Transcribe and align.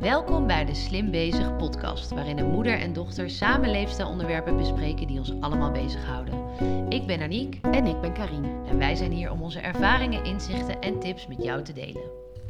Welkom 0.00 0.46
bij 0.46 0.64
de 0.64 0.74
Slim 0.74 1.10
Bezig 1.10 1.56
podcast, 1.56 2.10
waarin 2.10 2.38
een 2.38 2.50
moeder 2.50 2.78
en 2.78 2.92
dochter 2.92 3.30
samen 3.30 3.70
leefstijlonderwerpen 3.70 4.56
bespreken 4.56 5.06
die 5.06 5.18
ons 5.18 5.32
allemaal 5.40 5.70
bezighouden. 5.70 6.34
Ik 6.88 7.06
ben 7.06 7.20
Aniek 7.20 7.58
En 7.62 7.86
ik 7.86 8.00
ben 8.00 8.12
Karine. 8.12 8.48
en 8.66 8.78
wij 8.78 8.94
zijn 8.94 9.12
hier 9.12 9.30
om 9.30 9.42
onze 9.42 9.58
ervaringen, 9.58 10.24
inzichten 10.24 10.80
en 10.80 10.98
tips 10.98 11.26
met 11.26 11.42
jou 11.42 11.62
te 11.62 11.72
delen. 11.72 12.02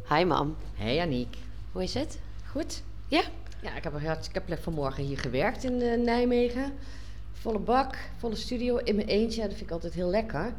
Hi 0.09 0.23
mam. 0.23 0.55
Hey 0.73 1.01
Aniek. 1.01 1.37
Hoe 1.71 1.83
is 1.83 1.93
het? 1.93 2.19
Goed? 2.45 2.83
Ja? 3.07 3.21
Ja, 3.61 3.75
ik 3.75 3.83
heb, 3.83 3.95
ik 4.33 4.41
heb 4.45 4.59
vanmorgen 4.59 5.03
hier 5.03 5.17
gewerkt 5.17 5.63
in 5.63 5.81
eh, 5.81 5.99
Nijmegen. 5.99 6.71
Volle 7.31 7.59
bak, 7.59 7.97
volle 8.17 8.35
studio, 8.35 8.77
in 8.77 8.95
mijn 8.95 9.07
eentje. 9.07 9.41
Dat 9.41 9.49
vind 9.49 9.61
ik 9.61 9.71
altijd 9.71 9.93
heel 9.93 10.09
lekker. 10.09 10.53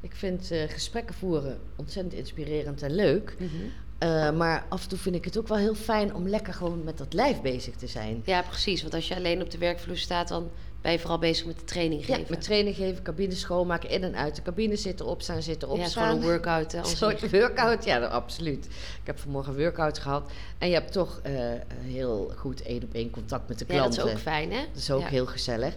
Ik 0.00 0.14
vind 0.14 0.50
eh, 0.50 0.68
gesprekken 0.68 1.14
voeren 1.14 1.60
ontzettend 1.76 2.14
inspirerend 2.14 2.82
en 2.82 2.94
leuk. 2.94 3.36
Eh, 4.04 4.30
maar 4.30 4.64
af 4.68 4.82
en 4.82 4.88
toe 4.88 4.98
vind 4.98 5.14
ik 5.14 5.24
het 5.24 5.38
ook 5.38 5.48
wel 5.48 5.56
heel 5.58 5.74
fijn 5.74 6.14
om 6.14 6.28
lekker 6.28 6.54
gewoon 6.54 6.84
met 6.84 6.98
dat 6.98 7.12
lijf 7.12 7.40
bezig 7.40 7.74
te 7.76 7.86
zijn. 7.86 8.22
Ja, 8.24 8.42
precies. 8.42 8.82
Want 8.82 8.94
als 8.94 9.08
je 9.08 9.16
alleen 9.16 9.42
op 9.42 9.50
de 9.50 9.58
werkvloer 9.58 9.96
staat, 9.96 10.28
dan 10.28 10.50
ben 10.80 10.92
je 10.92 10.98
vooral 10.98 11.18
bezig 11.18 11.46
met 11.46 11.58
de 11.58 11.64
training 11.64 12.06
Ja, 12.06 12.14
geven. 12.14 12.30
met 12.30 12.42
training 12.42 12.76
geven, 12.76 13.02
cabine 13.02 13.34
schoonmaken, 13.34 13.90
in 13.90 14.02
en 14.02 14.16
uit 14.16 14.36
de 14.36 14.42
cabine 14.42 14.76
zitten, 14.76 15.06
opstaan, 15.06 15.42
zitten, 15.42 15.68
ja, 15.68 15.74
het 15.74 15.82
is 15.82 15.88
opstaan. 15.88 16.08
gewoon 16.08 16.22
een 16.22 16.28
workout. 16.28 16.72
hè, 16.72 16.78
Een 16.84 16.84
soort 16.86 17.30
workout, 17.30 17.84
ja, 17.84 17.98
nou, 17.98 18.12
absoluut. 18.12 18.64
Ik 18.66 19.06
heb 19.06 19.18
vanmorgen 19.18 19.52
een 19.52 19.58
workout 19.58 19.98
gehad. 19.98 20.30
En 20.58 20.68
je 20.68 20.74
hebt 20.74 20.92
toch 20.92 21.20
eh, 21.22 21.32
heel 21.80 22.32
goed 22.36 22.62
één 22.62 22.82
op 22.82 22.92
één 22.94 23.10
contact 23.10 23.48
met 23.48 23.58
de 23.58 23.64
Ja, 23.68 23.74
dat 23.74 23.82
klanten. 23.82 24.06
is 24.06 24.12
ook 24.12 24.18
fijn, 24.22 24.52
hè? 24.52 24.58
Dat 24.72 24.82
is 24.82 24.90
ook 24.90 25.00
Ja. 25.00 25.06
heel 25.06 25.26
gezellig. 25.26 25.74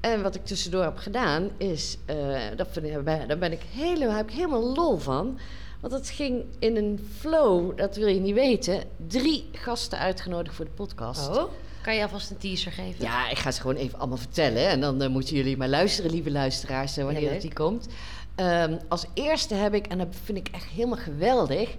En 0.00 0.22
wat 0.22 0.34
ik 0.34 0.44
tussendoor 0.44 0.82
heb 0.82 0.96
gedaan, 0.98 1.50
is, 1.56 1.98
eh, 2.04 2.16
dat 2.56 2.68
vind 2.70 2.86
ik, 2.86 3.04
daar 3.28 3.38
ben 3.38 3.52
ik 3.52 3.62
helemaal, 3.72 4.16
heb 4.16 4.28
ik 4.28 4.34
helemaal 4.34 4.72
lol 4.74 4.98
van. 4.98 5.38
Want 5.84 5.96
het 5.96 6.10
ging 6.10 6.44
in 6.58 6.76
een 6.76 7.08
flow, 7.18 7.76
dat 7.76 7.96
wil 7.96 8.06
je 8.06 8.20
niet 8.20 8.34
weten. 8.34 8.82
Drie 9.06 9.48
gasten 9.52 9.98
uitgenodigd 9.98 10.56
voor 10.56 10.64
de 10.64 10.70
podcast. 10.70 11.28
Oh, 11.28 11.52
kan 11.82 11.94
je 11.94 12.02
alvast 12.02 12.30
een 12.30 12.36
teaser 12.36 12.72
geven? 12.72 13.04
Ja, 13.04 13.30
ik 13.30 13.38
ga 13.38 13.50
ze 13.50 13.60
gewoon 13.60 13.76
even 13.76 13.98
allemaal 13.98 14.16
vertellen. 14.16 14.68
En 14.68 14.80
dan 14.80 15.02
eh, 15.02 15.08
moeten 15.08 15.36
jullie 15.36 15.56
maar 15.56 15.68
luisteren, 15.68 16.10
lieve 16.10 16.30
luisteraars, 16.30 16.96
eh, 16.96 17.04
wanneer 17.04 17.22
Ja, 17.22 17.32
dat 17.32 17.40
die 17.40 17.52
komt. 17.52 17.88
Ehm, 18.34 18.78
als 18.88 19.04
eerste 19.14 19.54
heb 19.54 19.74
ik, 19.74 19.86
en 19.86 19.98
dat 19.98 20.16
vind 20.24 20.38
ik 20.38 20.48
echt 20.48 20.66
helemaal 20.66 20.98
geweldig, 20.98 21.74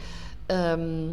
ehm, 0.46 1.08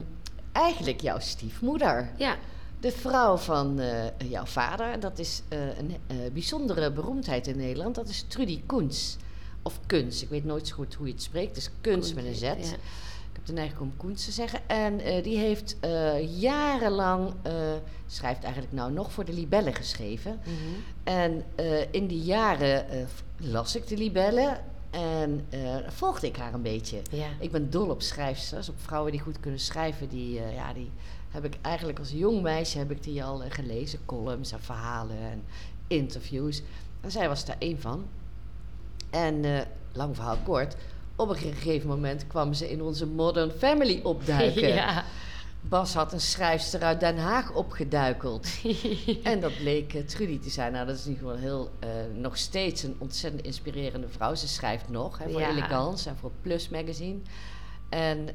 eigenlijk 0.52 1.00
jouw 1.00 1.19
stiefmoeder. 1.19 2.12
Ja. 2.17 2.36
De 2.80 2.91
vrouw 2.91 3.36
van 3.36 3.80
eh, 3.80 4.30
jouw 4.30 4.47
vader, 4.47 5.00
dat 5.00 5.19
is 5.19 5.42
een 5.48 5.97
bijzondere 6.33 6.92
beroemdheid 6.92 7.47
in 7.47 7.56
Nederland. 7.56 7.95
Dat 7.95 8.08
is 8.08 8.24
Trudy 8.28 8.62
Koens. 8.67 9.17
Of 9.62 9.80
Kuns, 9.86 10.22
ik 10.22 10.28
weet 10.28 10.44
nooit 10.44 10.68
zo 10.68 10.74
goed 10.74 10.94
hoe 10.94 11.06
je 11.06 11.12
het 11.12 11.22
spreekt. 11.22 11.48
Het 11.48 11.56
is 11.56 11.70
Kuns 11.80 12.14
met 12.14 12.24
een 12.24 12.34
Z. 12.34 12.41
Ja. 12.41 12.55
Ik 13.32 13.38
heb 13.38 13.46
de 13.46 13.52
neiging 13.52 13.80
om 13.80 13.96
Koens 13.96 14.24
te 14.24 14.32
zeggen. 14.32 14.68
En 14.68 15.00
eh, 15.00 15.22
die 15.22 15.38
heeft 15.38 15.77
eh, 15.80 16.41
jarenlang, 16.41 17.32
eh, 17.42 17.52
schrijft 18.06 18.42
eigenlijk 18.42 18.72
nou 18.72 18.92
nog 18.92 19.12
voor 19.12 19.24
de 19.24 19.33
Libellen 19.33 19.74
geschreven. 19.74 20.40
Mhm. 20.44 20.55
En 21.05 21.44
in 21.90 22.06
die 22.06 22.22
jaren 22.22 22.86
las 23.36 23.77
ik 23.77 23.86
de 23.86 23.96
Libellen 23.96 24.60
en 24.90 25.46
volgde 25.88 26.27
ik 26.27 26.36
haar 26.36 26.55
een 26.55 26.62
beetje. 26.62 27.02
Ja. 27.10 27.27
Ik 27.38 27.50
ben 27.50 27.70
dol 27.70 27.88
op 27.88 28.02
schrijfsters, 28.02 28.68
op 28.68 28.80
vrouwen 28.80 29.12
die 29.12 29.20
goed 29.20 29.40
kunnen 29.40 29.60
schrijven. 29.60 30.08
Die, 30.08 30.40
ja, 30.55 30.72
die 30.72 30.90
heb 31.30 31.44
ik 31.44 31.56
eigenlijk 31.60 31.98
als 31.98 32.10
jong 32.10 32.42
meisje 32.42 32.78
heb 32.78 32.90
ik 32.90 33.02
die 33.02 33.24
al 33.24 33.42
gelezen. 33.48 33.98
Columns 34.05 34.52
en 34.52 34.60
verhalen 34.60 35.16
en 35.18 35.42
interviews. 35.86 36.62
En 37.00 37.10
zij 37.10 37.28
was 37.28 37.44
daar 37.44 37.56
één 37.58 37.80
van. 37.80 38.05
En 39.12 39.44
eh, 39.44 39.60
lang 39.92 40.14
verhaal 40.14 40.38
kort. 40.44 40.77
Op 41.16 41.28
een 41.28 41.36
gegeven 41.36 41.88
moment 41.88 42.27
kwam 42.27 42.52
ze 42.52 42.70
in 42.70 42.82
onze 42.82 43.06
Modern 43.06 43.50
Family 43.50 44.00
opduiken. 44.02 44.68
ja. 44.74 45.05
Bas 45.60 45.94
had 45.94 46.12
een 46.12 46.20
schrijfster 46.20 46.82
uit 46.82 47.00
Den 47.00 47.18
Haag 47.18 47.52
opgeduikeld. 47.52 48.48
en 49.22 49.40
dat 49.40 49.56
bleek 49.56 49.94
eh, 49.94 50.02
Trudy 50.05 50.38
te 50.38 50.50
zijn. 50.50 50.72
Nou, 50.72 50.86
dat 50.86 50.96
is 50.96 51.05
in 51.05 51.10
ieder 51.10 51.27
geval 51.27 51.40
heel, 51.40 51.70
eh, 51.78 51.88
nog 52.14 52.36
steeds 52.36 52.83
een 52.83 52.96
ontzettend 52.98 53.44
inspirerende 53.44 54.08
vrouw. 54.08 54.34
Ze 54.34 54.48
schrijft 54.48 54.89
nog 54.89 55.18
hè, 55.18 55.30
voor 55.30 55.40
Ja. 55.40 55.51
Elegance 55.51 56.08
en 56.08 56.17
voor 56.17 56.30
Plus 56.40 56.68
Magazine. 56.68 57.18
En 57.89 58.28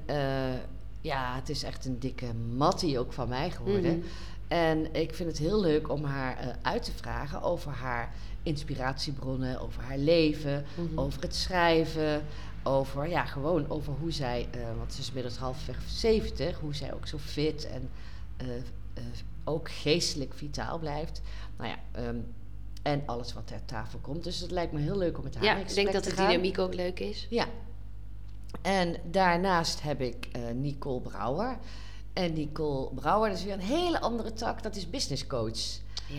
ja, 1.01 1.35
het 1.35 1.49
is 1.49 1.63
echt 1.63 1.85
een 1.85 1.99
dikke 1.99 2.33
mattie 2.33 2.99
ook 2.99 3.13
van 3.13 3.29
mij 3.29 3.51
geworden. 3.51 3.97
Mhm. 3.97 4.07
En 4.47 4.93
ik 4.93 5.15
vind 5.15 5.29
het 5.29 5.37
heel 5.37 5.59
leuk 5.59 5.89
om 5.89 6.03
haar 6.03 6.57
uit 6.61 6.83
te 6.83 6.91
vragen 6.91 7.41
over 7.41 7.71
haar 7.71 8.13
inspiratiebronnen, 8.47 9.59
over 9.59 9.81
haar 9.83 9.97
leven, 9.97 10.65
Mhm. 10.77 10.99
over 10.99 11.21
het 11.21 11.35
schrijven, 11.35 12.23
over, 12.63 13.09
ja, 13.09 13.25
gewoon 13.25 13.69
over 13.69 13.93
hoe 13.99 14.11
zij, 14.11 14.47
eh, 14.51 14.59
want 14.77 14.93
ze 14.93 14.99
is 15.01 15.07
inmiddels 15.07 15.37
halfweg 15.37 15.77
70, 15.87 16.59
hoe 16.59 16.75
zij 16.75 16.93
ook 16.93 17.07
zo 17.07 17.17
fit 17.17 17.67
en 17.67 17.89
eh, 18.37 18.47
eh, 18.93 19.03
ook 19.43 19.71
geestelijk 19.71 20.33
vitaal 20.33 20.79
blijft. 20.79 21.21
Nou 21.57 21.69
ja, 21.69 21.75
ehm, 21.91 22.15
en 22.83 23.03
alles 23.05 23.33
wat 23.33 23.47
ter 23.47 23.65
tafel 23.65 23.99
komt. 23.99 24.23
Dus 24.23 24.39
het 24.39 24.51
lijkt 24.51 24.71
me 24.71 24.79
heel 24.79 24.97
leuk 24.97 25.17
om 25.17 25.23
met 25.23 25.35
haar 25.35 25.43
ja, 25.43 25.55
in 25.55 25.61
ik 25.67 25.73
denk 25.73 25.91
dat 25.93 26.03
te 26.03 26.09
de 26.09 26.15
gaan. 26.15 26.27
dynamiek 26.27 26.59
ook 26.59 26.73
leuk 26.73 26.99
is. 26.99 27.27
Ja. 27.29 27.45
En 28.61 28.95
daarnaast 29.11 29.81
heb 29.81 30.01
ik 30.01 30.27
Nicole 30.55 31.01
Brouwer. 31.01 31.57
En 32.13 32.33
Nicole 32.33 32.89
Brouwer, 32.93 33.29
dat 33.29 33.37
is 33.37 33.43
weer 33.43 33.53
een 33.53 33.59
hele 33.59 33.99
andere 33.99 34.33
tak, 34.33 34.63
dat 34.63 34.75
is 34.75 34.89
business 34.89 35.27
coach. 35.27 35.59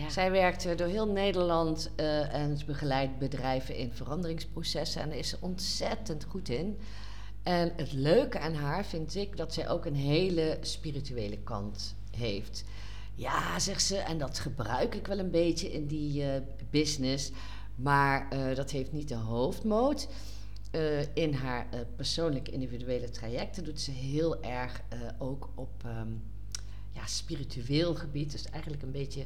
Zij 0.09 0.31
werkt 0.31 0.77
door 0.77 0.87
heel 0.87 1.07
Nederland 1.07 1.89
eh, 1.95 2.33
en 2.33 2.59
begeleidt 2.65 3.17
bedrijven 3.17 3.75
in 3.75 3.91
veranderingsprocessen 3.93 5.01
en 5.01 5.11
is 5.11 5.29
ze 5.29 5.37
ontzettend 5.39 6.23
goed 6.23 6.49
in. 6.49 6.77
En 7.43 7.73
het 7.75 7.91
leuke 7.91 8.39
aan 8.39 8.53
haar 8.53 8.85
vind 8.85 9.15
ik 9.15 9.37
dat 9.37 9.53
zij 9.53 9.69
ook 9.69 9.85
een 9.85 9.95
hele 9.95 10.57
spirituele 10.61 11.37
kant 11.37 11.95
heeft. 12.17 12.63
Ja, 13.15 13.59
zegt 13.59 13.83
ze, 13.83 13.97
en 13.97 14.17
dat 14.17 14.39
gebruik 14.39 14.95
ik 14.95 15.07
wel 15.07 15.19
een 15.19 15.31
beetje 15.31 15.71
in 15.71 15.87
die 15.87 16.23
eh, 16.23 16.41
business, 16.69 17.31
maar 17.75 18.29
eh, 18.29 18.55
dat 18.55 18.71
heeft 18.71 18.91
niet 18.91 19.07
de 19.07 19.15
hoofdmoot. 19.15 20.07
In 21.13 21.33
haar 21.33 21.67
persoonlijke 21.95 22.51
individuele 22.51 23.09
trajecten 23.09 23.63
doet 23.63 23.79
ze 23.79 23.91
heel 23.91 24.43
erg 24.43 24.81
ook 25.17 25.49
op 25.55 25.83
ehm, 25.85 26.11
ja, 26.91 27.05
spiritueel 27.05 27.95
gebied. 27.95 28.31
Dus 28.31 28.49
eigenlijk 28.49 28.83
een 28.83 28.91
beetje 28.91 29.25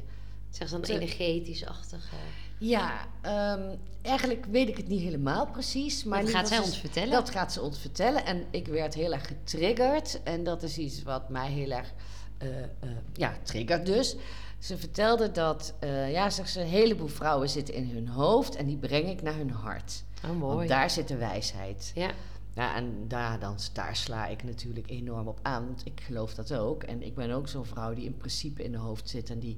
Zeg 0.54 0.70
dan 0.70 0.80
Te- 0.80 0.92
energetisch-achtig. 0.94 2.10
eh. 2.12 2.68
ja, 2.68 3.06
ehm, 3.20 3.76
eigenlijk 4.02 4.44
weet 4.50 4.68
ik 4.68 4.76
het 4.76 4.88
niet 4.88 5.00
helemaal 5.02 5.46
precies. 5.46 6.04
Maar 6.04 6.20
dat 6.20 6.30
gaat 6.30 6.48
zij 6.48 6.56
geval 6.56 6.64
ons 6.72 6.80
ze- 6.80 6.86
vertellen. 6.86 7.10
Dat 7.10 7.30
gaat 7.30 7.52
ze 7.52 7.62
ons 7.62 7.78
vertellen. 7.78 8.24
En 8.26 8.44
ik 8.50 8.66
werd 8.66 8.94
heel 8.94 9.12
erg 9.12 9.26
getriggerd. 9.26 10.20
En 10.22 10.44
dat 10.44 10.62
is 10.62 10.78
iets 10.78 11.02
wat 11.02 11.28
mij 11.28 11.50
heel 11.50 11.70
erg, 11.70 11.92
eh, 12.38 12.62
eh, 12.62 12.68
ja, 13.12 13.36
triggert 13.42 13.86
dus. 13.86 14.16
Ze 14.58 14.78
vertelde 14.78 15.30
dat, 15.30 15.74
eh, 15.80 16.12
ja, 16.12 16.30
zegt 16.30 16.50
ze, 16.50 16.60
een 16.60 16.66
heleboel 16.66 17.08
vrouwen 17.08 17.48
zitten 17.48 17.74
in 17.74 17.90
hun 17.90 18.08
hoofd 18.08 18.56
en 18.56 18.66
die 18.66 18.76
breng 18.76 19.08
ik 19.08 19.22
naar 19.22 19.34
hun 19.36 19.50
hart. 19.50 20.04
Oh, 20.24 20.30
mooi. 20.38 20.56
Want 20.56 20.68
daar 20.68 20.90
zit 20.90 21.08
de 21.08 21.16
wijsheid. 21.16 21.92
Ja. 21.94 22.10
Ja, 22.54 22.76
en 22.76 23.04
daar, 23.08 23.38
dan, 23.40 23.56
daar 23.72 23.96
sla 23.96 24.26
ik 24.26 24.44
natuurlijk 24.44 24.90
enorm 24.90 25.28
op 25.28 25.38
aan, 25.42 25.66
want 25.66 25.80
ik 25.84 26.00
geloof 26.06 26.34
dat 26.34 26.54
ook. 26.54 26.82
En 26.82 27.02
ik 27.02 27.14
ben 27.14 27.30
ook 27.30 27.48
zo'n 27.48 27.64
vrouw 27.64 27.94
die 27.94 28.04
in 28.04 28.16
principe 28.16 28.62
in 28.64 28.72
de 28.72 28.78
hoofd 28.78 29.08
zit 29.08 29.30
en 29.30 29.38
die, 29.38 29.56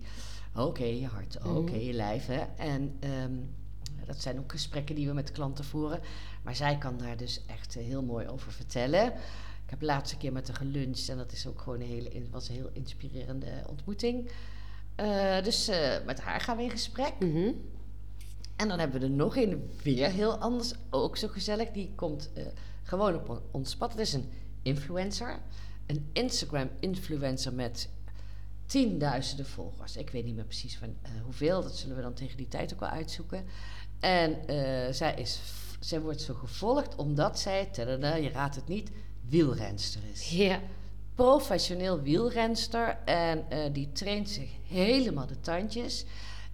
oké, 0.59 0.84
je 0.84 1.06
hart, 1.06 1.37
oké, 1.44 1.71
Mhm. 1.72 1.78
je 1.84 1.93
lijf. 1.93 2.27
Hè? 2.27 2.41
En 2.56 2.97
ehm, 3.00 3.33
dat 4.06 4.21
zijn 4.22 4.39
ook 4.39 4.50
gesprekken 4.53 4.94
die 4.94 5.06
we 5.06 5.12
met 5.12 5.33
klanten 5.33 5.65
voeren. 5.65 6.00
Maar 6.43 6.56
zij 6.56 6.78
kan 6.78 6.99
daar 6.99 7.17
dus 7.17 7.41
echt 7.47 7.77
eh, 7.77 7.84
heel 7.84 8.03
mooi 8.03 8.28
over 8.28 8.53
vertellen. 8.53 9.06
Ik 9.65 9.71
heb 9.72 9.81
de 9.81 9.87
laatste 9.87 10.16
keer 10.16 10.33
met 10.33 10.47
haar 10.49 10.56
geluncht 10.56 11.09
en 11.09 11.16
dat 11.16 11.33
is 11.33 11.47
ook 11.47 11.61
gewoon 11.61 11.81
een 11.81 11.87
hele, 11.87 12.11
was 12.31 12.49
een 12.49 12.55
heel 12.55 12.71
inspirerende 12.72 13.47
ontmoeting. 13.69 14.31
Eh, 14.95 15.43
dus 15.43 15.69
eh, 15.69 16.05
met 16.06 16.21
haar 16.21 16.41
gaan 16.41 16.56
we 16.56 16.62
in 16.62 16.71
gesprek. 16.71 17.12
Mhm. 17.21 17.50
En 18.56 18.69
dan 18.69 18.78
hebben 18.78 19.00
we 19.00 19.06
er 19.06 19.12
nog 19.12 19.37
een, 19.37 19.71
weer 19.83 20.11
heel 20.11 20.37
anders, 20.39 20.72
ook 20.91 21.16
zo 21.16 21.28
gezellig. 21.28 21.71
Die 21.71 21.93
komt 21.95 22.31
eh, 22.34 22.47
gewoon 22.83 23.15
op 23.15 23.28
on- 23.28 23.41
ons 23.50 23.77
pad. 23.77 23.91
Het 23.91 24.00
is 24.00 24.12
een 24.12 24.28
influencer. 24.62 25.39
Een 25.87 26.09
Instagram-influencer 26.12 27.55
met 27.55 27.89
tienduizenden 28.66 29.47
volgers. 29.47 29.97
Ik 29.97 30.10
weet 30.10 30.24
niet 30.24 30.34
meer 30.34 30.45
precies 30.45 30.78
van 30.78 30.97
eh, 31.03 31.10
hoeveel. 31.24 31.63
Dat 31.63 31.77
zullen 31.77 31.97
we 31.97 32.03
dan 32.03 32.15
tegen 32.15 32.36
die 32.36 32.48
tijd 32.48 32.72
ook 32.72 32.80
wel 32.80 32.89
uitzoeken. 32.89 33.45
En 34.01 34.47
eh, 34.48 34.92
zij, 34.92 35.15
is, 35.15 35.41
zij 35.80 36.01
wordt 36.01 36.21
zo 36.21 36.34
gevolgd 36.34 36.95
omdat 36.95 37.39
zij, 37.39 37.66
tadada, 37.66 38.15
je 38.15 38.30
raadt 38.30 38.54
het 38.54 38.68
niet, 38.68 38.91
wielrenster 39.28 40.01
is 40.13 40.30
Ja. 40.30 40.60
professioneel 41.15 42.01
wielrenster 42.01 42.98
en 43.04 43.51
eh, 43.51 43.72
die 43.72 43.92
traint 43.92 44.30
zich 44.30 44.51
helemaal 44.68 45.27
de 45.27 45.41
tandjes. 45.41 46.04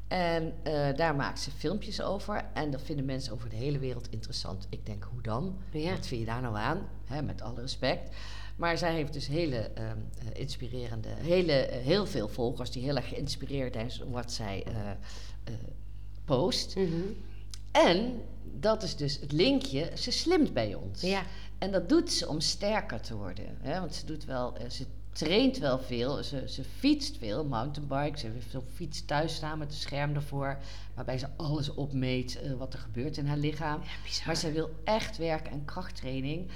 En 0.08 0.54
daar 0.96 1.14
maakt 1.14 1.40
ze 1.40 1.50
filmpjes 1.50 2.00
over. 2.02 2.44
En 2.54 2.70
dat 2.70 2.82
vinden 2.82 3.04
mensen 3.04 3.32
over 3.32 3.48
de 3.48 3.56
hele 3.56 3.78
wereld 3.78 4.08
interessant. 4.10 4.66
Ik 4.70 4.86
denk, 4.86 5.08
hoe 5.12 5.22
dan? 5.22 5.58
Ja. 5.70 5.90
Wat 5.90 6.06
vind 6.06 6.20
je 6.20 6.26
daar 6.26 6.40
nou 6.42 6.56
aan? 6.56 6.88
Hè, 7.06 7.22
met 7.22 7.42
alle 7.42 7.60
respect. 7.60 8.14
Maar 8.56 8.78
zij 8.78 8.94
heeft 8.94 9.12
dus 9.12 9.26
hele 9.26 9.56
ehm, 9.56 9.86
eh, 10.18 10.40
inspirerende, 10.40 11.08
hele, 11.08 11.52
eh, 11.52 11.84
heel 11.84 12.06
veel 12.06 12.28
volgers 12.28 12.70
die 12.70 12.82
heel 12.82 12.96
erg 12.96 13.08
geïnspireerd 13.08 13.74
zijn 13.74 13.90
door 13.98 14.10
wat 14.10 14.32
zij 14.32 14.64
eh, 14.66 15.52
post. 16.24 16.76
Mhm. 16.76 17.00
En 17.72 18.22
dat 18.60 18.82
is 18.82 18.96
dus 18.96 19.20
het 19.20 19.32
linkje, 19.32 19.90
ze 19.94 20.10
slimt 20.10 20.52
bij 20.52 20.74
ons. 20.74 21.00
Ja. 21.00 21.22
En 21.58 21.72
dat 21.72 21.88
doet 21.88 22.12
ze 22.12 22.28
om 22.28 22.40
sterker 22.40 23.00
te 23.00 23.16
worden. 23.16 23.56
Hè? 23.60 23.80
Want 23.80 23.94
ze 23.94 24.06
doet 24.06 24.24
wel, 24.24 24.54
ze 24.68 24.86
traint 25.12 25.58
wel 25.58 25.78
veel. 25.78 26.22
Ze, 26.22 26.44
ze 26.48 26.64
fietst 26.64 27.16
veel, 27.18 27.44
mountainbike. 27.44 28.18
Ze 28.18 28.26
heeft 28.26 28.50
zo'n 28.50 28.66
fiets 28.74 29.04
thuis 29.04 29.34
staan 29.34 29.58
met 29.58 29.70
een 29.70 29.78
scherm 29.78 30.14
ervoor. 30.14 30.58
Waarbij 30.94 31.18
ze 31.18 31.26
alles 31.36 31.74
opmeet 31.74 32.40
wat 32.58 32.72
er 32.72 32.78
gebeurt 32.78 33.16
in 33.16 33.26
haar 33.26 33.36
lichaam. 33.36 33.80
bizar. 34.04 34.26
Maar 34.26 34.36
zij 34.36 34.52
wil 34.52 34.70
echt 34.84 35.16
werk 35.16 35.46
en 35.46 35.64
krachttraining. 35.64 36.50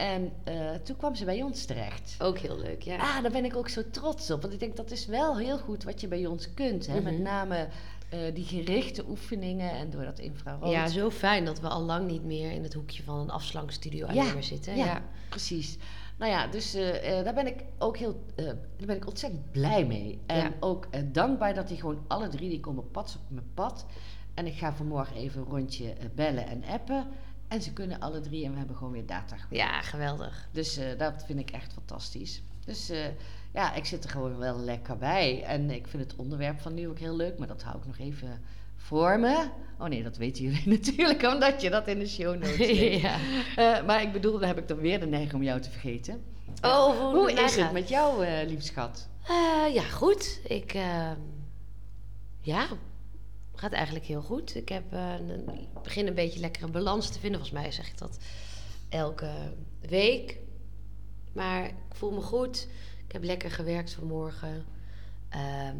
En 0.00 0.32
eh, 0.44 0.70
toen 0.82 0.96
kwam 0.96 1.14
ze 1.14 1.24
bij 1.24 1.42
ons 1.42 1.64
terecht. 1.64 2.16
Ook 2.18 2.38
heel 2.38 2.58
leuk, 2.58 2.82
ja. 2.82 2.96
Ah, 2.96 3.22
daar 3.22 3.30
ben 3.30 3.44
ik 3.44 3.56
ook 3.56 3.68
zo 3.68 3.82
trots 3.90 4.30
op. 4.30 4.40
Want 4.40 4.52
ik 4.52 4.60
denk 4.60 4.76
dat 4.76 4.90
is 4.90 5.06
wel 5.06 5.38
heel 5.38 5.58
goed 5.58 5.84
wat 5.84 6.00
je 6.00 6.08
bij 6.08 6.26
ons 6.26 6.54
kunt. 6.54 6.86
Hè? 6.86 7.00
Met 7.00 7.12
Mhm. 7.14 7.22
name 7.22 7.68
eh, 8.08 8.18
die 8.34 8.44
gerichte 8.44 9.04
oefeningen 9.08 9.70
en 9.70 9.90
door 9.90 10.04
dat 10.04 10.18
infrarood. 10.18 10.70
Ja, 10.70 10.86
zo 10.88 11.10
fijn 11.10 11.44
dat 11.44 11.60
we 11.60 11.68
al 11.68 11.82
lang 11.82 12.06
niet 12.10 12.24
meer 12.24 12.50
in 12.52 12.62
het 12.62 12.74
hoekje 12.74 13.02
van 13.02 13.18
een 13.18 13.30
afslankstudio 13.30 14.06
alleen 14.06 14.24
Ja, 14.24 14.32
maar 14.32 14.42
zitten. 14.42 14.76
ja, 14.76 14.84
Ja. 14.84 15.02
precies. 15.28 15.76
Nou 16.18 16.30
ja, 16.32 16.46
dus 16.46 16.74
eh, 16.74 17.24
daar 17.24 17.34
ben 17.34 17.46
ik 17.46 17.64
ook 17.78 17.96
heel, 17.96 18.20
daar 18.36 18.56
ben 18.86 18.96
ik 18.96 19.06
ontzettend 19.06 19.50
blij 19.52 19.86
mee. 19.86 20.18
En 20.26 20.36
Ja. 20.36 20.52
ook 20.60 20.88
dankbaar 21.12 21.54
dat 21.54 21.68
die 21.68 21.76
gewoon 21.80 22.04
alle 22.06 22.28
drie, 22.28 22.48
die 22.48 22.60
komen 22.60 22.90
pad 22.90 23.18
op 23.22 23.34
mijn 23.34 23.50
pad. 23.54 23.86
En 24.34 24.46
ik 24.46 24.54
ga 24.54 24.72
vanmorgen 24.72 25.16
even 25.16 25.40
een 25.40 25.46
rondje 25.46 25.92
bellen 26.14 26.46
en 26.46 26.64
appen. 26.64 27.06
En 27.50 27.62
ze 27.62 27.72
kunnen 27.72 28.00
alle 28.00 28.20
drie 28.20 28.44
en 28.44 28.52
we 28.52 28.58
hebben 28.58 28.76
gewoon 28.76 28.92
weer 28.92 29.06
data. 29.06 29.36
ja, 29.50 29.80
geweldig. 29.82 30.48
Dus 30.52 30.76
eh, 30.76 30.98
dat 30.98 31.24
vind 31.26 31.38
ik 31.38 31.50
echt 31.50 31.72
fantastisch. 31.72 32.42
Dus 32.64 32.90
eh, 32.90 33.04
ja, 33.54 33.74
ik 33.74 33.84
zit 33.84 34.04
er 34.04 34.10
gewoon 34.10 34.38
wel 34.38 34.58
lekker 34.58 34.96
bij. 34.98 35.42
En 35.42 35.70
ik 35.70 35.86
vind 35.86 36.02
het 36.02 36.16
onderwerp 36.16 36.60
van 36.60 36.74
nu 36.74 36.88
ook 36.88 36.98
heel 36.98 37.16
leuk, 37.16 37.38
maar 37.38 37.48
dat 37.48 37.62
hou 37.62 37.78
ik 37.78 37.86
nog 37.86 37.98
even 37.98 38.40
voor 38.76 39.20
me. 39.20 39.48
Oh 39.78 39.86
nee, 39.86 40.02
dat 40.02 40.16
weten 40.16 40.44
jullie 40.44 40.68
natuurlijk, 40.78 41.22
omdat 41.22 41.60
je 41.62 41.70
dat 41.70 41.88
in 41.88 41.98
de 41.98 42.06
show 42.08 42.34
notes 42.34 42.56
leest. 42.78 43.02
ja. 43.02 43.16
Eh, 43.56 43.86
maar 43.86 44.02
ik 44.02 44.12
bedoel, 44.12 44.38
dan 44.38 44.48
heb 44.48 44.58
ik 44.58 44.68
dan 44.68 44.78
weer 44.78 45.00
de 45.00 45.06
neiging 45.06 45.34
om 45.34 45.42
jou 45.42 45.60
te 45.60 45.70
vergeten. 45.70 46.22
Oh, 46.62 46.98
hoe, 47.00 47.14
Hoe 47.16 47.32
is 47.32 47.56
het 47.56 47.72
met 47.72 47.88
jou, 47.88 48.26
lief 48.46 48.62
schat? 48.62 49.08
Eh, 49.28 49.74
ja, 49.74 49.82
goed. 49.82 50.40
Ik, 50.44 50.74
ehm, 50.74 51.16
ja, 52.40 52.66
gaat 53.54 53.72
eigenlijk 53.72 54.04
heel 54.04 54.22
goed. 54.22 54.54
Ik 54.54 54.68
heb 54.68 54.92
eh, 54.92 55.14
een, 55.18 55.68
begin 55.82 56.06
een 56.06 56.14
beetje 56.14 56.40
lekker 56.40 56.62
een 56.62 56.70
balans 56.70 57.06
te 57.06 57.18
vinden. 57.18 57.40
Volgens 57.40 57.62
mij 57.62 57.72
zeg 57.72 57.88
ik 57.88 57.98
dat 57.98 58.18
elke 58.88 59.52
week. 59.80 60.38
Maar 61.32 61.64
ik 61.64 61.94
voel 61.94 62.12
me 62.12 62.20
goed. 62.20 62.68
Ik 63.06 63.12
heb 63.12 63.22
lekker 63.22 63.50
gewerkt 63.50 63.92
vanmorgen. 63.92 64.64
Ehm, 65.28 65.76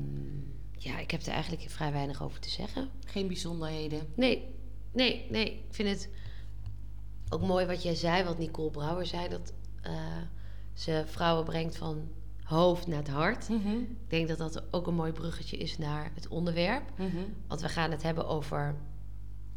ja, 0.78 0.98
ik 0.98 1.10
heb 1.10 1.22
er 1.22 1.32
eigenlijk 1.32 1.70
vrij 1.70 1.92
weinig 1.92 2.22
over 2.22 2.40
te 2.40 2.50
zeggen. 2.50 2.90
Geen 3.06 3.26
bijzonderheden. 3.26 4.06
Nee, 4.14 4.54
nee, 4.92 5.26
nee. 5.30 5.46
Ik 5.46 5.74
vind 5.74 5.88
het 5.88 6.08
ook 7.28 7.42
mooi 7.42 7.66
wat 7.66 7.82
jij 7.82 7.94
zei, 7.94 8.24
wat 8.24 8.38
Nicole 8.38 8.70
Brouwer 8.70 9.06
zei, 9.06 9.28
dat 9.28 9.52
eh, 9.82 10.22
ze 10.72 11.02
vrouwen 11.06 11.44
brengt 11.44 11.76
van 11.76 12.08
hoofd 12.50 12.86
naar 12.86 12.98
het 12.98 13.08
hart. 13.08 13.48
Ik 13.48 14.10
denk 14.10 14.28
dat 14.28 14.38
dat 14.38 14.62
ook 14.70 14.86
een 14.86 14.94
mooi 14.94 15.12
bruggetje 15.12 15.56
is 15.56 15.78
naar 15.78 16.10
het 16.14 16.28
onderwerp. 16.28 16.82
Want 17.48 17.60
we 17.60 17.68
gaan 17.68 17.90
het 17.90 18.02
hebben 18.02 18.26
over 18.28 18.74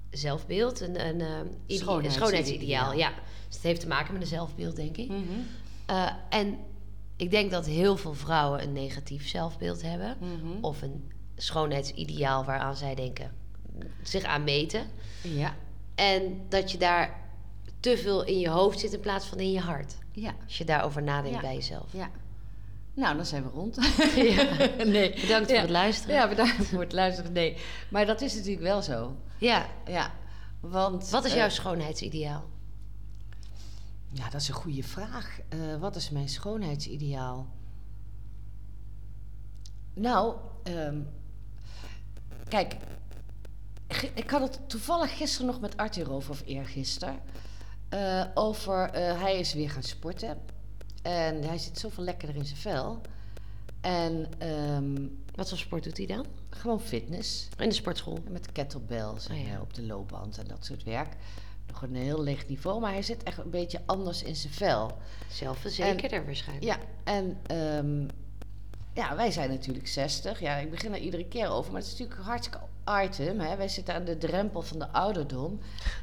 zelfbeeld, 0.09 0.79
een, 0.81 1.05
een, 1.07 1.21
eh, 1.21 1.27
ide- 1.65 2.09
Schoonheidsideaal. 2.09 2.93
Ja. 2.93 3.09
Dus 3.47 3.55
het 3.55 3.63
heeft 3.63 3.81
te 3.81 3.87
maken 3.87 4.13
met 4.13 4.21
een 4.21 4.27
zelfbeeld, 4.27 4.75
denk 4.75 4.97
ik. 4.97 5.11
Eh, 5.85 6.09
en 6.29 6.57
ik 7.15 7.31
denk 7.31 7.51
dat 7.51 7.65
heel 7.65 7.97
veel 7.97 8.13
vrouwen 8.13 8.63
een 8.63 8.73
negatief 8.73 9.27
zelfbeeld 9.27 9.81
hebben. 9.81 10.17
Of 10.61 10.81
een 10.81 11.11
schoonheidsideaal 11.35 12.43
waaraan 12.43 12.75
zij 12.75 12.95
denken 12.95 13.31
zich 14.01 14.23
aan 14.23 14.43
meten. 14.43 14.85
Ja, 15.21 15.55
En 15.95 16.41
dat 16.49 16.71
je 16.71 16.77
daar 16.77 17.21
te 17.79 17.97
veel 17.97 18.23
in 18.23 18.39
je 18.39 18.49
hoofd 18.49 18.79
zit 18.79 18.93
in 18.93 18.99
plaats 18.99 19.25
van 19.25 19.37
in 19.39 19.51
je 19.51 19.59
hart. 19.59 19.95
ja, 20.11 20.33
Als 20.43 20.57
je 20.57 20.65
daarover 20.65 21.03
nadenkt 21.03 21.35
Ja. 21.35 21.41
bij 21.41 21.53
jezelf. 21.55 21.87
ja. 21.93 22.09
Nou, 22.95 23.15
dan 23.15 23.25
zijn 23.25 23.43
we 23.43 23.49
rond. 23.49 23.75
Ja. 24.15 24.67
nee. 24.85 25.13
Bedankt 25.21 25.49
Ja. 25.49 25.53
voor 25.55 25.55
het 25.61 25.69
luisteren. 25.69 26.15
Ja, 26.15 26.27
bedankt 26.27 26.65
voor 26.65 26.79
het 26.79 26.91
luisteren. 26.93 27.31
Nee, 27.31 27.57
maar 27.89 28.05
dat 28.05 28.21
is 28.21 28.33
natuurlijk 28.35 28.61
wel 28.63 28.81
zo. 28.81 29.15
Ja. 29.37 29.65
Ja, 29.85 30.11
want... 30.59 31.09
Wat 31.09 31.25
is 31.25 31.31
eh, 31.31 31.37
jouw 31.37 31.49
schoonheidsideaal? 31.49 32.49
Ja, 34.11 34.29
dat 34.29 34.41
is 34.41 34.47
een 34.47 34.53
goede 34.53 34.83
vraag. 34.83 35.39
Eh, 35.49 35.59
wat 35.79 35.95
is 35.95 36.09
mijn 36.09 36.29
schoonheidsideaal? 36.29 37.47
Nou, 39.93 40.35
ehm, 40.63 40.99
kijk, 42.47 42.75
ik 44.13 44.29
had 44.29 44.41
het 44.41 44.69
toevallig 44.69 45.17
gisteren 45.17 45.47
nog 45.47 45.59
met 45.59 45.77
Arthur 45.77 46.11
over, 46.11 46.31
of 46.31 46.43
eergisteren. 46.45 47.19
eh 47.89 48.25
over, 48.33 48.89
hij 48.93 49.39
is 49.39 49.53
weer 49.53 49.69
gaan 49.69 49.83
sporten. 49.83 50.37
En 51.03 51.43
hij 51.43 51.57
zit 51.57 51.79
zoveel 51.79 52.03
lekkerder 52.03 52.35
in 52.35 52.45
zijn 52.45 52.59
vel. 52.59 53.01
En 53.81 54.27
ehm, 54.37 55.07
Wat 55.35 55.49
voor 55.49 55.57
sport 55.57 55.83
doet 55.83 55.97
hij 55.97 56.05
dan? 56.05 56.25
gewoon 56.49 56.81
fitness. 56.81 57.47
In 57.57 57.69
de 57.69 57.75
sportschool. 57.75 58.17
Met 58.29 58.51
kettlebells 58.51 59.27
en 59.27 59.35
Oh 59.35 59.47
ja. 59.47 59.53
eh, 59.53 59.61
op 59.61 59.73
de 59.73 59.83
loopband 59.85 60.37
en 60.37 60.47
dat 60.47 60.65
soort 60.65 60.83
werk. 60.83 61.13
Nog 61.67 61.81
een 61.81 61.95
heel 61.95 62.23
licht 62.23 62.47
niveau, 62.49 62.79
maar 62.81 62.91
hij 62.91 63.01
zit 63.01 63.23
echt 63.23 63.37
een 63.37 63.49
beetje 63.49 63.81
anders 63.85 64.23
in 64.23 64.35
zijn 64.35 64.53
vel. 64.53 64.97
Zelfverzekerder 65.31 66.25
waarschijnlijk. 66.25 66.65
Ja, 66.65 66.77
en 67.03 67.37
ehm, 67.47 68.07
ja, 68.93 69.15
wij 69.15 69.31
zijn 69.31 69.49
natuurlijk 69.49 69.87
60. 69.87 70.39
Ja, 70.39 70.55
ik 70.57 70.69
begin 70.71 70.93
er 70.93 70.99
iedere 70.99 71.25
keer 71.25 71.49
over, 71.49 71.71
maar 71.71 71.81
het 71.81 71.91
is 71.91 71.97
natuurlijk 71.97 72.19
een 72.19 72.25
hartstikke 72.31 72.59
item. 73.03 73.39
Hè? 73.39 73.55
Wij 73.55 73.67
zitten 73.67 73.93
aan 73.95 74.03
de 74.05 74.17
drempel 74.17 74.61
van 74.61 74.79
de 74.79 74.89
ouderdom. 74.91 75.59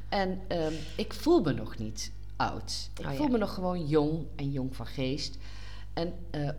En 0.09 0.41
ehm, 0.49 0.73
ik 0.97 1.13
voel 1.15 1.41
me 1.41 1.53
nog 1.53 1.79
niet 1.79 2.13
oud. 2.41 2.91
Ik 2.99 3.07
Oh 3.07 3.13
ja. 3.13 3.17
voel 3.17 3.29
me 3.29 3.39
nog 3.39 3.55
gewoon 3.55 3.87
jong 3.87 4.27
en 4.37 4.51
jong 4.51 4.77
van 4.77 4.87
geest. 4.87 5.39
En 5.93 6.15
eh, 6.31 6.51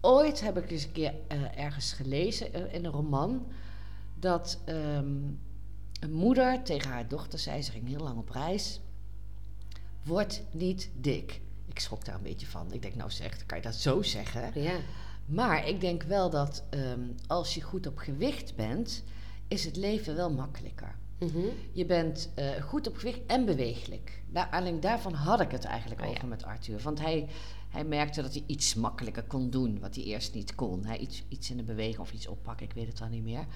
ooit 0.00 0.40
heb 0.40 0.56
ik 0.56 0.70
eens 0.70 0.84
een 0.84 0.92
keer 0.92 1.14
eh, 1.28 1.58
ergens 1.58 1.92
gelezen 1.92 2.54
eh, 2.54 2.74
in 2.74 2.84
een 2.84 2.92
roman 2.92 3.46
dat 4.14 4.60
ehm, 4.64 5.06
een 6.00 6.12
moeder 6.12 6.62
tegen 6.62 6.90
haar 6.90 7.08
dochter 7.08 7.38
zei: 7.38 7.62
ze 7.62 7.70
ging 7.70 7.88
heel 7.88 8.00
lang 8.00 8.18
op 8.18 8.30
reis. 8.30 8.80
Word 10.02 10.42
niet 10.50 10.90
dik. 11.00 11.40
Ik 11.68 11.78
schrok 11.78 12.04
daar 12.04 12.14
een 12.14 12.22
beetje 12.22 12.46
van. 12.46 12.72
Ik 12.72 12.82
denk, 12.82 12.94
nou 12.94 13.10
zeg, 13.10 13.46
kan 13.46 13.58
je 13.58 13.64
dat 13.64 13.74
zo 13.74 14.02
zeggen? 14.02 14.62
Ja. 14.62 14.76
Maar 15.26 15.68
ik 15.68 15.80
denk 15.80 16.02
wel 16.02 16.30
dat 16.30 16.64
ehm, 16.70 17.00
als 17.26 17.54
je 17.54 17.60
goed 17.60 17.86
op 17.86 17.98
gewicht 17.98 18.54
bent, 18.56 19.04
is 19.48 19.64
het 19.64 19.76
leven 19.76 20.16
wel 20.16 20.30
makkelijker. 20.30 20.94
Je 21.72 21.84
bent 21.86 22.30
eh, 22.34 22.50
goed 22.62 22.86
op 22.88 22.96
gewicht 22.96 23.20
en 23.26 23.44
bewegelijk. 23.44 24.22
Daar, 24.30 24.48
alleen 24.50 24.80
daarvan 24.80 25.12
had 25.12 25.40
ik 25.40 25.50
het 25.50 25.64
eigenlijk 25.64 26.00
Oh 26.00 26.06
ja. 26.06 26.12
over 26.12 26.28
met 26.28 26.44
Arthur. 26.44 26.78
Want 26.82 27.00
hij, 27.00 27.28
hij 27.70 27.84
merkte 27.84 28.22
dat 28.22 28.32
hij 28.34 28.42
iets 28.46 28.74
makkelijker 28.74 29.22
kon 29.22 29.50
doen, 29.50 29.78
wat 29.80 29.94
hij 29.94 30.04
eerst 30.04 30.34
niet 30.34 30.54
kon. 30.54 30.84
Hij 30.84 30.98
iets, 30.98 31.22
iets 31.28 31.50
in 31.50 31.56
de 31.56 31.62
beweging 31.62 31.98
of 31.98 32.12
iets 32.12 32.26
oppakken, 32.26 32.66
ik 32.66 32.72
weet 32.72 32.86
het 32.86 32.98
dan 32.98 33.10
niet 33.10 33.22
meer. 33.24 33.46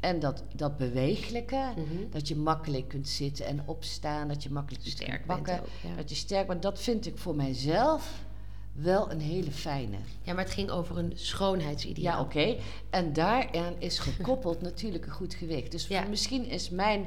En 0.00 0.20
dat, 0.20 0.42
dat 0.56 0.76
bewegelijke, 0.76 1.72
Mhm. 1.76 2.10
dat 2.10 2.28
je 2.28 2.36
makkelijk 2.36 2.88
kunt 2.88 3.08
zitten 3.08 3.46
en 3.46 3.62
opstaan, 3.66 4.28
dat 4.28 4.42
je 4.42 4.50
makkelijk 4.50 4.84
iets 4.84 4.92
Sterk 4.92 5.08
kunt 5.10 5.26
bent 5.26 5.42
pakken. 5.42 5.60
ook, 5.60 5.90
ja. 5.90 5.96
Dat 5.96 6.08
je 6.08 6.14
sterk 6.14 6.46
bent, 6.46 6.62
dat 6.62 6.80
vind 6.80 7.06
ik 7.06 7.18
voor 7.18 7.36
mijzelf 7.36 8.24
wel 8.72 9.10
een 9.10 9.20
hele 9.20 9.50
fijne. 9.50 9.96
ja, 10.22 10.32
maar 10.34 10.44
het 10.44 10.52
ging 10.52 10.70
over 10.70 10.98
een 10.98 11.12
schoonheidsideaal. 11.14 12.14
Ja, 12.16 12.20
oké. 12.20 12.56
En 12.90 13.12
daaraan 13.12 13.74
is 13.78 13.98
gekoppeld 13.98 14.60
natuurlijk 14.70 15.06
een 15.06 15.12
goed 15.12 15.34
gewicht. 15.34 15.70
Dus 15.70 15.86
Ja. 15.86 16.04
misschien 16.04 16.44
is 16.46 16.70
mijn 16.70 17.06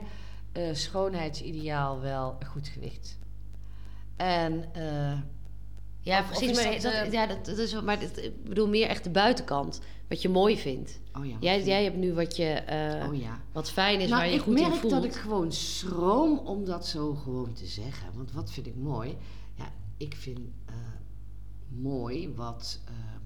eh, 0.51 0.73
schoonheidsideaal 0.73 1.99
wel 2.01 2.35
een 2.39 2.47
goed 2.47 2.67
gewicht. 2.67 3.17
En 4.15 4.65
eh, 4.73 5.19
Ja, 5.99 6.19
Of- 6.19 6.27
precies. 6.27 6.55
maar 6.63 6.71
dat, 6.71 6.81
dat, 7.03 7.11
ja, 7.11 7.25
dat, 7.27 7.45
dat 7.45 7.57
is, 7.57 7.81
maar 7.81 7.99
dat, 7.99 8.17
ik 8.17 8.43
bedoel 8.43 8.67
meer 8.67 8.87
echt 8.87 9.03
de 9.03 9.09
buitenkant. 9.09 9.81
Wat 10.07 10.21
je 10.21 10.29
mooi 10.29 10.57
vindt. 10.57 10.99
oh 11.17 11.25
ja, 11.25 11.35
Jij, 11.39 11.63
jij 11.63 11.83
hebt 11.83 11.95
nu 11.97 12.13
wat, 12.13 12.35
je, 12.35 12.45
eh, 12.49 13.07
oh 13.09 13.15
ja. 13.21 13.41
wat 13.51 13.71
fijn 13.71 13.99
is, 13.99 14.09
Nou, 14.09 14.21
waar 14.21 14.29
je 14.29 14.35
ik 14.35 14.41
goed 14.41 14.55
in 14.57 14.61
merk 14.67 14.75
voelt. 14.75 14.93
dat 14.93 15.03
ik 15.03 15.13
gewoon 15.13 15.51
schroom 15.51 16.37
om 16.37 16.65
dat 16.65 16.87
zo 16.87 17.13
gewoon 17.13 17.53
te 17.53 17.65
zeggen. 17.65 18.07
Want 18.15 18.31
wat 18.31 18.51
vind 18.51 18.67
ik 18.67 18.75
mooi? 18.75 19.17
Ja, 19.55 19.71
ik 19.97 20.15
vind 20.15 20.39
mooi 21.81 22.33
wat 22.35 22.79
ehm, 22.85 23.21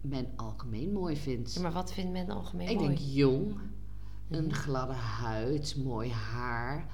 men 0.00 0.26
algemeen 0.36 0.92
mooi 0.92 1.16
vindt. 1.16 1.52
Ja, 1.54 1.60
maar 1.60 1.72
wat 1.72 1.92
vindt 1.92 2.12
men 2.12 2.30
algemeen 2.30 2.68
Ik 2.68 2.76
mooi? 2.76 2.86
denk 2.88 2.98
jong, 3.00 3.56
een 4.28 4.52
gladde 4.54 4.92
huid, 4.94 5.76
mooi 5.84 6.10
haar. 6.10 6.86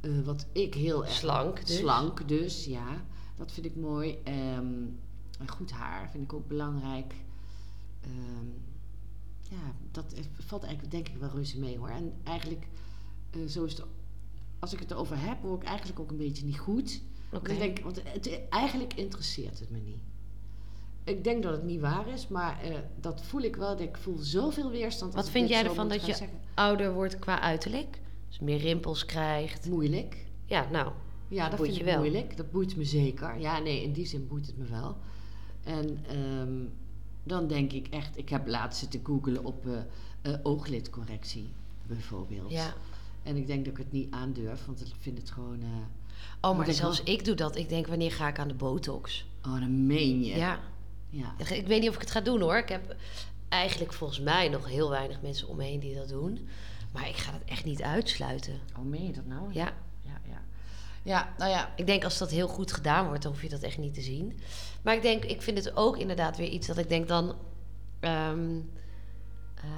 eh, 0.00 0.20
wat 0.20 0.46
ik 0.52 0.74
heel 0.74 1.04
erg... 1.04 1.12
Slank 1.14 1.66
dus. 1.66 1.76
Slank 1.78 2.28
dus, 2.28 2.64
ja. 2.64 3.04
Dat 3.36 3.52
vind 3.52 3.66
ik 3.66 3.76
mooi. 3.76 4.18
Ehm, 4.24 4.66
een 5.38 5.48
goed 5.50 5.70
haar 5.70 6.10
vind 6.10 6.24
ik 6.24 6.32
ook 6.32 6.48
belangrijk. 6.48 7.14
Ehm, 8.00 8.46
ja, 9.50 9.72
dat 9.90 10.12
is- 10.12 10.24
valt 10.38 10.62
eigenlijk 10.62 10.92
denk 10.92 11.08
ik 11.08 11.16
wel 11.16 11.28
reuze 11.30 11.58
mee 11.58 11.78
hoor. 11.78 11.88
En 11.88 12.12
eigenlijk, 12.24 12.66
eh, 13.30 13.44
zo 13.46 13.64
is 13.64 13.72
het... 13.72 13.86
Als 14.58 14.72
ik 14.72 14.78
het 14.78 14.90
erover 14.90 15.18
heb, 15.20 15.42
word 15.42 15.62
ik 15.62 15.68
eigenlijk 15.68 16.00
ook 16.00 16.10
een 16.10 16.16
beetje 16.16 16.44
niet 16.44 16.58
goed. 16.58 17.02
Ik 17.32 17.58
denk, 17.58 17.78
want 17.78 18.02
het, 18.04 18.40
eigenlijk 18.48 18.94
interesseert 18.94 19.58
het 19.58 19.70
me 19.70 19.78
niet. 19.78 20.00
Ik 21.04 21.24
denk 21.24 21.42
dat 21.42 21.52
het 21.52 21.64
niet 21.64 21.80
waar 21.80 22.08
is, 22.08 22.28
maar 22.28 22.60
eh, 22.62 22.74
dat 23.00 23.22
voel 23.22 23.40
ik 23.40 23.56
wel. 23.56 23.80
Ik 23.80 23.96
voel 23.96 24.18
zoveel 24.18 24.70
weerstand. 24.70 25.14
Wat 25.14 25.30
vind 25.30 25.48
jij 25.48 25.64
ervan 25.64 25.88
dat 25.88 26.06
je 26.06 26.14
zeggen. 26.14 26.38
ouder 26.54 26.92
wordt 26.92 27.18
qua 27.18 27.40
uiterlijk? 27.40 28.00
Dus 28.28 28.38
meer 28.38 28.58
rimpels 28.58 29.04
krijgt. 29.04 29.68
Moeilijk. 29.68 30.26
Ja, 30.46 30.68
nou. 30.70 30.92
Ja, 31.28 31.48
dat 31.48 31.58
boeit 31.58 31.70
vind 31.70 31.74
je 31.74 31.86
ik 31.86 31.90
wel. 31.90 31.98
moeilijk. 31.98 32.36
Dat 32.36 32.50
boeit 32.50 32.76
me 32.76 32.84
zeker. 32.84 33.40
Ja, 33.40 33.58
nee, 33.58 33.82
in 33.82 33.92
die 33.92 34.06
zin 34.06 34.26
boeit 34.26 34.46
het 34.46 34.56
me 34.56 34.64
wel. 34.64 34.96
En 35.62 36.04
ehm, 36.08 36.64
dan 37.22 37.46
denk 37.46 37.72
ik 37.72 37.88
echt, 37.88 38.18
ik 38.18 38.28
heb 38.28 38.46
laatst 38.46 38.80
zitten 38.80 39.00
googelen 39.04 39.44
op 39.44 39.66
eh, 39.66 39.78
eh, 40.22 40.38
ooglidcorrectie 40.42 41.48
bijvoorbeeld. 41.86 42.50
Ja. 42.50 42.74
En 43.22 43.36
ik 43.36 43.46
denk 43.46 43.64
dat 43.64 43.72
ik 43.72 43.78
het 43.78 43.92
niet 43.92 44.10
aandurf, 44.10 44.66
want 44.66 44.80
ik 44.80 44.92
vind 44.98 45.18
het 45.18 45.30
gewoon. 45.30 45.62
Oh, 46.40 46.56
maar 46.56 46.72
zelfs 46.72 47.02
wel- 47.02 47.14
ik 47.14 47.24
doe 47.24 47.34
dat. 47.34 47.56
Ik 47.56 47.68
denk, 47.68 47.86
wanneer 47.86 48.12
ga 48.12 48.28
ik 48.28 48.38
aan 48.38 48.48
de 48.48 48.54
botox? 48.54 49.26
oh, 49.46 49.60
dan 49.60 49.86
meen 49.86 50.24
je. 50.24 50.36
Ja. 50.36 50.60
Ja. 51.10 51.34
Ik 51.38 51.66
weet 51.66 51.80
niet 51.80 51.88
of 51.88 51.94
ik 51.94 52.00
het 52.00 52.10
ga 52.10 52.20
doen 52.20 52.40
hoor. 52.40 52.56
Ik 52.56 52.68
heb 52.68 52.96
eigenlijk 53.48 53.92
volgens 53.92 54.20
mij 54.20 54.48
nog 54.48 54.68
heel 54.68 54.90
weinig 54.90 55.20
mensen 55.22 55.48
om 55.48 55.56
me 55.56 55.64
heen 55.64 55.80
die 55.80 55.94
dat 55.94 56.08
doen. 56.08 56.48
Maar 56.92 57.08
ik 57.08 57.16
ga 57.16 57.32
het 57.32 57.44
echt 57.44 57.64
niet 57.64 57.82
uitsluiten. 57.82 58.60
Oh, 58.78 58.84
meen 58.84 59.06
je 59.06 59.12
dat 59.12 59.26
nou? 59.26 59.52
Ja, 59.52 59.72
Ja, 60.00 60.20
ja. 60.28 60.42
Ja, 61.02 61.34
nou 61.38 61.50
ja. 61.50 61.72
ik 61.76 61.86
denk 61.86 62.04
als 62.04 62.18
dat 62.18 62.30
heel 62.30 62.48
goed 62.48 62.72
gedaan 62.72 63.06
wordt, 63.06 63.22
dan 63.22 63.32
hoef 63.32 63.42
je 63.42 63.48
dat 63.48 63.62
echt 63.62 63.78
niet 63.78 63.94
te 63.94 64.00
zien. 64.00 64.40
Maar 64.82 64.94
ik 64.94 65.02
denk, 65.02 65.24
ik 65.24 65.42
vind 65.42 65.58
het 65.58 65.76
ook 65.76 65.98
inderdaad 65.98 66.36
weer 66.36 66.48
iets 66.48 66.66
dat 66.66 66.78
ik 66.78 66.88
denk 66.88 67.08
dan. 67.08 67.34
ehm, 68.00 68.58
eh, 69.62 69.68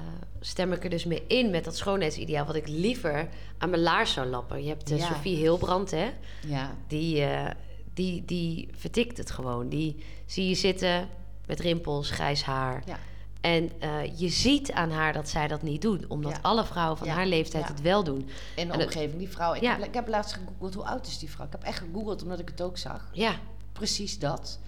stem 0.40 0.72
ik 0.72 0.84
er 0.84 0.90
dus 0.90 1.04
mee 1.04 1.26
in 1.26 1.50
met 1.50 1.64
dat 1.64 1.76
schoonheidsideaal. 1.76 2.46
Wat 2.46 2.54
ik 2.54 2.68
liever 2.68 3.28
aan 3.58 3.70
mijn 3.70 3.82
laars 3.82 4.12
zou 4.12 4.26
lappen. 4.26 4.62
Je 4.62 4.68
hebt 4.68 4.90
eh, 4.90 4.98
Ja. 4.98 5.06
Sophie 5.06 5.36
Hilbrand, 5.36 5.90
hè? 5.90 6.10
Ja. 6.46 6.74
Die, 6.86 7.22
eh, 7.24 7.50
die, 7.94 8.24
die 8.24 8.68
vertikt 8.76 9.16
het 9.18 9.30
gewoon. 9.30 9.68
Die 9.68 10.04
zie 10.26 10.48
je 10.48 10.54
zitten 10.54 11.08
met 11.46 11.60
rimpels, 11.60 12.10
grijs 12.10 12.42
haar. 12.42 12.82
Ja. 12.86 12.98
En 13.40 13.70
je 14.16 14.28
ziet 14.28 14.72
aan 14.72 14.90
haar 14.90 15.12
dat 15.12 15.28
zij 15.28 15.48
dat 15.48 15.62
niet 15.62 15.82
doet. 15.82 16.06
Omdat 16.06 16.32
Ja. 16.32 16.38
alle 16.42 16.64
vrouwen 16.64 16.98
van 16.98 17.06
Ja. 17.06 17.12
haar 17.14 17.26
leeftijd 17.26 17.64
Ja. 17.64 17.70
het 17.70 17.80
wel 17.80 18.04
doen. 18.04 18.18
In 18.18 18.24
de 18.54 18.60
En 18.60 18.70
het- 18.70 18.82
omgeving, 18.82 19.18
die 19.18 19.28
vrouw. 19.28 19.54
Ik, 19.54 19.62
heb, 19.62 19.84
ik 19.84 19.94
heb 19.94 20.08
laatst 20.08 20.32
gegoogeld, 20.34 20.74
hoe 20.74 20.84
oud 20.84 21.06
is 21.06 21.18
die 21.18 21.30
vrouw? 21.30 21.46
Ik 21.46 21.52
heb 21.52 21.62
echt 21.62 21.78
gegoogeld 21.78 22.22
omdat 22.22 22.38
ik 22.38 22.48
het 22.48 22.62
ook 22.62 22.78
zag. 22.78 23.08
Ja, 23.12 23.34
Precies 23.72 24.18
dat. 24.18 24.58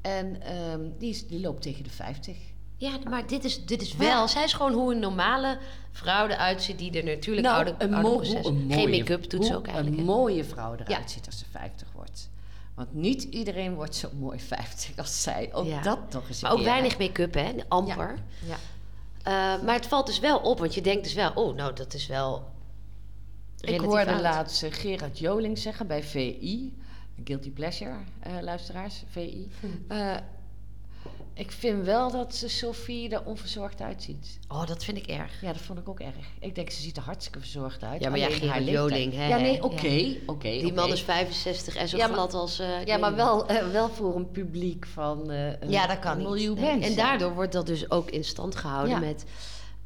En 0.00 0.42
ehm, 0.42 0.80
die, 0.98 1.10
is, 1.10 1.26
die 1.26 1.40
loopt 1.40 1.62
tegen 1.62 1.84
de 1.84 1.90
50. 1.90 2.36
Ja 2.84 2.98
maar 3.10 3.26
dit 3.26 3.44
is, 3.44 3.64
dit 3.64 3.82
is 3.82 3.96
wel... 3.96 4.28
Zij 4.28 4.44
is 4.44 4.52
gewoon 4.52 4.72
hoe 4.72 4.92
een 4.94 4.98
normale 5.00 5.58
vrouw 5.90 6.26
eruit 6.26 6.62
ziet... 6.62 6.78
die 6.78 6.92
er 6.98 7.04
natuurlijk 7.04 7.46
oude, 7.46 7.70
Nou, 7.70 7.82
een, 7.84 7.94
oude 7.94 8.08
mo- 8.08 8.14
proces- 8.16 8.46
een 8.46 8.66
Geen 8.70 8.90
make-up 8.90 9.30
doet 9.30 9.46
ze 9.46 9.56
ook 9.56 9.66
eigenlijk. 9.66 9.96
Een 9.98 10.04
mooie 10.04 10.44
vrouw 10.44 10.72
eruit 10.72 10.88
Ja. 10.88 11.08
ziet 11.08 11.26
als 11.26 11.38
ze 11.38 11.44
50 11.50 11.88
wordt. 11.94 12.30
Want 12.74 12.94
niet 12.94 13.22
iedereen 13.22 13.74
wordt 13.74 13.94
zo 13.94 14.08
mooi 14.18 14.38
50 14.56 14.98
als 14.98 15.22
zij. 15.22 15.50
Ook 15.52 15.66
Ja. 15.66 15.82
dat 15.82 15.98
toch 16.08 16.28
eens 16.28 16.42
een 16.42 16.48
Maar 16.48 16.58
ook 16.58 16.64
weinig 16.64 16.98
make-up, 16.98 17.34
hè? 17.34 17.52
Amper. 17.68 18.18
Ja. 18.46 18.56
Eh, 19.22 19.62
maar 19.64 19.74
het 19.74 19.86
valt 19.86 20.06
dus 20.06 20.18
wel 20.18 20.38
op, 20.38 20.58
want 20.58 20.74
je 20.74 20.80
denkt 20.80 21.04
dus 21.04 21.14
wel... 21.14 21.30
Oh, 21.34 21.56
nou, 21.56 21.74
dat 21.74 21.94
is 21.94 22.06
wel... 22.06 22.52
Ik 23.60 23.80
hoorde 23.80 24.12
oud. 24.12 24.20
laatst 24.20 24.62
eh, 24.62 24.72
Gerard 24.72 25.18
Joling 25.18 25.58
zeggen 25.58 25.86
bij 25.86 26.02
VI, 26.02 26.74
Guilty 27.24 27.50
Pleasure 27.50 27.94
eh, 28.20 28.32
luisteraars, 28.40 29.02
VI. 29.10 29.48
Hm. 29.60 29.66
Ik 31.34 31.50
vind 31.52 31.84
wel 31.84 32.10
dat 32.10 32.34
ze 32.34 32.48
Sophie 32.48 33.08
er 33.10 33.24
onverzorgd 33.24 33.80
uitziet. 33.80 34.38
Oh, 34.48 34.66
dat 34.66 34.84
vind 34.84 34.96
ik 34.96 35.06
erg. 35.06 35.40
Ja, 35.40 35.52
dat 35.52 35.60
vond 35.62 35.78
ik 35.78 35.88
ook 35.88 36.00
erg. 36.00 36.14
Ik 36.40 36.54
denk, 36.54 36.70
ze 36.70 36.80
ziet 36.82 36.96
er 36.96 37.02
hartstikke 37.02 37.38
verzorgd 37.40 37.82
uit. 37.82 38.02
Ja, 38.02 38.10
maar 38.10 38.18
ja, 38.18 38.24
Alleen 38.26 38.38
Gerard 38.38 38.54
haar 38.58 38.70
Joling, 38.70 39.12
hè, 39.14 39.28
Ja, 39.28 39.36
nee, 39.36 39.62
oké, 39.64 40.16
oké. 40.26 40.48
Die 40.50 40.72
man 40.72 40.92
is 40.92 41.00
65 41.02 41.76
en 41.76 41.88
zo 41.88 41.96
Ja, 41.96 42.06
glad 42.06 42.34
als... 42.34 42.58
eh, 42.58 42.84
Ja, 42.84 42.96
maar 42.96 43.14
wel, 43.14 43.46
eh, 43.48 43.70
wel 43.70 43.88
voor 43.88 44.16
een 44.16 44.30
publiek 44.30 44.86
van 44.86 45.30
eh, 45.30 45.46
een, 45.60 45.70
Ja, 45.70 45.86
dat 45.86 45.98
kan 45.98 46.16
miljoen 46.18 46.60
mensen. 46.60 46.90
En 46.90 46.96
daardoor 46.96 47.34
wordt 47.34 47.52
dat 47.52 47.66
dus 47.66 47.90
ook 47.90 48.10
in 48.10 48.24
stand 48.24 48.54
gehouden 48.56 49.00
met 49.00 49.24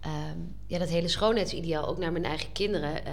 ehm, 0.01 0.39
ja, 0.67 0.79
dat 0.79 0.89
hele 0.89 1.09
schoonheidsideaal, 1.09 1.89
ook 1.89 1.99
naar 1.99 2.13
mijn 2.13 2.25
eigen 2.25 2.53
kinderen. 2.53 3.05
Eh, 3.05 3.13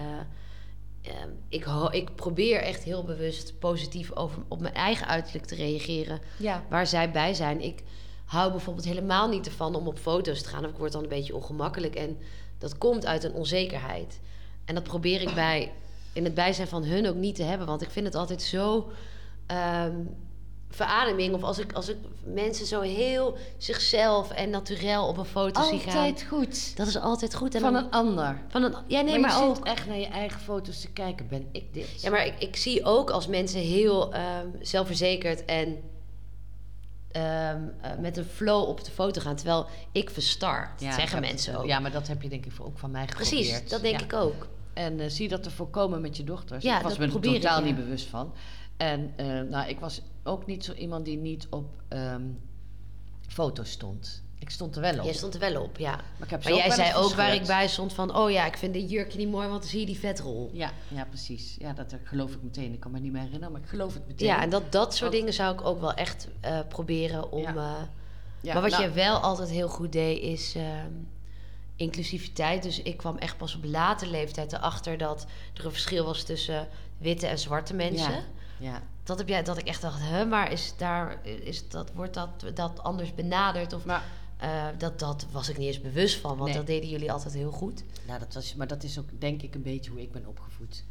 ehm, 1.02 1.30
ik, 1.50 1.66
ik 1.92 2.16
probeer 2.16 2.62
echt 2.62 2.84
heel 2.84 3.04
bewust 3.04 3.60
positief 3.60 4.12
over, 4.12 4.42
op 4.48 4.60
mijn 4.60 4.74
eigen 4.74 5.08
uiterlijk 5.08 5.46
te 5.46 5.56
reageren, 5.56 6.20
Ja, 6.38 6.64
waar 6.70 6.88
zij 6.88 7.12
bij 7.12 7.34
zijn. 7.34 7.62
Ik 7.62 7.84
hou 8.26 8.52
bijvoorbeeld 8.52 8.86
helemaal 8.86 9.28
niet 9.30 9.46
ervan 9.46 9.76
om 9.76 9.88
op 9.88 9.98
foto's 10.00 10.42
te 10.42 10.50
gaan, 10.50 10.64
of 10.66 10.72
ik 10.72 10.78
word 10.78 10.92
dan 10.92 11.04
een 11.04 11.10
beetje 11.10 11.36
ongemakkelijk. 11.36 11.96
En 11.96 12.18
dat 12.58 12.78
komt 12.78 13.06
uit 13.06 13.24
een 13.24 13.34
onzekerheid. 13.34 14.20
En 14.66 14.76
dat 14.76 14.84
probeer 14.84 15.22
ik 15.22 15.34
bij, 15.34 15.72
in 16.14 16.24
het 16.24 16.34
bijzijn 16.34 16.68
van 16.68 16.84
hun 16.84 17.08
ook 17.08 17.16
niet 17.16 17.36
te 17.36 17.44
hebben, 17.44 17.68
want 17.68 17.82
ik 17.82 17.90
vind 17.92 18.06
het 18.06 18.16
altijd 18.16 18.42
zo. 18.42 18.90
ehm, 19.46 19.96
verademing. 20.70 21.34
Of 21.34 21.44
als 21.44 21.60
ik, 21.60 21.74
als 21.74 21.90
ik 21.90 21.98
mensen 22.24 22.66
zo 22.66 22.82
heel 22.82 23.38
zichzelf 23.58 24.32
en 24.32 24.50
naturel 24.50 25.08
op 25.08 25.18
een 25.18 25.26
foto 25.26 25.64
zie 25.64 25.80
gaan. 25.80 25.96
altijd 25.98 26.26
goed. 26.30 26.78
Dat 26.78 26.88
is 26.88 26.98
altijd 26.98 27.36
goed. 27.36 27.56
En 27.56 27.62
Van 27.62 27.74
dan- 27.74 27.84
een 27.84 27.92
ander. 27.92 28.42
van 28.48 28.64
een, 28.64 28.76
ja, 28.88 29.02
nee, 29.02 29.20
maar, 29.20 29.30
maar, 29.32 29.40
je 29.42 29.48
ook. 29.50 29.56
zit 29.56 29.66
echt 29.66 29.88
naar 29.88 29.98
je 29.98 30.06
eigen 30.08 30.40
foto's 30.40 30.82
te 30.82 30.90
kijken. 30.92 31.28
Ben 31.28 31.48
ik 31.52 31.74
dit? 31.74 32.02
Ja, 32.02 32.10
maar 32.10 32.26
ik, 32.26 32.34
ik 32.40 32.56
zie 32.56 32.84
ook 32.86 33.10
als 33.10 33.28
mensen 33.28 33.60
heel 33.60 34.14
ehm, 34.14 34.48
zelfverzekerd 34.62 35.46
en 35.46 35.78
ehm, 37.16 37.62
eh, 37.82 37.92
met 38.00 38.18
een 38.18 38.26
flow 38.26 38.68
op 38.68 38.84
de 38.84 38.92
foto 38.92 39.22
gaan, 39.22 39.36
terwijl 39.36 39.68
ik 39.92 40.10
verstar. 40.10 40.74
Ja, 40.78 40.92
zeggen 40.94 41.22
mensen 41.22 41.58
ook. 41.58 41.66
Ja, 41.66 41.80
maar 41.80 41.92
dat 41.92 42.08
heb 42.08 42.22
je 42.22 42.30
denk 42.30 42.46
ik 42.46 42.52
ook 42.60 42.78
van 42.78 42.92
mij 42.92 43.08
geprobeerd. 43.08 43.30
Precies, 43.30 43.70
dat 43.70 43.82
denk 43.82 44.00
Ja. 44.00 44.06
ik 44.06 44.14
ook. 44.14 44.48
En 44.74 45.00
eh, 45.00 45.10
zie 45.10 45.28
dat 45.28 45.44
te 45.44 45.52
voorkomen 45.52 46.02
met 46.02 46.18
je 46.18 46.24
dochters. 46.24 46.64
Ja, 46.64 46.78
ik 46.78 46.84
was 46.84 46.98
me 46.98 47.06
er 47.06 47.16
ik, 47.16 47.22
totaal 47.22 47.62
niet 47.62 47.76
bewust 47.76 48.08
van. 48.08 48.34
En 48.78 49.14
eh, 49.16 49.42
nou, 49.42 49.70
ik 49.70 49.80
was 49.80 50.02
ook 50.24 50.46
niet 50.46 50.66
zo 50.66 50.74
iemand 50.74 51.06
die 51.06 51.18
niet 51.18 51.48
op 51.50 51.82
ehm, 51.88 52.24
foto's 53.28 53.72
stond. 53.72 54.24
Ik 54.46 54.52
stond 54.52 54.76
er 54.76 54.82
wel 54.82 54.98
op. 54.98 55.04
Jij 55.04 55.14
stond 55.14 55.34
er 55.34 55.40
wel 55.40 55.62
op, 55.62 55.78
ja. 55.78 55.90
maar 55.92 56.24
ik 56.24 56.30
heb 56.30 56.44
ze 56.44 56.50
Maar 56.50 56.58
jij 56.58 56.72
zei 56.72 56.96
ook 56.96 57.14
waar 57.14 57.34
ik 57.34 57.46
bij 57.46 57.68
stond 57.68 57.94
van... 57.94 58.16
oh 58.16 58.32
ja, 58.32 58.46
ik 58.46 58.58
vind 58.58 58.74
dit 58.74 58.90
jurkje 58.90 59.18
niet 59.18 59.30
mooi, 59.30 59.48
want 59.48 59.62
dan 59.62 59.70
zie 59.70 59.80
je 59.80 59.86
die 59.86 60.00
vetrol. 60.00 60.50
Ja, 60.54 60.72
ja, 60.88 61.06
precies. 61.06 61.56
Ja, 61.60 61.74
dat 61.74 61.96
geloof 62.04 62.32
ik 62.32 62.44
meteen. 62.44 62.74
Ik 62.74 62.80
kan 62.80 62.92
me 62.92 63.00
niet 63.00 63.12
meer 63.12 63.22
herinneren, 63.22 63.52
maar 63.52 63.62
ik 63.62 63.70
geloof 63.70 63.94
het 63.94 64.08
meteen. 64.08 64.28
Ja, 64.28 64.42
en 64.42 64.50
dat, 64.50 64.72
dat 64.72 64.96
soort 64.96 65.12
dingen 65.12 65.34
zou 65.34 65.54
ik 65.54 65.66
ook 65.66 65.80
wel 65.80 65.94
echt 65.94 66.28
eh, 66.40 66.60
proberen 66.70 67.32
om... 67.32 67.42
Ja. 67.42 67.56
eh, 67.56 67.82
Ja, 68.42 68.54
maar 68.54 68.62
wat 68.62 68.72
nou, 68.72 68.84
je 68.84 68.92
wel 68.92 69.18
altijd 69.18 69.50
heel 69.50 69.70
goed 69.70 69.92
deed, 69.92 70.22
is 70.22 70.56
ehm, 70.56 70.92
inclusiviteit. 71.76 72.64
Dus 72.64 72.82
ik 72.82 72.98
kwam 72.98 73.18
echt 73.18 73.38
pas 73.38 73.56
op 73.56 73.64
late 73.64 74.08
leeftijd 74.08 74.54
erachter 74.54 74.98
dat 74.98 75.26
er 75.54 75.66
een 75.66 75.72
verschil 75.72 76.06
was 76.06 76.24
tussen 76.24 76.68
witte 76.98 77.28
en 77.28 77.40
zwarte 77.40 77.74
mensen. 77.74 78.12
Ja. 78.12 78.24
Ja, 78.60 78.82
Dat 79.04 79.18
heb 79.18 79.28
jij, 79.28 79.44
dat 79.44 79.58
ik 79.58 79.68
echt 79.68 79.82
dacht, 79.82 80.00
hè, 80.02 80.26
maar 80.26 80.52
is 80.52 80.74
daar, 80.78 81.18
is 81.24 81.70
dat, 81.70 81.92
wordt 81.94 82.14
dat, 82.14 82.30
dat 82.54 82.84
anders 82.84 83.16
benaderd? 83.16 83.74
Of 83.74 83.86
maar, 83.86 84.04
eh, 84.38 84.66
dat, 84.78 85.00
dat 85.00 85.26
was 85.32 85.50
ik 85.50 85.58
niet 85.58 85.68
eens 85.68 85.82
bewust 85.82 86.18
van, 86.20 86.38
want 86.38 86.50
Nee. 86.50 86.58
dat 86.58 86.68
deden 86.68 86.90
jullie 86.90 87.12
altijd 87.12 87.34
heel 87.34 87.52
goed. 87.52 87.84
nou, 88.08 88.20
dat 88.20 88.34
was, 88.34 88.56
maar 88.56 88.68
dat 88.68 88.84
is 88.84 89.00
ook 89.00 89.10
denk 89.20 89.42
ik 89.42 89.56
een 89.56 89.62
beetje 89.62 89.92
hoe 89.92 90.02
ik 90.02 90.12
ben 90.12 90.28
opgevoed. 90.28 90.84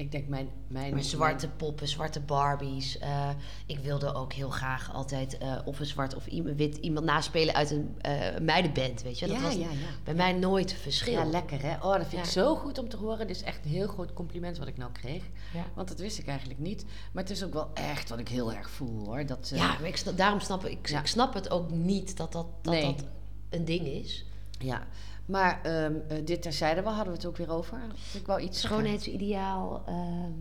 Ik 0.00 0.12
denk 0.12 0.28
mijn... 0.28 0.48
mijn 0.68 0.94
Maar 0.94 1.02
zwarte 1.02 1.48
poppen, 1.48 1.88
zwarte 1.88 2.20
Barbies. 2.20 2.98
eh, 2.98 3.30
ik 3.66 3.78
wilde 3.78 4.14
ook 4.14 4.32
heel 4.32 4.50
graag 4.50 4.92
altijd 4.94 5.38
eh, 5.38 5.58
of 5.64 5.80
een 5.80 5.86
zwart 5.86 6.14
of 6.14 6.26
iemand, 6.26 6.56
wit 6.56 6.76
iemand 6.76 7.06
naspelen 7.06 7.54
uit 7.54 7.70
een 7.70 7.94
eh, 8.00 8.38
meidenband, 8.40 9.02
weet 9.02 9.18
je. 9.18 9.26
Dat 9.26 9.36
ja, 9.36 9.42
was 9.42 9.54
ja, 9.54 9.60
ja. 9.60 9.68
bij 10.04 10.14
mij 10.14 10.32
nooit 10.32 10.72
verschil. 10.72 11.12
Ja, 11.12 11.24
lekker 11.24 11.62
hè. 11.62 11.74
Oh, 11.74 11.96
dat 11.96 12.06
vind 12.06 12.24
ik 12.24 12.30
zo 12.30 12.56
goed 12.56 12.78
om 12.78 12.88
te 12.88 12.96
horen. 12.96 13.26
Dit 13.26 13.36
is 13.36 13.42
echt 13.42 13.64
een 13.64 13.70
heel 13.70 13.86
groot 13.88 14.12
compliment 14.12 14.58
wat 14.58 14.66
ik 14.68 14.76
nou 14.76 14.92
kreeg. 14.92 15.22
Ja. 15.52 15.64
Want 15.74 15.88
dat 15.88 15.98
wist 15.98 16.18
ik 16.18 16.26
eigenlijk 16.26 16.60
niet. 16.60 16.84
Maar 17.12 17.22
het 17.22 17.32
is 17.32 17.44
ook 17.44 17.52
wel 17.52 17.70
echt 17.74 18.08
wat 18.08 18.18
ik 18.18 18.28
heel 18.28 18.52
erg 18.52 18.70
voel 18.70 19.04
hoor. 19.06 19.26
Dat, 19.26 19.52
Ja, 19.54 19.66
maar 19.78 19.88
ik, 19.88 19.96
snap- 19.96 20.16
daarom 20.16 20.40
snap 20.40 20.64
ik, 20.66 20.88
Ja. 20.88 21.00
ik 21.00 21.06
snap 21.06 21.34
het 21.34 21.50
ook 21.50 21.70
niet 21.70 22.16
dat 22.16 22.32
dat, 22.32 22.46
dat, 22.62 22.72
Nee. 22.74 22.82
dat 22.94 23.04
een 23.50 23.64
ding 23.64 23.86
is. 23.86 24.24
ja. 24.58 24.86
Maar 25.30 25.62
eh, 25.62 25.86
dit 26.24 26.42
terzijde, 26.42 26.82
waar 26.82 26.94
hadden 26.94 27.12
we 27.12 27.18
het 27.18 27.28
ook 27.28 27.36
weer 27.36 27.50
over? 27.50 27.78
Ik 28.14 28.26
wou 28.26 28.40
iets. 28.40 28.60
Schoonheidsideaal. 28.60 29.82
ehm, 29.86 30.32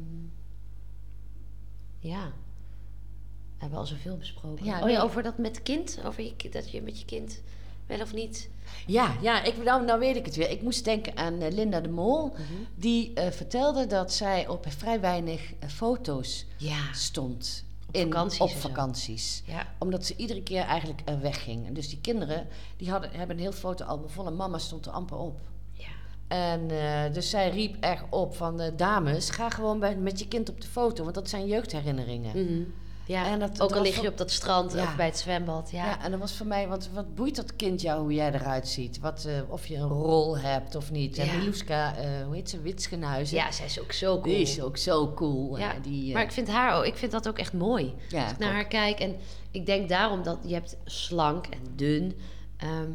ja. 1.99 2.25
We 2.25 3.65
hebben 3.65 3.79
al 3.79 3.85
zoveel 3.85 4.17
besproken. 4.17 4.65
Ja, 4.65 4.77
oh 4.79 4.83
nee. 4.85 4.93
ja, 4.93 5.01
over 5.01 5.23
dat 5.23 5.37
met 5.37 5.61
kind. 5.63 5.99
Over 6.05 6.23
je, 6.23 6.49
dat 6.49 6.71
je 6.71 6.81
met 6.81 6.99
je 6.99 7.05
kind 7.05 7.41
wel 7.87 8.01
of 8.01 8.13
niet. 8.13 8.49
Ja, 8.87 9.15
ja 9.21 9.43
ik, 9.43 9.63
nou, 9.63 9.85
nou 9.85 9.99
weet 9.99 10.15
ik 10.15 10.25
het 10.25 10.35
weer. 10.35 10.49
Ik 10.49 10.61
moest 10.61 10.85
denken 10.85 11.17
aan 11.17 11.41
eh, 11.41 11.51
Linda 11.51 11.81
de 11.81 11.89
Mol. 11.89 12.35
Die 12.75 13.13
eh, 13.13 13.31
vertelde 13.31 13.87
dat 13.87 14.13
zij 14.13 14.47
op 14.47 14.65
vrij 14.69 14.99
weinig 14.99 15.53
foto's 15.67 16.45
Ja. 16.57 16.93
stond. 16.93 17.63
Op 17.89 17.95
in, 17.95 18.01
vakanties 18.01 18.39
Op 18.39 18.49
vakanties. 18.49 19.43
Ja. 19.45 19.67
Omdat 19.77 20.05
ze 20.05 20.15
iedere 20.15 20.43
keer 20.43 20.61
eigenlijk 20.61 21.01
eh, 21.05 21.19
wegging. 21.19 21.67
En 21.67 21.73
dus 21.73 21.89
die 21.89 22.01
kinderen 22.01 22.47
die 22.77 22.91
hadden, 22.91 23.11
hebben 23.11 23.35
een 23.35 23.41
heel 23.41 23.51
fotoalbum 23.51 24.09
vol. 24.09 24.25
En 24.25 24.35
mama 24.35 24.57
stond 24.57 24.85
er 24.85 24.91
amper 24.91 25.17
op. 25.17 25.39
Ja. 25.73 25.87
En 26.27 26.69
eh, 26.69 27.13
dus 27.13 27.29
zij 27.29 27.49
riep 27.49 27.75
echt 27.79 28.03
op 28.09 28.35
van... 28.35 28.59
eh, 28.59 28.71
dames, 28.75 29.29
ga 29.29 29.49
gewoon 29.49 29.79
bij, 29.79 29.95
met 29.95 30.19
je 30.19 30.27
kind 30.27 30.49
op 30.49 30.61
de 30.61 30.67
foto. 30.67 31.03
Want 31.03 31.15
dat 31.15 31.29
zijn 31.29 31.47
jeugdherinneringen. 31.47 32.43
Mhm. 32.45 32.63
Ja, 33.09 33.25
En 33.25 33.39
dat- 33.39 33.61
ook 33.61 33.71
al 33.71 33.81
lig 33.81 34.01
je 34.01 34.07
op 34.07 34.17
dat 34.17 34.31
strand 34.31 34.73
Ja. 34.73 34.83
of 34.83 34.95
bij 34.95 35.05
het 35.05 35.17
zwembad. 35.17 35.71
Ja. 35.71 35.85
Ja. 35.85 36.01
en 36.03 36.11
dat 36.11 36.19
was 36.19 36.33
voor 36.33 36.45
mij... 36.45 36.67
Want 36.67 36.89
wat 36.93 37.15
boeit 37.15 37.35
dat 37.35 37.55
kind 37.55 37.81
jou 37.81 38.01
hoe 38.01 38.13
jij 38.13 38.33
eruit 38.33 38.67
ziet? 38.67 38.99
Wat, 38.99 39.25
eh, 39.25 39.33
of 39.51 39.65
je 39.67 39.75
een 39.75 39.87
rol 39.87 40.37
hebt 40.37 40.75
of 40.75 40.91
niet. 40.91 41.17
En 41.17 41.25
Ja. 41.25 41.33
Miluska, 41.37 41.95
eh, 41.95 42.25
hoe 42.25 42.35
heet 42.35 42.49
ze? 42.49 42.61
Witschenhuizen. 42.61 43.37
ja, 43.37 43.51
zij 43.51 43.65
is 43.65 43.79
ook 43.79 43.91
zo 43.91 44.11
cool. 44.21 44.23
Die 44.33 44.41
is 44.41 44.61
ook 44.61 44.77
zo 44.77 45.13
cool. 45.13 45.57
Ja, 45.57 45.73
die, 45.81 46.07
eh, 46.07 46.13
Maar 46.13 46.23
ik 46.23 46.31
vind 46.31 46.47
haar 46.47 46.77
ook, 46.77 46.85
ik 46.85 46.95
vind 46.95 47.11
dat 47.11 47.27
ook 47.27 47.37
echt 47.37 47.53
mooi. 47.53 47.93
ja, 48.09 48.23
Als 48.23 48.31
ik 48.31 48.37
naar 48.37 48.47
ook. 48.49 48.55
haar 48.55 48.67
kijk 48.67 48.99
en 48.99 49.15
ik 49.51 49.65
denk 49.65 49.89
daarom 49.89 50.23
dat 50.23 50.37
je 50.45 50.53
hebt 50.53 50.77
slank 50.85 51.45
en 51.47 51.59
dun. 51.75 52.17
ehm, 52.57 52.89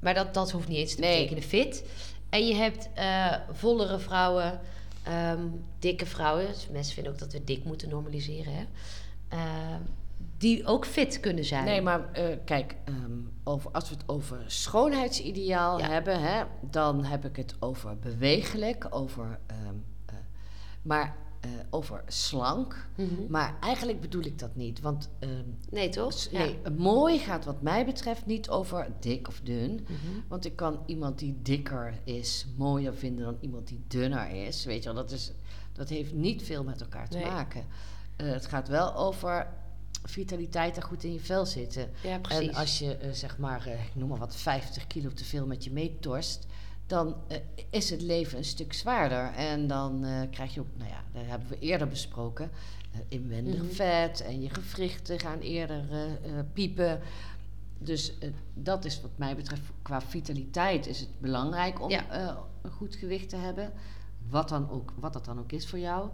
maar 0.00 0.14
dat, 0.14 0.34
dat 0.34 0.50
hoeft 0.50 0.68
niet 0.68 0.78
eens 0.78 0.94
te 0.94 1.00
Nee. 1.00 1.14
betekenen 1.16 1.42
fit. 1.42 1.84
En 2.30 2.46
je 2.46 2.54
hebt 2.54 2.88
vollere 3.52 3.98
vrouwen, 3.98 4.60
ehm, 5.02 5.46
dikke 5.78 6.06
vrouwen. 6.06 6.46
Dus 6.46 6.68
mensen 6.68 6.94
vinden 6.94 7.12
ook 7.12 7.18
dat 7.18 7.32
we 7.32 7.44
dik 7.44 7.64
moeten 7.64 7.88
normaliseren. 7.88 8.52
Hè? 8.54 8.64
Ehm, 9.28 9.80
die 10.38 10.66
ook 10.66 10.86
fit 10.86 11.20
kunnen 11.20 11.44
zijn. 11.44 11.64
Nee, 11.64 11.82
maar 11.82 12.12
eh, 12.12 12.36
kijk, 12.44 12.76
ehm, 12.84 13.18
over, 13.44 13.70
als 13.70 13.88
we 13.88 13.94
het 13.94 14.04
over 14.08 14.42
schoonheidsideaal 14.46 15.78
Ja. 15.78 15.88
hebben, 15.88 16.20
hè, 16.22 16.42
dan 16.60 17.04
heb 17.04 17.24
ik 17.24 17.36
het 17.36 17.54
over 17.58 17.98
bewegelijk, 17.98 18.86
over, 18.90 19.38
eh, 19.46 19.56
maar, 20.82 21.16
eh, 21.42 21.50
over 21.70 22.02
slank. 22.06 22.86
Mhm. 22.96 23.08
Maar 23.28 23.56
eigenlijk 23.60 24.00
bedoel 24.00 24.22
ik 24.24 24.38
dat 24.38 24.56
niet, 24.56 24.80
want 24.80 25.08
ehm, 25.18 25.30
Nee, 25.70 25.88
toch? 25.88 26.14
Ja. 26.30 26.38
nee, 26.38 26.58
mooi 26.76 27.18
gaat 27.18 27.44
wat 27.44 27.62
mij 27.62 27.84
betreft 27.84 28.26
niet 28.26 28.48
over 28.50 28.88
dik 29.00 29.28
of 29.28 29.40
dun. 29.44 29.72
Mhm. 29.72 30.20
Want 30.28 30.44
ik 30.44 30.56
kan 30.56 30.78
iemand 30.86 31.18
die 31.18 31.38
dikker 31.42 31.94
is 32.04 32.46
mooier 32.56 32.94
vinden 32.94 33.24
dan 33.24 33.36
iemand 33.40 33.68
die 33.68 33.84
dunner 33.88 34.30
is. 34.46 34.64
Weet 34.64 34.82
je 34.82 34.92
wel, 34.92 35.02
dat, 35.02 35.10
is, 35.10 35.32
dat 35.72 35.88
heeft 35.88 36.12
niet 36.12 36.42
veel 36.42 36.64
met 36.64 36.80
elkaar 36.80 37.08
te 37.08 37.16
Nee. 37.16 37.26
maken. 37.26 37.64
Eh, 38.16 38.30
het 38.30 38.46
gaat 38.46 38.68
wel 38.68 38.94
over 38.96 39.46
vitaliteit 40.04 40.76
en 40.76 40.82
goed 40.82 41.04
in 41.04 41.12
je 41.12 41.20
vel 41.20 41.46
zitten. 41.46 41.90
Ja, 42.02 42.18
precies. 42.18 42.48
En 42.48 42.54
als 42.54 42.78
je, 42.78 42.96
eh, 42.96 43.10
zeg 43.12 43.38
maar, 43.38 43.66
ik 43.66 43.94
noem 43.94 44.08
maar 44.08 44.18
wat, 44.18 44.36
50 44.36 44.86
kilo 44.86 45.08
te 45.12 45.24
veel 45.24 45.46
met 45.46 45.64
je 45.64 45.72
meetorst... 45.72 46.46
dan 46.92 47.14
eh, 47.28 47.36
is 47.70 47.90
het 47.90 48.02
leven 48.02 48.38
een 48.38 48.44
stuk 48.44 48.72
zwaarder. 48.72 49.32
En 49.34 49.66
dan 49.66 50.04
eh, 50.04 50.20
krijg 50.30 50.54
je 50.54 50.60
ook, 50.60 50.76
nou 50.76 50.90
ja, 50.90 51.04
dat 51.12 51.22
hebben 51.26 51.48
we 51.48 51.58
eerder 51.58 51.88
besproken... 51.88 52.50
eh, 52.92 52.98
inwendig 53.08 53.62
Mhm. 53.62 53.70
vet 53.72 54.20
en 54.20 54.42
je 54.42 54.50
gewrichten 54.50 55.18
gaan 55.20 55.38
eerder 55.38 55.84
piepen... 56.52 57.00
Dus 57.78 58.12
dat 58.54 58.84
is 58.84 59.00
wat 59.00 59.10
mij 59.16 59.36
betreft, 59.36 59.62
qua 59.82 60.00
vitaliteit 60.00 60.86
is 60.86 61.00
het 61.00 61.20
belangrijk 61.20 61.80
om 61.82 61.90
Ja. 61.90 62.36
een 62.62 62.70
goed 62.70 62.94
gewicht 62.94 63.28
te 63.28 63.36
hebben. 63.36 63.72
Wat, 64.28 64.48
dan 64.48 64.70
ook, 64.70 64.92
wat 64.96 65.12
dat 65.12 65.24
dan 65.24 65.38
ook 65.38 65.52
is 65.52 65.66
voor 65.68 65.78
jou. 65.78 66.08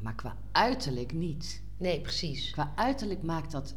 Maar 0.00 0.14
qua 0.14 0.36
uiterlijk 0.52 1.12
niet. 1.12 1.62
Nee, 1.76 2.00
precies. 2.00 2.50
Qua 2.50 2.72
uiterlijk 2.74 3.22
maakt 3.22 3.50
dat 3.50 3.74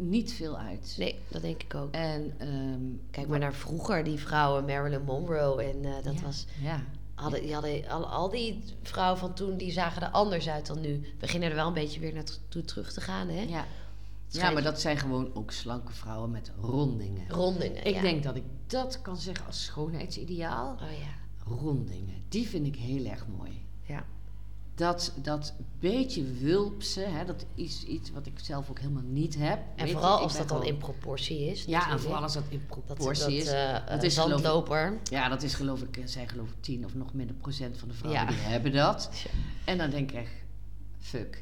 niet 0.00 0.32
veel 0.32 0.58
uit. 0.58 0.94
Nee, 0.98 1.18
dat 1.28 1.42
denk 1.42 1.62
ik 1.62 1.74
ook. 1.74 1.94
En, 1.94 2.34
ehm, 2.38 2.80
Kijk 3.10 3.28
maar 3.28 3.38
naar 3.38 3.54
vroeger, 3.54 4.04
die 4.04 4.18
vrouwen, 4.18 4.64
Marilyn 4.64 5.04
Monroe. 5.04 5.62
En 5.62 5.84
eh, 5.84 6.04
dat 6.04 6.14
ja, 6.14 6.22
was. 6.22 6.46
Ja. 6.60 6.82
Hadden, 7.14 7.42
die 7.42 7.52
hadden, 7.52 7.88
al, 7.88 8.06
al 8.06 8.28
die 8.28 8.62
vrouwen 8.82 9.18
van 9.18 9.34
toen, 9.34 9.56
die 9.56 9.72
zagen 9.72 10.02
er 10.02 10.08
anders 10.08 10.48
uit 10.48 10.66
dan 10.66 10.80
nu. 10.80 11.00
We 11.00 11.14
beginnen 11.18 11.48
er 11.48 11.54
wel 11.54 11.66
een 11.66 11.72
beetje 11.72 12.00
weer 12.00 12.14
naartoe 12.14 12.64
terug 12.64 12.92
te 12.92 13.00
gaan, 13.00 13.28
hè? 13.28 13.42
Ja. 13.42 13.66
ja, 14.28 14.50
maar 14.50 14.62
dat 14.62 14.80
zijn 14.80 14.96
gewoon 14.96 15.30
ook 15.34 15.50
slanke 15.50 15.92
vrouwen 15.92 16.30
met 16.30 16.52
rondingen. 16.60 17.28
Rondingen. 17.28 17.86
Ik 17.86 17.94
ja. 17.94 18.00
denk 18.00 18.22
dat 18.22 18.36
ik 18.36 18.44
dat 18.66 19.02
kan 19.02 19.16
zeggen 19.16 19.46
als 19.46 19.64
schoonheidsideaal. 19.64 20.72
Oh 20.72 20.98
ja. 20.98 21.54
Rondingen, 21.56 22.22
die 22.28 22.48
vind 22.48 22.66
ik 22.66 22.76
heel 22.76 23.04
erg 23.04 23.26
mooi. 23.36 23.62
Ja. 23.82 24.04
Dat, 24.80 25.12
dat 25.22 25.54
beetje 25.80 26.24
wulpse, 26.24 27.00
hè, 27.00 27.24
dat 27.24 27.44
is 27.54 27.84
iets 27.84 28.10
wat 28.10 28.26
ik 28.26 28.32
zelf 28.42 28.70
ook 28.70 28.78
helemaal 28.78 29.02
niet 29.06 29.36
heb. 29.38 29.58
En 29.76 29.84
Weet 29.84 29.92
vooral 29.92 30.18
als 30.18 30.36
dat 30.36 30.48
dan 30.48 30.64
in 30.64 30.76
proportie 30.76 31.46
is. 31.50 31.64
Ja, 31.64 31.90
en 31.90 32.00
vooral 32.00 32.22
als 32.22 32.32
dat 32.34 32.42
in 32.48 32.66
proportie 32.66 33.22
dat, 33.22 33.30
is. 33.30 33.46
eh, 33.52 33.86
Dat 33.88 34.02
is 34.02 34.14
geloof 34.18 34.30
zandloper. 34.40 34.98
Ja, 35.10 35.28
dat 35.28 35.42
is 35.42 35.54
geloof 35.54 35.82
ik, 35.82 35.96
eh, 35.96 36.02
zijn 36.06 36.28
geloof 36.28 36.48
ik 36.48 36.54
10 36.60 36.84
of 36.84 36.94
nog 36.94 37.12
minder 37.14 37.36
procent 37.36 37.78
van 37.78 37.88
de 37.88 37.94
vrouwen 37.94 38.22
Ja. 38.22 38.28
die 38.28 38.36
hebben 38.38 38.72
dat. 38.72 39.10
En 39.64 39.78
dan 39.78 39.90
denk 39.90 40.10
ik 40.10 40.16
echt, 40.16 40.30
fuck. 41.00 41.38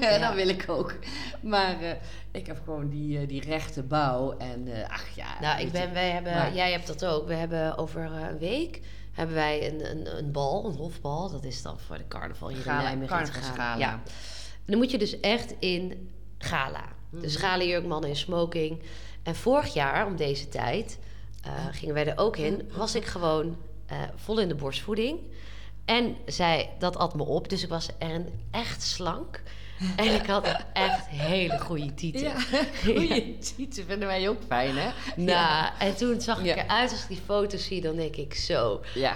Ja. 0.00 0.18
dat 0.26 0.34
wil 0.34 0.48
ik 0.48 0.64
ook. 0.68 0.94
Maar 1.42 1.80
eh, 1.82 1.90
ik 2.30 2.46
heb 2.46 2.60
gewoon 2.64 2.88
die, 2.88 3.26
die 3.26 3.40
rechte 3.40 3.82
bouw 3.82 4.36
en 4.38 4.68
ach 4.88 5.08
ja. 5.14 5.40
Nou, 5.40 5.60
ik 5.60 5.72
ben, 5.72 5.92
wij 5.92 6.10
hebben, 6.10 6.32
Maar- 6.34 6.54
jij 6.54 6.72
hebt 6.72 6.86
dat 6.86 7.04
ook. 7.04 7.26
We 7.26 7.34
hebben 7.34 7.78
over 7.78 8.00
een 8.02 8.38
week 8.38 8.80
hebben 9.16 9.34
wij 9.34 9.72
een, 9.72 9.90
een, 9.90 10.16
een 10.18 10.32
bal, 10.32 10.64
een 10.66 10.74
hofbal. 10.76 11.30
Dat 11.30 11.44
is 11.44 11.62
dan 11.62 11.78
voor 11.78 11.96
de 11.98 12.08
carnaval 12.08 12.48
hier 12.48 12.62
Gala, 12.62 12.78
in 12.78 12.84
Nijmegen. 12.84 13.16
het 13.18 13.30
carnavalsgala. 13.30 13.76
Ja. 13.78 13.92
En 13.92 14.72
dan 14.72 14.76
moet 14.78 14.90
je 14.90 14.98
dus 14.98 15.20
echt 15.20 15.54
in 15.58 16.10
gala. 16.38 16.84
Dus 17.10 17.36
Mhm. 17.36 17.42
gala 17.46 17.62
jurk, 17.64 17.86
mannen 17.86 18.10
in 18.10 18.16
smoking. 18.16 18.82
En 19.22 19.34
vorig 19.36 19.74
jaar, 19.74 20.06
om 20.06 20.16
deze 20.16 20.48
tijd, 20.48 20.98
eh, 21.42 21.52
gingen 21.70 21.94
wij 21.94 22.06
er 22.06 22.18
ook 22.18 22.36
in. 22.36 22.70
Was 22.76 22.94
ik 22.94 23.04
gewoon 23.04 23.56
eh, 23.86 23.98
vol 24.14 24.38
in 24.38 24.48
de 24.48 24.54
borstvoeding. 24.54 25.18
En 25.84 26.16
zij, 26.26 26.70
dat 26.78 26.96
at 26.96 27.14
me 27.14 27.22
op. 27.24 27.48
Dus 27.48 27.62
ik 27.62 27.68
was 27.68 27.88
er 27.98 28.24
echt 28.50 28.82
slank. 28.82 29.42
En 29.96 30.14
ik 30.14 30.26
had 30.26 30.56
echt 30.72 31.06
hele 31.08 31.58
goede 31.58 31.94
tieten. 31.94 32.20
Ja, 32.22 32.34
goeie 32.84 33.38
tieten 33.38 33.84
vinden 33.86 34.08
wij 34.08 34.28
ook 34.28 34.40
fijn, 34.46 34.76
hè? 34.76 34.88
Nou, 35.16 35.68
en 35.78 35.96
toen 35.96 36.20
zag 36.20 36.38
ik 36.44 36.56
eruit, 36.56 36.90
als 36.90 37.02
ik 37.02 37.08
die 37.08 37.20
foto's 37.24 37.64
zie, 37.64 37.80
dan 37.80 37.96
denk 37.96 38.16
ik 38.16 38.34
zo. 38.34 38.80
Ja. 38.94 39.14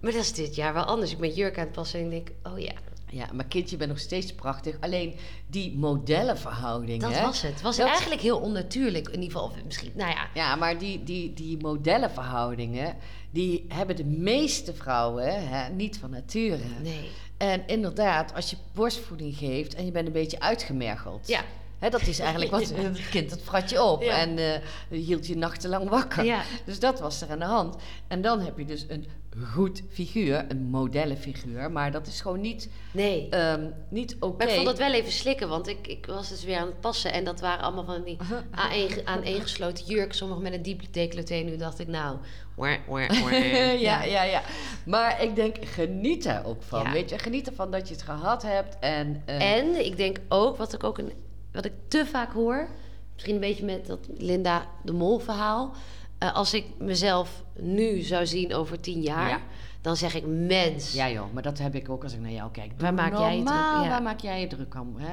Maar 0.00 0.12
dat 0.12 0.20
is 0.20 0.32
dit 0.32 0.54
jaar 0.54 0.74
wel 0.74 0.84
anders. 0.84 1.10
Ik 1.12 1.18
ben 1.18 1.34
jurk 1.34 1.58
aan 1.58 1.64
het 1.64 1.72
passen 1.72 2.00
en 2.00 2.04
ik 2.04 2.10
denk, 2.10 2.30
oh 2.54 2.58
ja, 2.60 2.72
Ja, 3.10 3.26
maar 3.32 3.44
kindje, 3.44 3.70
je 3.70 3.76
bent 3.76 3.90
nog 3.90 4.00
steeds 4.00 4.34
prachtig. 4.34 4.76
Alleen 4.80 5.14
die 5.46 5.76
modellenverhouding, 5.76 7.00
dat 7.02 7.14
hè? 7.14 7.22
was 7.22 7.42
het. 7.42 7.52
Het 7.52 7.62
was 7.62 7.76
Dat- 7.76 7.86
eigenlijk 7.88 8.20
heel 8.20 8.38
onnatuurlijk. 8.38 9.06
In 9.08 9.22
ieder 9.22 9.30
geval, 9.30 9.44
of 9.46 9.64
misschien, 9.64 9.92
nou 9.94 10.10
ja. 10.10 10.26
Ja, 10.34 10.56
maar 10.56 10.78
die, 10.78 11.02
die, 11.04 11.32
die 11.32 11.56
modellenverhoudingen, 11.60 12.96
die 13.30 13.64
hebben 13.68 13.96
de 13.96 14.04
meeste 14.04 14.74
vrouwen 14.74 15.48
hè, 15.48 15.68
niet 15.68 15.98
van 15.98 16.10
nature. 16.10 16.58
Nee. 16.82 17.08
En 17.42 17.62
inderdaad, 17.66 18.34
als 18.34 18.50
je 18.50 18.56
borstvoeding 18.74 19.36
geeft 19.36 19.74
en 19.74 19.84
je 19.84 19.90
bent 19.90 20.06
een 20.06 20.12
beetje 20.12 20.40
uitgemergeld. 20.40 21.28
Ja. 21.28 21.40
Hè, 21.78 21.90
dat 21.90 22.06
is 22.06 22.18
eigenlijk 22.18 22.50
wat 22.50 22.68
het 22.76 23.08
kind, 23.08 23.30
dat 23.30 23.40
vrat 23.42 23.70
je 23.70 23.82
op. 23.82 24.02
Ja. 24.02 24.18
En 24.18 24.38
eh, 24.38 24.60
hield 24.88 25.26
je 25.26 25.36
nachtenlang 25.36 25.88
wakker. 25.88 26.24
Ja. 26.24 26.42
Dus 26.64 26.78
dat 26.80 27.00
was 27.00 27.20
er 27.22 27.30
aan 27.30 27.38
de 27.38 27.44
hand. 27.44 27.76
En 28.08 28.22
dan 28.22 28.40
heb 28.40 28.58
je 28.58 28.64
dus 28.64 28.84
een 28.88 29.06
goed 29.52 29.82
figuur, 29.90 30.44
een 30.48 30.62
modellenfiguur. 30.62 31.70
Maar 31.70 31.92
dat 31.92 32.06
is 32.06 32.20
gewoon 32.20 32.40
niet, 32.40 32.68
Nee. 32.92 33.28
ehm, 33.28 33.66
niet 33.88 34.16
oké. 34.20 34.36
Maar 34.36 34.48
ik 34.48 34.54
vond 34.54 34.66
dat 34.66 34.78
wel 34.78 34.92
even 34.92 35.12
slikken, 35.12 35.48
want 35.48 35.68
ik, 35.68 35.86
ik 35.86 36.06
was 36.06 36.28
dus 36.28 36.44
weer 36.44 36.56
aan 36.58 36.66
het 36.66 36.80
passen. 36.80 37.12
En 37.12 37.24
dat 37.24 37.40
waren 37.40 37.64
allemaal 37.64 37.84
van 37.84 38.02
die 38.04 38.16
aaneen- 38.50 39.00
aaneengesloten 39.06 39.84
jurken. 39.84 40.14
Sommigen 40.14 40.42
met 40.42 40.52
een 40.52 40.62
diep 40.62 40.82
decolleté. 40.92 41.34
Nu 41.34 41.56
dacht 41.56 41.78
ik, 41.78 41.88
nou... 41.88 42.16
Waar, 42.62 42.78
waar, 42.86 43.20
waar. 43.22 43.34
ja, 43.78 44.02
ja, 44.02 44.22
ja. 44.22 44.42
Maar 44.86 45.22
ik 45.22 45.34
denk, 45.34 45.56
geniet 45.64 46.22
daar 46.22 46.44
ook 46.44 46.62
van. 46.62 46.82
Ja. 46.82 46.92
Weet 46.92 47.10
je, 47.10 47.18
geniet 47.18 47.46
ervan 47.48 47.70
dat 47.70 47.88
je 47.88 47.94
het 47.94 48.02
gehad 48.02 48.42
hebt. 48.42 48.76
En, 48.80 49.22
eh, 49.26 49.56
En 49.56 49.84
ik 49.86 49.96
denk 49.96 50.16
ook, 50.28 50.56
wat 50.56 50.72
ik 50.72 50.84
ook 50.84 50.98
een, 50.98 51.12
wat 51.52 51.64
ik 51.64 51.72
te 51.88 52.06
vaak 52.06 52.32
hoor, 52.32 52.68
misschien 53.12 53.34
een 53.34 53.40
beetje 53.40 53.64
met 53.64 53.86
dat 53.86 53.98
Linda 54.18 54.66
de 54.82 54.92
Mol 54.92 55.18
verhaal. 55.18 55.72
eh, 56.18 56.34
als 56.34 56.54
ik 56.54 56.64
mezelf 56.78 57.42
nu 57.58 58.00
zou 58.00 58.26
zien 58.26 58.54
over 58.54 58.80
tien 58.80 59.00
jaar, 59.02 59.28
Ja. 59.28 59.40
dan 59.80 59.96
zeg 59.96 60.14
ik 60.14 60.24
mens. 60.26 60.92
Ja 60.92 61.10
joh, 61.10 61.32
maar 61.32 61.42
dat 61.42 61.58
heb 61.58 61.74
ik 61.74 61.88
ook 61.90 62.02
als 62.02 62.12
ik 62.12 62.20
naar 62.20 62.30
jou 62.30 62.50
kijk. 62.50 62.70
Waar 62.78 62.94
maak 62.94 63.18
jij 63.18 63.36
je 63.36 63.42
druk? 63.44 63.56
Ja. 63.56 63.88
Waar 63.88 64.02
maak 64.02 64.20
jij 64.20 64.40
je 64.40 64.46
druk 64.46 64.74
om? 64.74 64.94
Hè? 64.96 65.12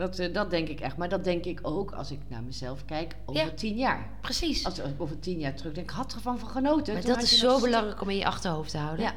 Dat, 0.00 0.18
eh, 0.18 0.34
dat 0.34 0.50
denk 0.50 0.68
ik 0.68 0.80
echt. 0.80 0.96
Maar 0.96 1.08
dat 1.08 1.24
denk 1.24 1.44
ik 1.44 1.58
ook 1.62 1.92
als 1.92 2.10
ik 2.10 2.18
naar 2.28 2.42
mezelf 2.42 2.84
kijk 2.84 3.16
over 3.26 3.44
Ja. 3.44 3.50
tien 3.50 3.76
jaar. 3.76 4.10
Precies. 4.20 4.64
Als 4.64 4.78
ik 4.78 4.84
over 5.00 5.18
tien 5.18 5.38
jaar 5.38 5.54
terug 5.54 5.72
denk, 5.74 5.90
ik 5.90 5.96
had 5.96 6.14
ervan 6.14 6.38
van 6.38 6.48
genoten. 6.48 6.94
maar 6.94 7.02
dat 7.02 7.22
is 7.22 7.38
zo 7.38 7.60
belangrijk 7.60 8.00
om 8.00 8.08
in 8.10 8.16
je 8.16 8.26
achterhoofd 8.26 8.70
te 8.70 8.78
houden. 8.78 9.04
Ja. 9.04 9.14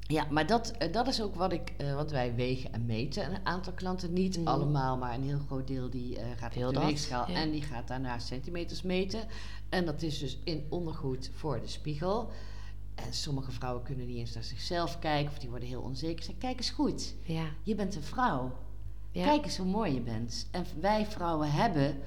Ja, 0.00 0.26
maar 0.30 0.46
dat, 0.46 0.70
eh, 0.70 0.92
dat 0.92 1.06
is 1.06 1.22
ook 1.22 1.34
wat 1.34 1.52
ik, 1.52 1.72
eh, 1.76 1.94
wat 1.94 2.10
wij 2.10 2.34
wegen 2.34 2.72
en 2.72 2.86
meten. 2.86 3.24
Een 3.34 3.46
aantal 3.46 3.72
klanten, 3.72 4.12
niet 4.12 4.38
Mhm. 4.38 4.46
allemaal, 4.48 4.96
maar 4.96 5.14
een 5.14 5.22
heel 5.24 5.40
groot 5.46 5.66
deel 5.66 5.90
die 5.90 6.18
gaat 6.36 6.54
Wil 6.54 6.68
op 6.68 6.74
de 6.74 6.80
dat, 6.80 6.88
weegschaal 6.88 7.30
ja. 7.30 7.34
en 7.36 7.50
die 7.50 7.62
gaat 7.62 7.88
daarna 7.88 8.18
centimeters 8.18 8.82
meten. 8.82 9.20
En 9.68 9.84
dat 9.84 10.02
is 10.02 10.18
dus 10.18 10.38
in 10.44 10.66
ondergoed 10.68 11.30
voor 11.34 11.60
de 11.60 11.66
spiegel. 11.68 12.30
En 12.94 13.12
sommige 13.12 13.50
vrouwen 13.50 13.82
kunnen 13.82 14.06
niet 14.06 14.16
eens 14.16 14.34
naar 14.34 14.44
zichzelf 14.44 14.98
kijken 14.98 15.32
of 15.32 15.38
die 15.38 15.50
worden 15.50 15.68
heel 15.68 15.80
onzeker. 15.82 16.24
Zeg, 16.24 16.34
kijk 16.38 16.56
eens 16.56 16.70
goed, 16.70 17.14
Ja. 17.22 17.44
je 17.62 17.74
bent 17.74 17.94
een 17.94 18.02
vrouw. 18.02 18.52
Ja. 19.12 19.24
Kijk 19.24 19.44
eens 19.44 19.56
hoe 19.56 19.66
mooi 19.66 19.94
je 19.94 20.00
bent. 20.00 20.48
En 20.50 20.64
wij 20.80 21.06
vrouwen 21.06 21.50
hebben 21.52 21.98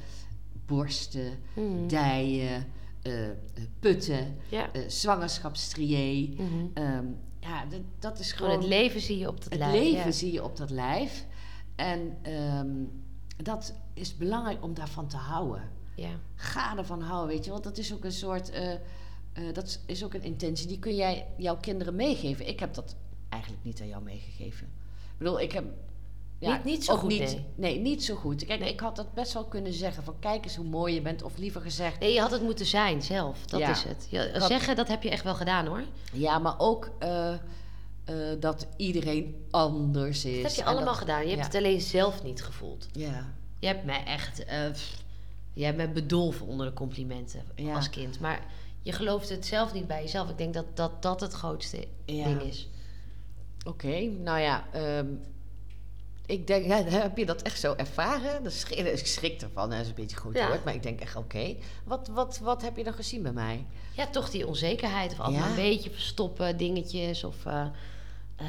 borsten, 0.66 1.40
Mhm. 1.56 1.88
dijen, 1.88 2.66
eh, 3.02 3.14
putten, 3.80 4.36
Ja. 4.50 4.70
Ehm, 6.74 7.06
ja, 7.40 7.66
dat, 8.00 8.20
is 8.20 8.32
Gewoon 8.32 8.50
gewoon... 8.52 8.66
het 8.66 8.74
leven 8.80 9.02
zie 9.02 9.18
je 9.18 9.28
op 9.28 9.36
dat 9.44 9.50
het 9.52 9.60
lijf. 9.60 9.74
leven 9.74 10.06
ja. 10.06 10.12
zie 10.12 10.32
je 10.32 10.44
op 10.44 10.58
dat 10.58 10.70
lijf. 10.70 11.26
En 11.76 12.18
ehm, 12.22 12.72
dat 13.44 13.74
is 13.94 14.18
belangrijk 14.18 14.64
om 14.64 14.74
daarvan 14.74 15.08
te 15.08 15.18
houden. 15.18 15.70
Ja. 15.96 16.10
Ga 16.36 16.78
ervan 16.78 17.02
houden, 17.02 17.36
weet 17.36 17.46
je. 17.46 17.52
Want 17.52 17.64
dat 17.64 17.78
is 17.78 17.94
ook 17.94 18.04
een 18.04 18.12
soort... 18.12 18.50
eh, 18.50 18.74
dat 19.54 19.80
is 19.86 20.04
ook 20.04 20.14
een 20.14 20.24
intentie. 20.24 20.68
Die 20.68 20.80
kun 20.80 20.96
jij 20.96 21.28
jouw 21.38 21.58
kinderen 21.58 21.96
meegeven. 21.96 22.48
Ik 22.48 22.60
heb 22.60 22.74
dat 22.74 22.96
eigenlijk 23.30 23.64
niet 23.64 23.82
aan 23.82 23.88
jou 23.88 24.04
meegegeven. 24.04 24.66
Ik 25.12 25.18
bedoel, 25.18 25.40
ik 25.40 25.52
heb... 25.52 25.66
Niet- 26.52 26.64
niet 26.64 26.84
zo 26.86 26.96
goed, 26.96 27.10
Niet, 27.10 27.38
nee. 27.56 27.80
niet 27.80 28.04
zo 28.04 28.16
goed. 28.16 28.46
Kijk, 28.46 28.60
Nee. 28.60 28.72
ik 28.72 28.80
had 28.80 28.96
dat 28.96 29.14
best 29.14 29.34
wel 29.34 29.46
kunnen 29.46 29.74
zeggen. 29.74 30.04
Van 30.04 30.16
kijk 30.20 30.44
eens 30.44 30.56
hoe 30.56 30.66
mooi 30.66 30.94
je 30.94 31.02
bent. 31.02 31.24
Of 31.24 31.38
liever 31.38 31.62
gezegd... 31.62 32.00
Nee, 32.00 32.14
je 32.14 32.20
had 32.20 32.32
het 32.32 32.42
moeten 32.42 32.66
zijn 32.66 33.02
zelf. 33.02 33.46
Dat 33.46 33.60
Ja. 33.60 33.70
is 33.72 33.84
het. 33.84 34.08
Ja, 34.10 34.28
had- 34.40 34.48
zeggen, 34.48 34.76
dat 34.76 34.88
heb 34.88 35.04
je 35.04 35.10
echt 35.10 35.24
wel 35.24 35.36
gedaan 35.36 35.66
hoor. 35.66 35.84
Ja, 36.14 36.40
maar 36.40 36.56
ook 36.60 36.90
eh, 37.00 37.34
eh, 37.34 37.40
dat 38.40 38.68
iedereen 38.78 39.46
anders 39.52 40.26
is. 40.26 40.34
Dat 40.42 40.44
heb 40.46 40.52
je 40.52 40.62
En 40.62 40.68
allemaal 40.68 40.86
dat- 40.86 40.96
gedaan. 40.98 41.22
Je 41.22 41.28
hebt 41.28 41.40
ja. 41.40 41.46
het 41.46 41.56
alleen 41.56 41.82
zelf 41.82 42.24
niet 42.24 42.44
gevoeld. 42.44 42.88
Ja. 42.92 43.34
Je 43.60 43.68
hebt 43.68 43.86
mij 43.86 44.04
echt... 44.06 44.46
eh, 44.46 44.64
je 45.54 45.66
hebt 45.66 45.78
me 45.78 45.88
bedolven 45.90 46.46
onder 46.46 46.66
de 46.66 46.74
complimenten 46.74 47.42
Ja. 47.56 47.76
als 47.76 47.90
kind. 47.90 48.20
Maar 48.20 48.46
je 48.82 48.92
gelooft 48.92 49.30
het 49.30 49.46
zelf 49.46 49.74
niet 49.74 49.88
bij 49.88 50.02
jezelf. 50.02 50.30
Ik 50.30 50.38
denk 50.38 50.54
dat 50.54 50.66
dat, 50.74 51.02
dat 51.02 51.20
het 51.22 51.34
grootste 51.34 51.88
Ja. 52.06 52.24
ding 52.24 52.42
is. 52.42 52.68
Oké, 53.68 54.00
nou 54.02 54.40
ja, 54.40 54.64
ehm, 54.72 55.06
Ik 56.26 56.48
denk, 56.48 56.66
heb 56.92 57.18
je 57.18 57.26
dat 57.26 57.42
echt 57.42 57.60
zo 57.60 57.74
ervaren? 57.78 58.44
Dat 58.44 58.54
schrik, 58.54 58.78
ik 58.80 59.08
schrik 59.08 59.42
ervan, 59.42 59.70
dat 59.70 59.80
is 59.80 59.88
een 59.88 59.94
beetje 59.94 60.16
groot 60.16 60.34
Ja. 60.38 60.48
woord. 60.48 60.64
Maar 60.64 60.74
ik 60.74 60.84
denk 60.84 61.00
echt, 61.00 61.16
oké. 61.16 61.56
Wat, 61.84 62.08
wat, 62.08 62.40
wat 62.40 62.62
heb 62.62 62.78
je 62.78 62.84
dan 62.84 62.94
gezien 62.94 63.22
bij 63.22 63.32
mij? 63.32 63.66
Ja, 63.96 64.08
toch 64.08 64.30
die 64.30 64.48
onzekerheid. 64.48 65.12
Of 65.12 65.20
altijd 65.20 65.44
Ja. 65.44 65.50
een 65.50 65.56
beetje 65.56 65.90
verstoppen 65.90 66.58
dingetjes. 66.58 67.24
Of 67.24 67.46
eh, 67.46 67.66
eh, 68.36 68.48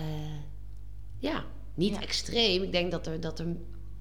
ja, 1.19 1.45
niet 1.75 1.99
extreem. 2.01 2.63
Ik 2.63 2.73
denk 2.73 2.91
dat 2.91 3.07
er, 3.07 3.21
dat 3.21 3.39
er 3.39 3.47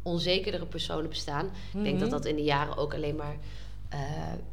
onzekerdere 0.02 0.66
personen 0.66 1.10
bestaan. 1.10 1.46
Ik 1.74 1.84
denk 1.84 2.00
dat 2.00 2.10
Mhm. 2.10 2.18
dat 2.18 2.26
in 2.26 2.36
de 2.36 2.44
jaren 2.44 2.78
ook 2.78 2.94
alleen 2.94 3.16
maar 3.16 3.38
eh, 3.90 4.00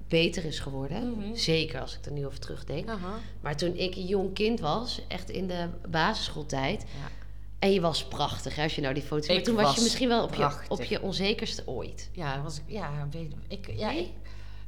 beter 0.09 0.45
is 0.45 0.59
geworden. 0.59 1.11
Mhm. 1.11 1.35
Zeker 1.35 1.81
als 1.81 1.97
ik 1.99 2.05
er 2.07 2.13
nu 2.13 2.27
over 2.27 2.39
terugdenk. 2.41 2.89
Aha. 2.89 3.15
Maar 3.41 3.57
toen 3.57 3.77
ik 3.77 3.95
een 3.97 4.07
jong 4.07 4.35
kind 4.35 4.61
was, 4.61 5.01
echt 5.09 5.31
in 5.31 5.47
de 5.47 5.69
basisschooltijd. 5.89 6.81
Ja. 6.83 7.20
En 7.61 7.73
je 7.73 7.81
was 7.81 8.09
prachtig, 8.09 8.57
hè, 8.57 8.63
als 8.63 8.75
je 8.75 8.81
nou 8.81 8.95
die 8.95 9.03
foto's... 9.03 9.29
Maar 9.29 9.43
toen 9.43 9.55
was, 9.55 9.75
je 9.75 9.83
misschien 9.83 10.09
wel 10.09 10.25
op 10.25 10.35
je, 10.35 10.51
op 10.69 10.83
je 10.83 11.03
onzekerste 11.03 11.63
ooit. 11.67 12.11
Ja, 12.13 12.43
was 12.43 12.59
ik, 12.59 12.65
ja, 12.67 13.09
weet, 13.11 13.33
ik, 13.49 13.71
ja 13.77 13.89
Nee? 13.89 14.03
ik, 14.03 14.13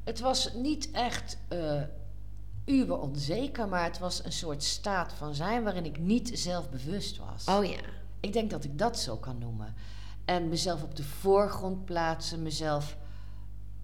het 0.05 0.21
was 0.21 0.53
niet 0.55 0.91
echt 0.91 1.39
uber 2.65 2.99
onzeker, 2.99 3.69
maar 3.69 3.85
het 3.85 3.99
was 3.99 4.25
een 4.25 4.33
soort 4.33 4.63
staat 4.63 5.13
van 5.13 5.35
zijn 5.35 5.63
waarin 5.63 5.85
ik 5.85 5.99
niet 5.99 6.31
zelfbewust 6.35 7.17
was. 7.17 7.45
Oh 7.47 7.65
ja. 7.65 7.81
Ik 8.21 8.33
denk 8.33 8.51
dat 8.51 8.65
ik 8.65 8.79
dat 8.79 8.99
zo 8.99 9.17
kan 9.17 9.39
noemen. 9.39 9.75
En 10.25 10.49
mezelf 10.49 10.83
op 10.83 10.97
de 10.97 11.05
voorgrond 11.05 11.85
plaatsen, 11.85 12.43
mezelf 12.43 12.97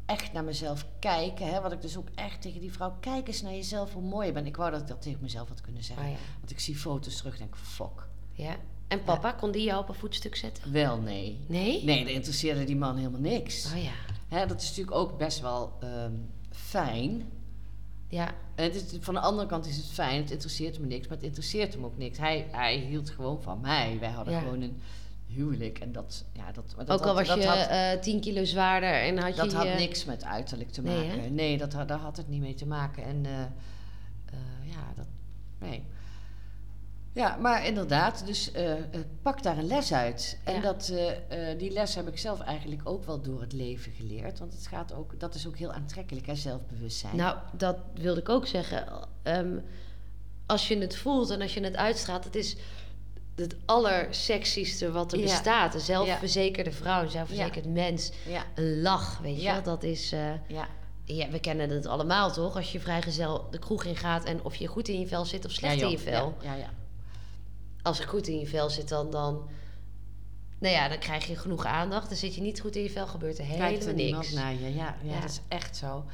echt 0.06 0.32
naar 0.32 0.44
mezelf 0.44 0.86
kijken. 0.98 1.46
Hè, 1.46 1.60
wat 1.60 1.72
ik 1.72 1.80
dus 1.80 1.96
ook 1.96 2.08
echt 2.14 2.42
tegen 2.42 2.60
die 2.60 2.72
vrouw, 2.72 2.96
kijk 3.00 3.28
eens 3.28 3.42
naar 3.42 3.52
jezelf, 3.52 3.92
hoe 3.92 4.02
mooi 4.02 4.26
je 4.26 4.32
bent. 4.32 4.46
Ik 4.46 4.56
wou 4.56 4.70
dat 4.70 4.80
ik 4.80 4.86
dat 4.86 5.02
tegen 5.02 5.22
mezelf 5.22 5.48
had 5.48 5.60
kunnen 5.60 5.84
zeggen. 5.84 6.06
Oh 6.06 6.12
ja. 6.12 6.18
Want 6.38 6.50
ik 6.50 6.60
zie 6.60 6.76
foto's 6.76 7.16
terug 7.16 7.32
en 7.32 7.38
denk, 7.38 7.56
fok. 7.56 8.08
ja. 8.32 8.56
En 8.88 9.02
papa, 9.04 9.32
kon 9.32 9.50
die 9.50 9.62
jou 9.64 9.80
op 9.82 9.88
een 9.88 9.94
voetstuk 9.94 10.36
zetten? 10.36 10.72
Wel, 10.72 10.98
nee. 10.98 11.38
Nee? 11.46 11.84
Nee, 11.84 12.04
dat 12.04 12.12
interesseerde 12.12 12.64
die 12.64 12.76
man 12.76 12.96
helemaal 12.96 13.20
niks. 13.20 13.72
Oh 13.76 13.82
ja. 13.82 13.90
Hè, 14.28 14.46
dat 14.46 14.60
is 14.60 14.68
natuurlijk 14.68 14.96
ook 14.96 15.18
best 15.18 15.40
wel 15.40 15.72
ehm, 15.80 16.12
fijn. 16.50 17.22
Ja. 18.08 18.26
En 18.54 18.64
het 18.64 18.74
is, 18.74 18.82
van 19.00 19.14
de 19.14 19.20
andere 19.20 19.48
kant 19.48 19.66
is 19.66 19.76
het 19.76 19.86
fijn, 19.86 20.20
het 20.22 20.30
interesseert 20.30 20.78
me 20.78 20.86
niks, 20.86 21.06
maar 21.08 21.16
het 21.16 21.26
interesseert 21.26 21.72
hem 21.74 21.84
ook 21.84 21.96
niks. 21.96 22.18
Hij, 22.18 22.46
hij 22.50 22.76
hield 22.76 23.10
gewoon 23.10 23.42
van 23.42 23.60
mij. 23.60 23.96
Wij 24.00 24.10
hadden 24.10 24.34
Ja. 24.34 24.40
gewoon 24.40 24.60
een 24.62 24.80
huwelijk 25.26 25.78
en 25.78 25.92
dat, 25.92 26.24
ja, 26.32 26.52
dat, 26.52 26.74
dat 26.76 26.90
Ook 26.90 27.00
al 27.00 27.06
had, 27.06 27.16
was 27.16 27.26
dat 27.28 27.42
je 27.42 27.48
had, 27.48 27.68
eh 27.68 28.00
10 28.00 28.20
kilo 28.20 28.44
zwaarder 28.44 28.92
en 28.92 29.18
had 29.18 29.36
dat 29.36 29.50
je... 29.50 29.56
had 29.56 29.66
je- 29.66 29.72
niks 29.74 30.04
met 30.04 30.24
uiterlijk 30.24 30.70
te 30.70 30.82
Nee, 30.82 31.06
maken. 31.06 31.22
hè? 31.22 31.28
Nee, 31.28 31.58
dat, 31.58 31.72
had- 31.72 31.88
daar 31.88 31.98
had 31.98 32.16
het 32.16 32.28
niet 32.28 32.40
mee 32.40 32.54
te 32.54 32.66
maken. 32.66 33.04
En 33.04 33.26
eh, 33.26 33.40
eh, 33.40 33.48
ja, 34.64 34.92
dat, 34.96 35.06
nee. 35.58 35.84
Ja, 37.18 37.36
maar 37.36 37.66
inderdaad, 37.66 38.26
dus 38.26 38.52
eh, 38.52 38.72
eh, 38.72 38.78
pak 39.22 39.42
daar 39.42 39.58
een 39.58 39.66
les 39.66 39.92
uit. 39.92 40.38
En 40.44 40.54
Ja. 40.54 40.60
dat, 40.60 40.88
eh, 41.28 41.58
die 41.58 41.70
les 41.70 41.94
heb 41.94 42.08
ik 42.08 42.18
zelf 42.18 42.40
eigenlijk 42.40 42.80
ook 42.84 43.04
wel 43.04 43.20
door 43.20 43.40
het 43.40 43.52
leven 43.52 43.92
geleerd. 43.92 44.38
Want 44.38 44.52
het 44.52 44.66
gaat 44.66 44.92
ook, 44.92 45.20
dat 45.20 45.34
is 45.34 45.46
ook 45.46 45.56
heel 45.56 45.72
aantrekkelijk, 45.72 46.26
hè, 46.26 46.34
zelfbewustzijn. 46.34 47.16
Nou, 47.16 47.36
dat 47.52 47.76
wilde 47.94 48.20
ik 48.20 48.28
ook 48.28 48.46
zeggen. 48.46 48.86
Ehm, 49.22 49.58
als 50.46 50.68
je 50.68 50.78
het 50.78 50.96
voelt 50.96 51.30
en 51.30 51.40
als 51.40 51.54
je 51.54 51.60
het 51.60 51.76
uitstraalt, 51.76 52.24
het 52.24 52.34
is 52.34 52.56
het 53.34 53.56
allersexieste 53.64 54.90
wat 54.90 55.12
er 55.12 55.18
Ja. 55.18 55.24
bestaat. 55.24 55.74
Een 55.74 55.80
zelfverzekerde 55.80 56.72
vrouw, 56.72 57.02
een 57.02 57.10
zelfverzekerd 57.10 57.66
mens. 57.66 58.12
ja, 58.28 58.44
Een 58.54 58.80
lach, 58.80 59.18
weet 59.18 59.42
je 59.42 59.52
wel. 59.52 59.62
Dat 59.62 59.82
is... 59.82 60.10
ja. 60.10 60.68
ja, 61.04 61.28
we 61.30 61.40
kennen 61.40 61.70
het 61.70 61.86
allemaal, 61.86 62.32
toch? 62.32 62.56
Als 62.56 62.72
je 62.72 62.80
vrijgezel 62.80 63.46
de 63.50 63.58
kroeg 63.58 63.84
in 63.84 63.96
gaat 63.96 64.24
en 64.24 64.44
of 64.44 64.54
je 64.54 64.66
goed 64.66 64.88
in 64.88 65.00
je 65.00 65.06
vel 65.06 65.24
zit 65.24 65.44
of 65.44 65.50
slecht 65.50 65.78
ja, 65.78 65.84
in 65.84 65.90
je 65.90 65.98
vel. 65.98 66.34
Ja, 66.42 66.52
ja, 66.52 66.58
ja. 66.58 66.70
Als 67.88 67.98
je 67.98 68.06
goed 68.06 68.28
in 68.28 68.38
je 68.38 68.46
vel 68.46 68.70
zit, 68.70 68.88
dan... 68.88 69.10
dan 69.10 69.48
nou 70.60 70.74
ja, 70.74 70.88
dan 70.88 70.98
krijg 70.98 71.26
je 71.26 71.36
genoeg 71.36 71.64
aandacht. 71.64 72.08
Dan 72.08 72.18
zit 72.18 72.34
je 72.34 72.40
niet 72.40 72.60
goed 72.60 72.76
in 72.76 72.82
je 72.82 72.90
vel, 72.90 73.06
gebeurt 73.06 73.38
er 73.38 73.44
Kijkt 73.46 73.60
helemaal 73.62 73.88
er 73.88 73.94
niemand 73.94 74.22
niks. 74.24 74.34
naar 74.34 74.52
je. 74.54 74.74
Ja, 74.74 74.96
ja, 75.02 75.12
Ja. 75.14 75.20
dat 75.20 75.30
is 75.30 75.40
echt 75.48 75.76
zo. 75.76 76.04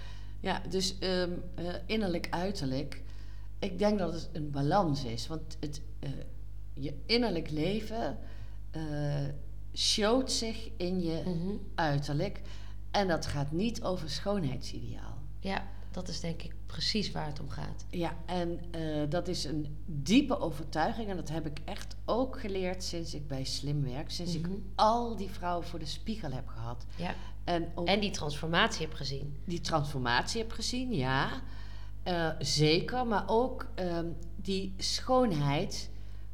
Ja, 0.41 0.63
dus 0.69 0.99
ehm, 0.99 1.31
eh, 1.55 1.65
innerlijk, 1.87 2.27
uiterlijk. 2.31 3.03
Ik 3.59 3.79
denk 3.79 3.99
dat 3.99 4.13
het 4.13 4.29
een 4.33 4.51
balans 4.51 5.05
is. 5.05 5.27
Want 5.27 5.57
het, 5.61 5.81
eh, 6.01 6.11
je 6.73 6.95
innerlijk 7.07 7.51
leven 7.51 8.19
eh 8.71 8.83
showt 9.75 10.33
zich 10.33 10.69
in 10.77 11.01
je 11.03 11.23
Mhm. 11.25 11.57
uiterlijk. 11.75 12.41
En 12.91 13.09
dat 13.09 13.27
gaat 13.27 13.53
niet 13.53 13.83
over 13.83 14.11
schoonheidsideaal. 14.11 15.19
Ja, 15.41 15.69
dat 15.91 16.09
is 16.09 16.21
denk 16.21 16.43
ik 16.43 16.55
precies 16.75 17.11
waar 17.13 17.27
het 17.27 17.41
om 17.41 17.49
gaat. 17.49 17.85
Ja, 17.91 18.17
en 18.27 18.61
eh, 18.71 18.81
dat 19.09 19.29
is 19.29 19.45
een 19.45 19.77
diepe 19.87 20.39
overtuiging. 20.41 21.09
En 21.09 21.17
dat 21.17 21.29
heb 21.29 21.47
ik 21.47 21.59
echt 21.65 21.97
ook 22.05 22.41
geleerd 22.41 22.85
sinds 22.85 23.15
ik 23.15 23.27
bij 23.29 23.45
Slim 23.45 23.83
werk. 23.83 24.11
Sinds 24.11 24.39
Mhm. 24.39 24.51
ik 24.53 24.59
al 24.75 25.17
die 25.17 25.31
vrouwen 25.31 25.67
voor 25.67 25.79
de 25.79 25.87
spiegel 25.87 26.31
heb 26.33 26.49
gehad. 26.49 26.85
Ja. 26.97 27.15
En 27.45 27.69
ook 27.75 27.87
En 27.87 28.01
die 28.01 28.11
transformatie 28.11 28.87
heb 28.87 28.95
gezien. 28.95 29.37
die 29.45 29.61
transformatie 29.61 30.41
heb 30.41 30.53
gezien, 30.53 30.93
ja. 30.95 31.29
Eh, 32.03 32.29
zeker, 32.39 33.07
maar 33.07 33.25
ook 33.27 33.67
ehm, 33.75 34.07
die 34.37 34.75
schoonheid 34.79 35.91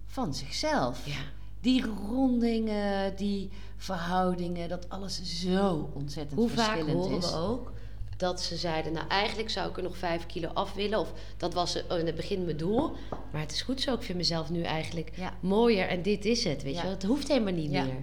van 0.06 0.34
zichzelf. 0.34 1.06
Ja. 1.06 1.20
Die 1.60 1.84
rondingen, 1.86 3.16
die 3.16 3.50
verhoudingen, 3.76 4.68
dat 4.68 4.88
alles 4.88 5.40
zo 5.40 5.90
ontzettend 5.94 6.40
Hoe 6.40 6.48
vaak 6.48 6.56
verschillend 6.70 7.04
horen 7.04 7.16
is. 7.16 7.30
we 7.30 7.36
ook 7.36 7.72
dat 8.20 8.40
ze 8.42 8.56
zeiden... 8.56 8.92
nou, 8.92 9.08
eigenlijk 9.08 9.50
zou 9.50 9.70
ik 9.70 9.76
er 9.76 9.82
nog 9.82 9.96
vijf 9.96 10.26
kilo 10.26 10.48
af 10.48 10.74
willen. 10.74 10.98
Of 10.98 11.12
dat 11.36 11.54
was 11.54 11.86
eh, 11.86 11.98
in 11.98 12.06
het 12.06 12.14
begin 12.14 12.44
mijn 12.44 12.56
doel. 12.56 12.92
Maar 13.32 13.40
het 13.40 13.52
is 13.52 13.62
goed 13.62 13.80
zo. 13.80 13.94
Ik 13.94 14.02
vind 14.02 14.18
mezelf 14.18 14.50
nu 14.50 14.62
eigenlijk 14.62 15.12
Ja. 15.16 15.34
mooier. 15.40 15.88
En 15.88 16.02
dit 16.02 16.24
is 16.24 16.44
het, 16.44 16.62
weet 16.62 16.74
Ja. 16.74 16.78
je 16.80 16.86
wel. 16.86 16.94
Het 16.94 17.04
hoeft 17.04 17.28
helemaal 17.28 17.52
niet 17.52 17.70
Ja. 17.70 17.84
meer. 17.84 18.02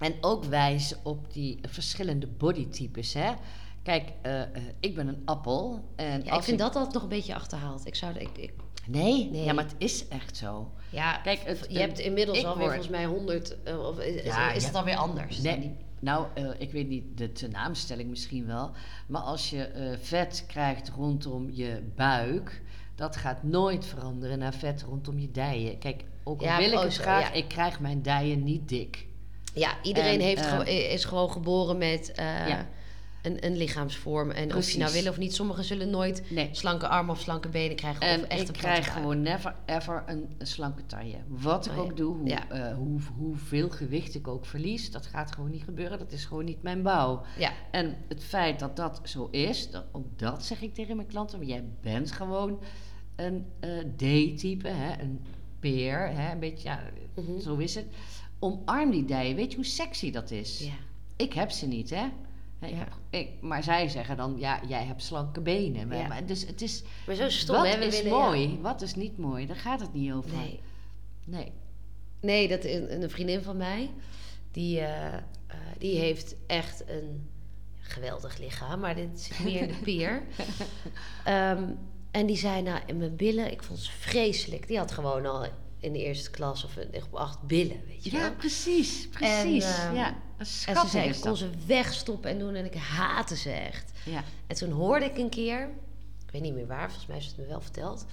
En 0.00 0.14
ook 0.20 0.44
wijzen 0.44 0.98
op 1.02 1.32
die 1.32 1.58
verschillende 1.62 2.26
bodytypes, 2.26 3.14
hè. 3.14 3.32
Kijk, 3.82 4.08
eh, 4.22 4.42
eh, 4.42 4.48
ik 4.80 4.94
ben 4.94 5.08
een 5.08 5.22
appel. 5.24 5.84
En 5.96 6.24
ik 6.26 6.42
vind 6.42 6.58
dat 6.58 6.76
altijd 6.76 6.94
nog 6.94 7.02
een 7.02 7.08
beetje 7.08 7.34
achterhaald. 7.34 7.86
Ik 7.86 7.94
zou... 7.94 8.14
Ik, 8.18 8.38
ik, 8.38 8.52
Nee, 8.88 9.28
Nee. 9.30 9.44
ja, 9.44 9.52
maar 9.52 9.64
het 9.64 9.74
is 9.78 10.08
echt 10.08 10.36
zo. 10.36 10.70
ja, 10.90 11.16
Kijk, 11.16 11.40
het- 11.44 11.66
je 11.68 11.78
hebt 11.78 11.98
inmiddels 11.98 12.38
alweer 12.44 12.52
word- 12.52 12.64
volgens 12.74 12.88
mij 12.88 13.04
honderd... 13.04 13.62
eh, 13.62 13.86
of 13.86 13.98
is, 14.00 14.24
Ja, 14.24 14.52
is 14.52 14.64
het 14.64 14.74
alweer 14.74 14.96
anders? 14.96 15.38
Nee, 15.38 15.60
die- 15.60 15.76
nou, 16.00 16.26
eh, 16.34 16.44
ik 16.58 16.72
weet 16.72 16.88
niet 16.88 17.18
de 17.18 17.32
tenaamstelling 17.32 18.08
misschien 18.10 18.46
wel. 18.46 18.70
Maar 19.06 19.20
als 19.22 19.50
je 19.50 19.62
eh, 19.64 19.96
vet 20.00 20.44
krijgt 20.46 20.88
rondom 20.88 21.48
je 21.52 21.82
buik, 21.96 22.62
dat 22.94 23.16
gaat 23.16 23.42
nooit 23.42 23.86
veranderen 23.86 24.38
naar 24.38 24.54
vet 24.54 24.82
rondom 24.82 25.18
je 25.18 25.30
dijen. 25.30 25.78
Kijk, 25.78 26.04
ook 26.24 26.40
Ja, 26.40 26.58
wil 26.58 26.72
ik 26.72 26.78
het 26.78 26.96
graag, 26.96 27.28
ja. 27.28 27.32
ik 27.32 27.48
krijg 27.48 27.80
mijn 27.80 28.02
dijen 28.02 28.42
niet 28.42 28.68
dik. 28.68 29.06
Ja, 29.54 29.70
iedereen 29.82 30.20
En, 30.20 30.26
heeft 30.26 30.62
eh, 30.64 30.92
is 30.92 31.04
gewoon 31.04 31.30
geboren 31.30 31.78
met 31.78 32.12
eh, 32.12 32.48
Ja. 32.48 32.68
Een, 33.28 33.46
een 33.46 33.56
lichaamsvorm. 33.56 34.30
En 34.30 34.54
of 34.54 34.70
je 34.70 34.78
nou 34.78 34.92
wil 34.92 35.08
of 35.10 35.18
niet, 35.18 35.34
sommigen 35.34 35.64
zullen 35.64 35.90
nooit 35.90 36.22
Nee. 36.30 36.48
slanke 36.52 36.88
armen 36.88 37.14
of 37.14 37.20
slanke 37.20 37.48
benen 37.48 37.76
krijgen. 37.76 38.00
En 38.02 38.20
of 38.20 38.26
echt 38.26 38.48
ik 38.48 38.54
krijg 38.54 38.92
gewoon 38.92 39.22
never 39.22 39.54
ever 39.66 40.02
een, 40.06 40.34
een 40.38 40.46
slanke 40.46 40.86
taille. 40.86 41.16
Wat 41.28 41.66
ik 41.66 41.72
Oh 41.72 41.76
ja. 41.78 41.82
ook 41.84 41.96
doe, 41.96 42.16
hoe, 42.16 42.28
Ja. 42.28 42.48
eh, 42.50 42.76
hoe, 42.76 43.00
hoeveel 43.16 43.70
gewicht 43.70 44.14
ik 44.14 44.28
ook 44.28 44.46
verlies, 44.46 44.90
dat 44.90 45.06
gaat 45.06 45.32
gewoon 45.32 45.50
niet 45.50 45.62
gebeuren. 45.64 45.98
Dat 45.98 46.12
is 46.12 46.24
gewoon 46.24 46.44
niet 46.44 46.62
mijn 46.62 46.82
bouw. 46.82 47.22
Ja, 47.38 47.52
En 47.70 47.96
het 48.08 48.24
feit 48.24 48.58
dat 48.58 48.76
dat 48.76 49.00
zo 49.04 49.28
is, 49.30 49.70
dat, 49.70 49.84
ook 49.92 50.18
dat 50.18 50.44
zeg 50.44 50.62
ik 50.62 50.74
tegen 50.74 50.96
mijn 50.96 51.08
klanten. 51.08 51.46
Jij 51.46 51.64
bent 51.82 52.12
gewoon 52.12 52.60
een 53.16 53.46
eh, 53.60 53.70
D-type, 53.96 54.68
een 55.00 55.20
peer, 55.60 56.08
hè, 56.10 56.32
een 56.32 56.38
beetje, 56.38 56.68
ja, 56.68 56.80
Mhm. 57.16 57.40
zo 57.40 57.56
is 57.56 57.74
het. 57.74 57.84
Omarm 58.38 58.90
die 58.90 59.04
dijen. 59.04 59.36
Weet 59.36 59.50
je 59.50 59.56
hoe 59.56 59.64
sexy 59.66 60.10
dat 60.10 60.30
is? 60.30 60.58
ja. 60.58 60.72
Ik 61.16 61.32
heb 61.32 61.50
ze 61.50 61.66
niet, 61.66 61.90
hè? 61.90 62.06
Ik 62.60 62.68
Ja. 62.70 62.76
heb- 62.76 62.92
ik, 63.10 63.28
maar 63.40 63.62
zij 63.62 63.88
zeggen 63.88 64.16
dan, 64.16 64.34
ja, 64.38 64.60
jij 64.68 64.84
hebt 64.84 65.02
slanke 65.02 65.40
benen. 65.40 65.88
Maar, 65.88 65.98
Ja. 65.98 66.06
maar 66.08 66.26
dus 66.26 66.46
het 66.46 66.62
is, 66.62 66.82
maar 67.06 67.14
zo 67.14 67.28
stom, 67.28 67.56
wat 67.56 67.66
hè? 67.66 67.80
Is 67.80 68.02
willen, 68.02 68.18
ja. 68.18 68.24
mooi, 68.24 68.58
wat 68.60 68.82
is 68.82 68.94
niet 68.94 69.18
mooi? 69.18 69.46
Daar 69.46 69.56
gaat 69.56 69.80
het 69.80 69.92
niet 69.94 70.12
over. 70.12 70.36
Nee. 70.36 70.60
Nee. 71.24 71.52
Nee, 72.20 72.48
dat 72.48 72.64
een, 72.64 73.02
een 73.02 73.10
vriendin 73.10 73.42
van 73.42 73.56
mij, 73.56 73.90
die, 74.52 74.80
eh, 74.80 75.14
eh, 75.14 75.20
die 75.78 75.98
heeft 75.98 76.34
echt 76.46 76.88
een 76.88 77.28
geweldig 77.80 78.38
lichaam, 78.38 78.80
maar 78.80 78.94
dit 78.94 79.20
zit 79.20 79.44
meer 79.44 79.60
in 79.62 79.68
de 79.68 79.74
peer. 79.82 80.22
Ehm, 81.24 81.62
en 82.10 82.26
die 82.26 82.36
zei, 82.36 82.62
nou, 82.62 82.80
in 82.86 82.96
mijn 82.96 83.16
billen, 83.16 83.52
ik 83.52 83.62
vond 83.62 83.78
ze 83.78 83.90
vreselijk. 83.92 84.66
Die 84.66 84.78
had 84.78 84.90
gewoon 84.92 85.26
al 85.26 85.46
in 85.80 85.92
de 85.92 85.98
eerste 86.04 86.30
klas 86.30 86.64
of 86.64 86.76
op 87.06 87.14
acht 87.14 87.42
billen, 87.42 87.80
weet 87.86 88.04
je 88.04 88.10
Ja, 88.10 88.18
wel. 88.20 88.32
precies, 88.34 89.08
precies. 89.08 89.64
ehm, 89.78 89.94
ja, 89.94 90.16
En 90.38 90.46
ze 90.46 90.86
zei, 90.88 91.04
ik 91.04 91.10
is 91.10 91.20
kon 91.20 91.36
ze 91.36 91.50
wegstoppen 91.66 92.30
en 92.30 92.38
doen 92.38 92.54
en 92.54 92.64
ik 92.64 92.74
haatte 92.74 93.36
ze 93.36 93.50
echt. 93.50 93.92
Ja. 94.04 94.24
En 94.46 94.56
toen 94.56 94.70
hoorde 94.70 95.04
ik 95.04 95.18
een 95.18 95.28
keer, 95.28 95.68
ik 96.26 96.30
weet 96.32 96.42
niet 96.42 96.54
meer 96.54 96.66
waar, 96.66 96.86
volgens 96.88 97.06
mij 97.06 97.20
ze 97.20 97.28
het 97.28 97.36
me 97.38 97.46
wel 97.46 97.60
verteld. 97.60 98.06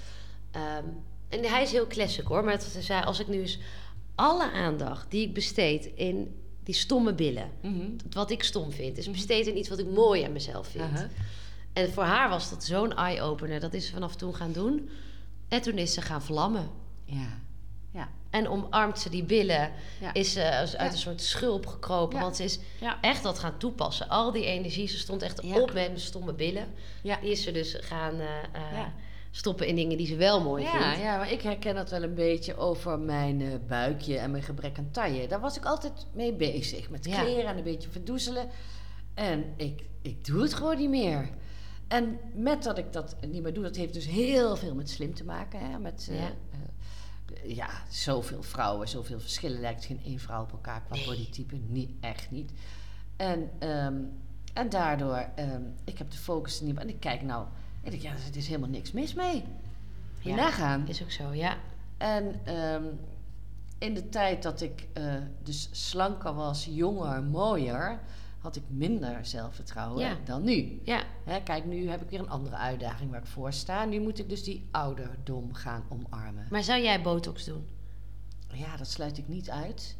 Ehm, 0.52 0.84
en 1.30 1.44
hij 1.44 1.64
is 1.64 1.72
heel 1.72 1.88
classic 1.88 2.26
hoor, 2.26 2.44
maar 2.44 2.62
ze 2.62 2.82
zei, 2.82 3.04
als 3.04 3.20
ik 3.20 3.28
nu 3.28 3.40
eens 3.40 3.60
alle 4.16 4.52
aandacht 4.52 5.12
die 5.12 5.28
ik 5.28 5.34
besteed 5.34 5.86
in 5.96 6.40
die 6.64 6.76
stomme 6.76 7.14
billen, 7.14 7.50
Mhm. 7.62 7.86
wat 8.12 8.32
ik 8.32 8.44
stom 8.44 8.72
vind, 8.72 8.98
is 8.98 9.12
besteed 9.12 9.48
in 9.48 9.58
iets 9.58 9.70
wat 9.70 9.80
ik 9.80 9.88
mooi 9.90 10.24
aan 10.24 10.32
mezelf 10.32 10.68
vind. 10.68 11.08
En 11.74 11.92
voor 11.94 12.04
haar 12.04 12.30
was 12.30 12.50
dat 12.50 12.64
zo'n 12.64 12.94
eye-opener, 12.96 13.60
dat 13.60 13.74
is 13.74 13.86
ze 13.86 13.92
vanaf 13.92 14.16
toen 14.16 14.36
gaan 14.36 14.52
doen. 14.52 14.90
En 15.48 15.62
toen 15.62 15.78
is 15.78 15.94
ze 15.94 16.02
gaan 16.02 16.22
vlammen. 16.22 16.70
Ja. 17.06 17.40
En 18.36 18.48
omarmt 18.48 19.00
ze 19.00 19.10
die 19.10 19.24
billen. 19.24 19.72
Ja. 20.02 20.14
Is 20.14 20.34
ze 20.34 20.44
uit 20.52 20.72
Ja. 20.72 20.86
een 20.86 20.98
soort 20.98 21.22
schulp 21.22 21.66
gekropen. 21.66 22.16
Ja. 22.16 22.22
Want 22.24 22.36
ze 22.36 22.44
is 22.44 22.60
echt 23.02 23.24
dat 23.24 23.40
gaan 23.40 23.58
toepassen. 23.58 24.10
Al 24.10 24.32
die 24.32 24.46
energie. 24.46 24.88
Ze 24.88 24.98
stond 24.98 25.22
echt 25.22 25.40
op 25.40 25.66
met 25.66 25.74
mijn 25.74 26.00
stomme 26.00 26.34
billen. 26.34 26.68
Die 27.02 27.18
is 27.22 27.44
ze 27.44 27.52
dus 27.52 27.78
gaan 27.80 28.20
eh, 28.20 28.28
eh, 28.54 28.86
stoppen 29.32 29.68
in 29.68 29.76
dingen 29.76 29.98
die 29.98 30.08
ze 30.08 30.16
wel 30.16 30.42
mooi 30.42 30.66
vindt. 30.66 30.98
ja, 30.98 31.18
maar 31.18 31.32
ik 31.32 31.42
herken 31.42 31.76
dat 31.76 31.90
wel 31.90 32.04
een 32.04 32.14
beetje 32.14 32.58
over 32.58 33.00
mijn 33.00 33.42
eh, 33.42 33.48
buikje 33.68 34.18
en 34.18 34.32
mijn 34.32 34.44
gebrek 34.44 34.78
aan 34.78 34.90
taille. 34.92 35.28
Daar 35.28 35.40
was 35.40 35.58
ik 35.58 35.66
altijd 35.66 36.06
mee 36.14 36.34
bezig. 36.34 36.90
Met 36.90 37.08
kleren 37.08 37.46
en 37.46 37.58
een 37.58 37.64
beetje 37.64 37.90
verdoezelen. 37.90 38.50
En 39.14 39.54
ik, 39.58 39.84
ik 40.02 40.26
doe 40.26 40.42
het 40.42 40.54
gewoon 40.54 40.78
niet 40.78 40.90
meer. 40.90 41.30
En 41.88 42.20
met 42.34 42.64
dat 42.64 42.78
ik 42.78 42.94
dat 42.94 43.16
niet 43.28 43.44
meer 43.44 43.54
doe, 43.54 43.64
dat 43.64 43.76
heeft 43.76 43.94
dus 43.94 44.08
heel 44.08 44.56
veel 44.56 44.76
met 44.76 44.90
slim 44.90 45.14
te 45.14 45.24
maken. 45.24 45.60
Hè? 45.60 45.80
Met, 45.80 46.10
eh, 46.12 46.24
Ja. 47.48 47.70
zoveel 47.90 48.44
vrouwen, 48.44 48.88
zoveel 48.88 49.20
verschillen. 49.20 49.60
Lijkt 49.60 49.86
geen 49.86 50.00
één 50.06 50.20
vrouw 50.20 50.42
op 50.44 50.52
elkaar 50.52 50.82
qua 50.82 50.96
Nee. 50.96 51.06
bodytype. 51.06 51.56
Niet, 51.68 51.92
echt 52.00 52.32
niet. 52.32 52.52
En, 53.16 53.50
ehm, 53.60 53.96
en 54.54 54.70
daardoor, 54.70 55.26
ehm, 55.36 55.62
ik 55.84 55.98
heb 55.98 56.12
de 56.12 56.18
focus 56.18 56.60
er 56.60 56.66
niet 56.66 56.76
op. 56.76 56.82
En 56.82 56.90
ik 56.90 57.00
kijk 57.00 57.22
nou, 57.22 57.46
ik 57.82 57.92
denk, 57.92 58.04
ja, 58.04 58.12
er 58.12 58.38
is 58.38 58.48
helemaal 58.48 58.70
niks 58.70 58.92
mis 58.92 59.14
mee. 59.14 59.44
Je 60.20 60.30
Ja. 60.30 60.36
nagaan. 60.36 60.88
Is 60.88 61.04
ook 61.04 61.12
zo, 61.12 61.34
ja. 61.34 61.58
En 61.98 62.40
ehm, 62.44 62.84
in 63.78 63.94
de 63.94 64.10
tijd 64.10 64.44
dat 64.44 64.62
ik 64.62 64.88
eh, 64.94 65.14
dus 65.44 65.70
slanker 65.72 66.34
was, 66.34 66.66
jonger, 66.72 67.24
mooier, 67.24 68.00
had 68.46 68.56
ik 68.56 68.64
minder 68.68 69.26
zelfvertrouwen 69.26 70.06
Ja. 70.06 70.18
dan 70.26 70.44
nu. 70.44 70.80
Ja, 70.84 71.04
Hè, 71.24 71.42
kijk, 71.42 71.66
nu 71.66 71.90
heb 71.90 72.02
ik 72.02 72.10
weer 72.10 72.20
een 72.20 72.30
andere 72.30 72.56
uitdaging 72.56 73.12
waar 73.12 73.20
ik 73.20 73.26
voor 73.26 73.54
sta. 73.54 73.86
Nu 73.86 74.00
moet 74.00 74.20
ik 74.20 74.30
dus 74.30 74.44
die 74.44 74.68
ouderdom 74.72 75.54
gaan 75.54 75.84
omarmen. 75.90 76.48
maar 76.50 76.64
zou 76.64 76.82
jij 76.82 77.02
botox 77.02 77.46
doen? 77.46 77.66
Ja, 78.54 78.78
dat 78.78 78.88
sluit 78.90 79.18
ik 79.18 79.28
niet 79.28 79.50
uit. 79.50 79.98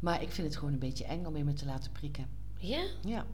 Maar 0.00 0.22
ik 0.22 0.30
vind 0.32 0.46
het 0.46 0.56
gewoon 0.56 0.72
een 0.72 0.78
beetje 0.78 1.04
eng 1.04 1.24
om 1.26 1.36
in 1.36 1.44
me 1.44 1.52
te 1.52 1.66
laten 1.66 1.92
prikken. 1.92 2.26
Ja? 2.58 2.82
Ja. 3.02 3.24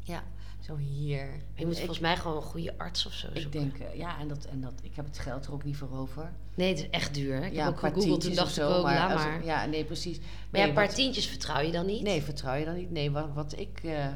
Ja, 0.00 0.22
zo 0.60 0.76
hier. 0.76 1.26
Je 1.54 1.64
moet 1.64 1.72
ik, 1.72 1.78
volgens 1.78 1.98
mij 1.98 2.16
gewoon 2.16 2.36
een 2.36 2.42
goede 2.42 2.78
arts 2.78 3.06
of 3.06 3.12
zo 3.12 3.26
ik 3.32 3.40
zoeken. 3.40 3.60
denk, 3.60 3.78
eh, 3.78 3.98
ja, 3.98 4.18
en, 4.20 4.28
dat, 4.28 4.44
en 4.44 4.60
dat, 4.60 4.72
ik 4.82 4.94
heb 4.94 5.04
het 5.04 5.18
geld 5.18 5.46
er 5.46 5.52
ook 5.52 5.64
niet 5.64 5.76
voor 5.76 5.92
over. 5.92 6.32
Nee, 6.54 6.68
het 6.68 6.78
is 6.78 6.90
echt 6.90 7.14
duur. 7.14 7.34
hè? 7.36 7.46
Ik 7.46 7.52
ja, 7.52 7.64
heb 7.64 7.72
ook 7.72 7.78
gegoogeld, 7.78 8.20
toen 8.20 8.34
dacht 8.34 8.48
ik 8.48 8.54
zo, 8.54 8.68
ook, 8.68 8.84
als- 8.86 9.14
maar. 9.14 9.44
Ja, 9.44 9.64
nee, 9.66 9.84
precies. 9.84 10.18
Maar 10.18 10.26
Nee, 10.50 10.62
ja, 10.62 10.68
een 10.68 10.74
paar 10.74 10.86
wat- 10.86 10.94
tientjes 10.94 11.26
vertrouw 11.26 11.60
je 11.60 11.72
dan 11.72 11.86
niet? 11.86 12.02
Nee, 12.02 12.22
vertrouw 12.22 12.54
je 12.54 12.64
dan 12.64 12.74
niet? 12.76 12.90
Nee, 12.90 13.10
wat, 13.10 13.28
wat 13.34 13.58
ik... 13.58 13.80
eh, 13.84 14.06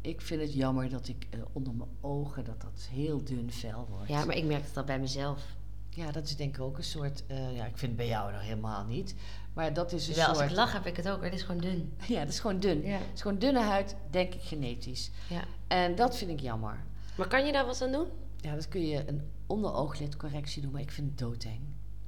ik 0.00 0.20
vind 0.20 0.40
het 0.40 0.52
jammer 0.54 0.88
dat 0.90 1.08
ik 1.08 1.26
eh, 1.30 1.40
onder 1.52 1.74
mijn 1.74 1.90
ogen... 2.00 2.44
dat 2.44 2.60
dat 2.60 2.88
heel 2.90 3.24
dun 3.24 3.52
vel 3.52 3.86
wordt. 3.90 4.08
Ja, 4.08 4.24
maar 4.24 4.36
ik 4.36 4.44
merk 4.44 4.64
het 4.64 4.76
al 4.76 4.84
bij 4.84 4.98
mezelf. 4.98 5.42
Ja, 5.90 6.10
dat 6.12 6.24
is 6.24 6.36
denk 6.36 6.56
ik 6.56 6.62
ook 6.62 6.76
een 6.78 6.84
soort... 6.84 7.22
ja, 7.28 7.64
ik 7.66 7.78
vind 7.78 7.80
het 7.80 7.96
bij 7.96 8.06
jou 8.06 8.32
nog 8.32 8.40
helemaal 8.42 8.84
niet. 8.84 9.14
Maar 9.52 9.72
dat 9.72 9.92
is 9.92 10.08
een 10.08 10.14
Wel, 10.14 10.26
als 10.26 10.38
soort... 10.38 10.50
ik 10.50 10.56
lach 10.56 10.72
heb 10.72 10.86
ik 10.86 10.96
het 10.96 11.08
ook. 11.08 11.22
Het 11.24 11.32
is 11.34 11.42
gewoon 11.42 11.60
dun. 11.60 11.92
Ja, 12.06 12.20
dat 12.20 12.28
is 12.28 12.40
gewoon 12.40 12.60
dun. 12.60 12.82
Ja. 12.82 12.90
Het 12.90 13.00
is 13.14 13.22
gewoon 13.22 13.38
dunne 13.38 13.60
huid, 13.60 13.96
denk 14.10 14.34
ik 14.34 14.42
genetisch. 14.42 15.10
ja. 15.28 15.44
En 15.70 15.94
dat 15.94 16.16
vind 16.16 16.30
ik 16.30 16.40
jammer. 16.40 16.84
Maar 17.16 17.26
kan 17.28 17.46
je 17.46 17.52
daar 17.52 17.66
wat 17.66 17.82
aan 17.82 17.92
doen? 17.92 18.06
Ja, 18.36 18.54
dat 18.54 18.68
kun 18.68 18.86
je 18.86 19.08
een 19.08 19.30
onderooglidcorrectie 19.46 20.62
doen, 20.62 20.70
maar 20.70 20.80
ik 20.80 20.90
vind 20.90 21.08
het 21.08 21.18
doodeng. 21.18 21.60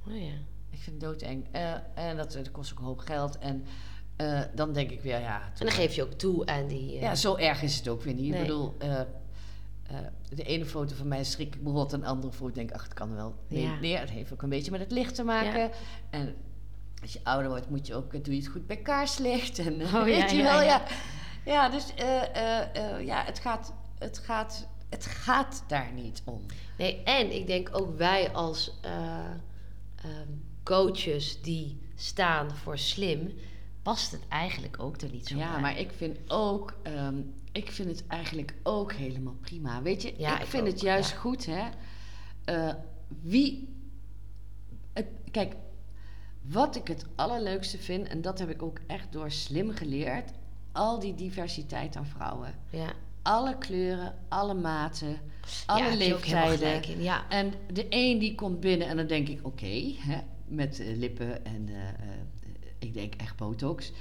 Oh 0.07 0.15
ja. 0.21 0.33
Ik 0.69 0.79
vind 0.79 1.01
het 1.01 1.11
doodeng. 1.11 1.45
Eh, 1.51 1.73
en 1.93 2.17
dat, 2.17 2.31
dat 2.31 2.51
kost 2.51 2.71
ook 2.71 2.79
een 2.79 2.85
hoop 2.85 2.99
geld. 2.99 3.37
En 3.37 3.65
eh, 4.15 4.41
dan 4.55 4.73
denk 4.73 4.89
ik 4.89 5.01
weer, 5.01 5.19
ja... 5.19 5.41
En 5.41 5.65
dan 5.65 5.71
geef 5.71 5.93
je 5.95 6.03
ook 6.03 6.11
toe 6.13 6.45
aan 6.45 6.67
die... 6.67 6.95
eh, 6.95 7.01
Ja, 7.01 7.15
zo 7.15 7.35
erg 7.35 7.61
is 7.61 7.75
het 7.77 7.87
ook 7.87 8.01
weer 8.01 8.13
niet. 8.13 8.29
Nee. 8.31 8.41
Ik 8.41 8.47
bedoel, 8.47 8.75
de 10.29 10.43
ene 10.43 10.65
foto 10.65 10.95
van 10.95 11.07
mij 11.07 11.23
schrik 11.23 11.55
ik 11.55 11.61
me 11.61 11.69
rot 11.71 11.93
en 11.93 11.99
de 11.99 12.05
andere 12.05 12.33
foto 12.33 12.51
denk 12.53 12.69
ik, 12.69 12.75
ach, 12.75 12.83
het 12.83 12.93
kan 12.93 13.15
wel. 13.15 13.35
Nee, 13.47 13.61
Ja. 13.61 13.79
nee, 13.79 13.97
het 13.97 14.09
heeft 14.09 14.33
ook 14.33 14.41
een 14.41 14.49
beetje 14.49 14.71
met 14.71 14.79
het 14.79 14.91
licht 14.91 15.15
te 15.15 15.23
maken. 15.23 15.59
Ja. 15.59 15.69
En 16.09 16.35
als 17.01 17.13
je 17.13 17.19
ouder 17.23 17.49
wordt, 17.49 17.69
moet 17.69 17.87
je 17.87 17.95
ook, 17.95 18.11
doe 18.25 18.33
je 18.35 18.41
het 18.41 18.49
goed 18.51 18.67
bij 18.67 18.77
kaarslicht. 18.77 19.59
En, 19.59 19.81
Oh, 19.81 20.03
weet 20.03 20.17
ja, 20.17 20.25
je 20.27 20.35
ja, 20.35 20.43
wel, 20.43 20.61
ja. 20.61 20.83
Ja. 21.45 21.69
Dus 21.69 21.93
eh, 21.93 22.35
eh, 22.35 22.75
eh, 22.75 23.05
ja, 23.05 23.23
het 23.23 23.39
gaat, 23.39 23.73
het, 23.99 24.17
gaat, 24.17 24.67
het 24.89 25.05
gaat 25.05 25.63
daar 25.67 25.91
niet 25.93 26.21
om. 26.25 26.41
Nee, 26.77 27.03
en 27.03 27.35
ik 27.35 27.47
denk 27.47 27.69
ook 27.71 27.97
wij 27.97 28.31
als 28.31 28.71
eh, 28.81 29.25
ehm, 29.95 30.29
coaches 30.63 31.41
die 31.41 31.81
staan 31.95 32.55
voor 32.55 32.77
slim... 32.77 33.33
past 33.81 34.11
het 34.11 34.27
eigenlijk 34.27 34.79
ook 34.79 35.01
er 35.01 35.09
niet 35.11 35.27
zo 35.27 35.37
Ja, 35.37 35.51
bij. 35.51 35.61
maar 35.61 35.79
ik 35.79 35.91
vind 35.91 36.17
ook, 36.27 36.73
ehm, 36.83 37.15
ik 37.51 37.71
vind 37.71 37.89
het 37.89 38.07
eigenlijk 38.07 38.53
ook 38.63 38.93
helemaal 38.93 39.35
prima. 39.41 39.81
Weet 39.81 40.01
je, 40.01 40.13
Ja, 40.17 40.35
ik, 40.35 40.41
ik 40.41 40.47
vind 40.47 40.63
ook, 40.63 40.69
het 40.69 40.81
juist 40.81 41.11
ja. 41.11 41.17
goed, 41.17 41.45
hè. 41.45 41.69
Wie, 43.21 43.75
het, 44.93 45.05
kijk, 45.31 45.55
wat 46.41 46.75
ik 46.75 46.87
het 46.87 47.05
allerleukste 47.15 47.77
vind, 47.77 48.07
en 48.07 48.21
dat 48.21 48.39
heb 48.39 48.49
ik 48.49 48.61
ook 48.61 48.79
echt 48.87 49.11
door 49.11 49.31
slim 49.31 49.71
geleerd, 49.71 50.31
al 50.73 50.99
die 50.99 51.15
diversiteit 51.15 51.95
aan 51.95 52.05
vrouwen. 52.05 52.53
Ja, 52.69 52.93
Alle 53.21 53.57
kleuren, 53.57 54.13
alle 54.27 54.53
maten, 54.53 55.17
alle 55.65 55.89
ja, 55.89 55.95
leeftijden. 55.95 57.01
Ja, 57.01 57.29
En 57.29 57.53
de 57.73 57.85
een 57.89 58.19
die 58.19 58.35
komt 58.35 58.59
binnen 58.59 58.87
en 58.87 58.97
dan 58.97 59.07
denk 59.07 59.27
ik, 59.27 59.39
oké, 59.43 59.93
met 60.47 60.79
eh, 60.79 60.97
lippen 60.97 61.45
en 61.45 61.67
eh, 61.69 61.87
eh, 61.87 61.95
ik 62.79 62.93
denk 62.93 63.13
echt 63.15 63.35
botox. 63.35 63.91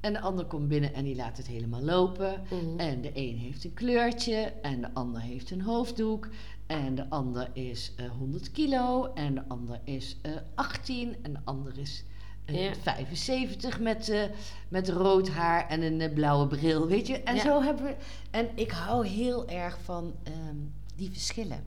En 0.00 0.12
de 0.12 0.20
ander 0.20 0.44
komt 0.44 0.68
binnen 0.68 0.94
en 0.94 1.04
die 1.04 1.16
laat 1.16 1.36
het 1.36 1.46
helemaal 1.46 1.82
lopen. 1.82 2.42
Mhm. 2.50 2.78
En 2.78 3.00
de 3.00 3.10
een 3.14 3.36
heeft 3.36 3.64
een 3.64 3.74
kleurtje 3.74 4.52
en 4.62 4.80
de 4.80 4.94
ander 4.94 5.20
heeft 5.20 5.50
een 5.50 5.62
hoofddoek. 5.62 6.28
En 6.66 6.94
de 6.94 7.10
ander 7.10 7.50
is 7.52 7.92
eh 7.96 8.10
100 8.10 8.50
kilo 8.50 9.12
en 9.14 9.34
de 9.34 9.48
ander 9.48 9.80
is 9.84 10.16
eh 10.22 10.32
18 10.54 11.16
en 11.22 11.32
de 11.32 11.38
ander 11.44 11.78
is 11.78 12.04
Ja. 12.52 12.74
75 12.82 13.80
met, 13.80 14.08
eh, 14.08 14.22
met 14.68 14.88
rood 14.88 15.28
haar 15.28 15.68
en 15.68 15.82
een 15.82 16.00
eh, 16.00 16.12
blauwe 16.12 16.46
bril, 16.46 16.86
weet 16.86 17.06
je. 17.06 17.22
En 17.22 17.34
Ja. 17.34 17.42
zo 17.42 17.62
hebben 17.62 17.84
we... 17.84 17.96
En 18.30 18.48
ik 18.54 18.70
hou 18.70 19.06
heel 19.06 19.48
erg 19.48 19.78
van 19.84 20.14
ehm, 20.22 20.56
die 20.96 21.10
verschillen. 21.10 21.64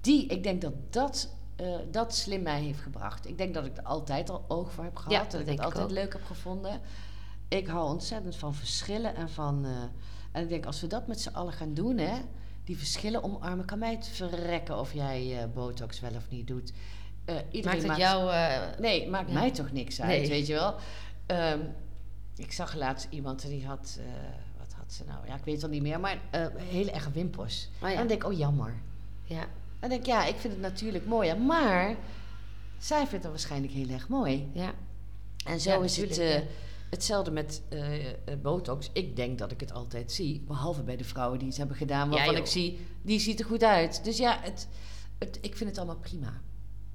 Die, 0.00 0.26
ik 0.26 0.42
denk 0.42 0.60
dat 0.60 0.92
dat, 0.92 1.34
eh, 1.56 1.76
dat 1.90 2.14
slim 2.14 2.42
mij 2.42 2.60
heeft 2.62 2.80
gebracht. 2.80 3.26
Ik 3.28 3.38
denk 3.38 3.54
dat 3.54 3.66
ik 3.66 3.76
er 3.76 3.82
altijd 3.82 4.30
al 4.30 4.44
oog 4.48 4.72
voor 4.72 4.84
heb 4.84 4.96
gehad. 4.96 5.12
Ja, 5.12 5.20
dat 5.22 5.30
dat 5.30 5.40
ik 5.40 5.46
het 5.48 5.60
altijd 5.60 5.84
ook. 5.84 5.90
leuk 5.90 6.12
heb 6.12 6.24
gevonden. 6.24 6.80
Ik 7.48 7.66
hou 7.66 7.88
ontzettend 7.88 8.36
van 8.36 8.54
verschillen 8.54 9.14
en 9.14 9.28
van... 9.30 9.64
eh, 9.64 9.70
en 10.32 10.42
ik 10.42 10.48
denk, 10.48 10.66
als 10.66 10.80
we 10.80 10.86
dat 10.86 11.06
met 11.06 11.20
z'n 11.20 11.28
allen 11.34 11.52
gaan 11.52 11.74
doen, 11.74 11.98
hè... 11.98 12.18
Die 12.64 12.78
verschillen 12.78 13.22
omarmen, 13.22 13.64
kan 13.64 13.78
mij 13.78 13.90
het 13.94 14.06
verrekken 14.08 14.78
of 14.78 14.92
jij 14.92 15.38
eh, 15.42 15.48
botox 15.54 16.00
wel 16.00 16.14
of 16.16 16.28
niet 16.30 16.46
doet. 16.46 16.72
Iedereen 17.50 17.76
maakt 17.78 17.88
het 17.88 17.96
jou... 17.96 18.30
eh, 18.32 18.78
Nee, 18.78 19.08
maakt 19.08 19.28
Ja. 19.28 19.34
mij 19.34 19.50
toch 19.50 19.72
niks 19.72 20.00
uit, 20.00 20.08
Nee. 20.20 20.28
weet 20.28 20.46
je 20.46 20.52
wel. 20.52 20.74
Ehm, 21.26 21.60
ik 22.36 22.52
zag 22.52 22.74
laatst 22.74 23.06
iemand 23.10 23.42
die 23.46 23.66
had, 23.66 23.98
eh, 24.00 24.04
wat 24.58 24.72
had 24.76 24.92
ze 24.92 25.04
nou? 25.06 25.26
Ja, 25.26 25.34
ik 25.36 25.44
weet 25.44 25.54
het 25.54 25.64
al 25.64 25.70
niet 25.70 25.82
meer, 25.82 26.00
maar 26.00 26.18
hele 26.56 26.90
erge 26.90 27.10
wimpers. 27.10 27.68
Oh 27.74 27.80
ja. 27.80 27.88
En 27.90 27.96
dan 27.96 28.06
denk 28.06 28.22
ik, 28.24 28.28
oh 28.30 28.38
jammer. 28.38 28.74
ja. 29.24 29.40
En 29.42 29.88
dan 29.88 29.88
denk 29.88 30.00
ik, 30.00 30.06
ja, 30.06 30.24
ik 30.26 30.36
vind 30.36 30.52
het 30.52 30.62
natuurlijk 30.62 31.06
mooi, 31.06 31.34
maar 31.34 31.96
zij 32.78 32.98
vindt 33.06 33.24
het 33.24 33.32
waarschijnlijk 33.32 33.72
heel 33.72 33.88
erg 33.88 34.08
mooi. 34.08 34.50
ja. 34.52 34.72
En 35.46 35.60
zo 35.60 35.70
Ja, 35.70 35.84
is 35.84 35.96
het 35.96 36.44
hetzelfde 36.90 37.30
met 37.30 37.62
botox. 38.42 38.90
Ik 38.92 39.16
denk 39.16 39.38
dat 39.38 39.50
ik 39.50 39.60
het 39.60 39.72
altijd 39.72 40.12
zie, 40.12 40.44
behalve 40.46 40.82
bij 40.82 40.96
de 40.96 41.04
vrouwen 41.04 41.38
die 41.38 41.48
het 41.48 41.56
hebben 41.56 41.76
gedaan, 41.76 42.08
Ja, 42.10 42.14
waarvan 42.14 42.34
joh. 42.34 42.42
ik 42.42 42.50
zie, 42.50 42.86
die 43.02 43.18
ziet 43.20 43.40
er 43.40 43.46
goed 43.46 43.62
uit. 43.64 44.04
Dus 44.04 44.18
ja, 44.18 44.38
het, 44.42 44.68
het, 45.18 45.38
ik 45.40 45.56
vind 45.56 45.70
het 45.70 45.78
allemaal 45.78 45.96
prima. 46.00 46.40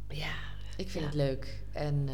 Ja. 0.10 0.34
Ik 0.78 0.90
vind 0.90 1.04
Ja. 1.04 1.10
het 1.10 1.14
leuk. 1.14 1.64
En 1.72 2.10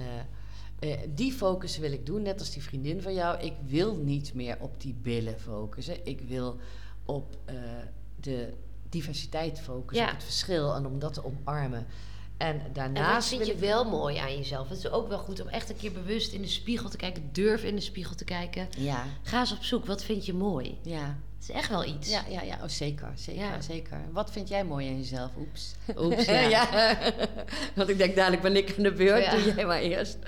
eh, 0.80 0.94
eh, 0.94 1.00
die 1.10 1.32
focus 1.34 1.78
wil 1.78 1.92
ik 1.92 2.06
doen, 2.06 2.22
net 2.22 2.40
als 2.40 2.52
die 2.52 2.64
vriendin 2.64 3.02
van 3.02 3.14
jou. 3.14 3.40
Ik 3.40 3.54
wil 3.66 3.96
niet 3.96 4.34
meer 4.34 4.58
op 4.60 4.82
die 4.82 4.94
billen 4.94 5.40
focussen. 5.40 6.06
Ik 6.06 6.22
wil 6.22 6.60
op 7.06 7.38
eh, 7.46 7.56
de 8.20 8.54
diversiteit 8.90 9.60
focussen, 9.60 10.06
Ja. 10.06 10.12
op 10.12 10.16
het 10.18 10.26
verschil 10.26 10.76
en 10.76 10.86
om 10.86 11.00
dat 11.00 11.14
te 11.14 11.26
omarmen. 11.26 11.86
En 12.38 12.56
En 12.60 12.64
wat 12.64 12.76
daarnaast 12.76 13.30
vind 13.30 13.46
je 13.46 13.54
ik- 13.54 13.60
wel 13.60 13.90
mooi 13.90 14.18
aan 14.18 14.38
jezelf? 14.38 14.70
Het 14.70 14.78
is 14.78 14.90
ook 14.90 15.08
wel 15.08 15.18
goed 15.20 15.42
om 15.42 15.48
echt 15.48 15.70
een 15.70 15.76
keer 15.78 15.92
bewust 15.92 16.34
in 16.34 16.42
de 16.42 16.48
spiegel 16.48 16.90
te 16.90 16.98
kijken. 16.98 17.30
Durf 17.32 17.64
in 17.64 17.76
de 17.76 17.82
spiegel 17.82 18.16
te 18.16 18.24
kijken. 18.24 18.68
Ja, 18.78 19.06
Ga 19.22 19.40
eens 19.40 19.52
op 19.52 19.64
zoek. 19.64 19.86
Wat 19.86 20.04
vind 20.04 20.26
je 20.26 20.34
mooi? 20.34 20.78
ja, 20.84 21.18
Het 21.42 21.50
is 21.50 21.56
echt 21.56 21.70
wel 21.70 21.86
iets. 21.86 22.10
ja, 22.10 22.24
ja, 22.30 22.42
ja. 22.42 22.58
Oh, 22.62 22.68
zeker, 22.68 23.12
zeker, 23.16 23.42
Ja. 23.42 23.62
zeker. 23.62 23.98
Wat 24.12 24.32
vind 24.32 24.48
jij 24.50 24.64
mooi 24.66 24.88
aan 24.88 24.98
jezelf? 24.98 25.32
Oeps. 25.38 25.76
Oeps, 25.98 26.26
ja. 26.56 26.98
Want 27.76 27.90
ik 27.90 27.98
denk 27.98 28.16
dadelijk 28.16 28.42
ben 28.42 28.56
ik 28.56 28.76
aan 28.78 28.84
de 28.84 28.94
beurt. 28.94 29.24
Ja. 29.24 29.32
Doe 29.32 29.54
jij 29.56 29.66
maar 29.66 29.80
eerst. 29.80 30.18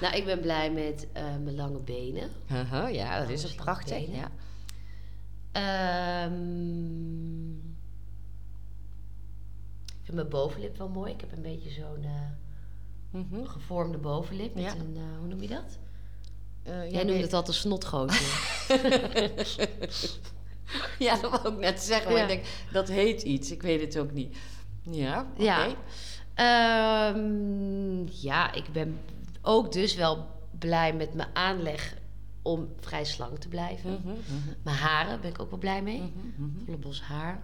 Nou, 0.00 0.16
ik 0.16 0.24
ben 0.24 0.40
blij 0.40 0.70
met 0.72 1.06
eh, 1.12 1.22
mijn 1.22 1.54
lange 1.54 1.78
benen. 1.78 2.30
Haha, 2.46 2.86
ja, 2.88 3.20
dat 3.20 3.28
is 3.28 3.42
een 3.42 3.54
prachtig. 3.54 4.06
Ja. 4.08 4.30
Ehm, 5.52 7.50
ik 9.86 10.02
vind 10.02 10.16
mijn 10.16 10.28
bovenlip 10.28 10.76
wel 10.78 10.88
mooi. 10.88 11.12
Ik 11.12 11.20
heb 11.20 11.32
een 11.32 11.42
beetje 11.42 11.70
zo'n 11.70 12.04
eh, 12.04 12.10
Mhm. 13.20 13.44
gevormde 13.44 13.98
bovenlip. 13.98 14.54
Met 14.54 14.64
Ja. 14.64 14.70
een, 14.74 14.96
eh, 14.96 15.18
hoe 15.18 15.28
noem 15.28 15.42
je 15.42 15.48
dat? 15.48 15.78
Jij 16.64 16.88
nee. 16.90 17.04
noemde 17.04 17.22
het 17.22 17.32
altijd 17.32 17.56
een 17.56 17.62
snotgootje. 17.62 18.24
Ja, 20.98 21.16
dat 21.16 21.30
wou 21.30 21.54
ik 21.54 21.60
net 21.60 21.80
zeggen. 21.80 22.12
Maar 22.12 22.22
ik 22.22 22.28
denk, 22.28 22.44
dat 22.72 22.88
heet 22.88 23.22
iets. 23.22 23.50
Ik 23.50 23.62
weet 23.62 23.80
het 23.80 23.98
ook 23.98 24.12
niet. 24.12 24.36
Ja, 24.82 25.26
oké. 25.32 25.42
Ja. 25.42 25.66
Ehm, 26.34 28.06
ja, 28.10 28.52
ik 28.52 28.72
ben 28.72 28.98
ook 29.42 29.72
dus 29.72 29.94
wel 29.94 30.26
blij 30.58 30.94
met 30.94 31.14
mijn 31.14 31.28
aanleg 31.32 31.94
om 32.42 32.68
vrij 32.80 33.04
slank 33.04 33.38
te 33.38 33.48
blijven. 33.48 33.90
Mhm, 33.90 34.08
mhm, 34.08 34.48
Mijn 34.62 34.76
haren 34.76 35.20
ben 35.20 35.30
ik 35.30 35.40
ook 35.40 35.50
wel 35.50 35.58
blij 35.58 35.82
mee. 35.82 36.00
mhm. 36.36 36.64
Volle 36.64 36.76
bos 36.76 37.02
haar. 37.02 37.42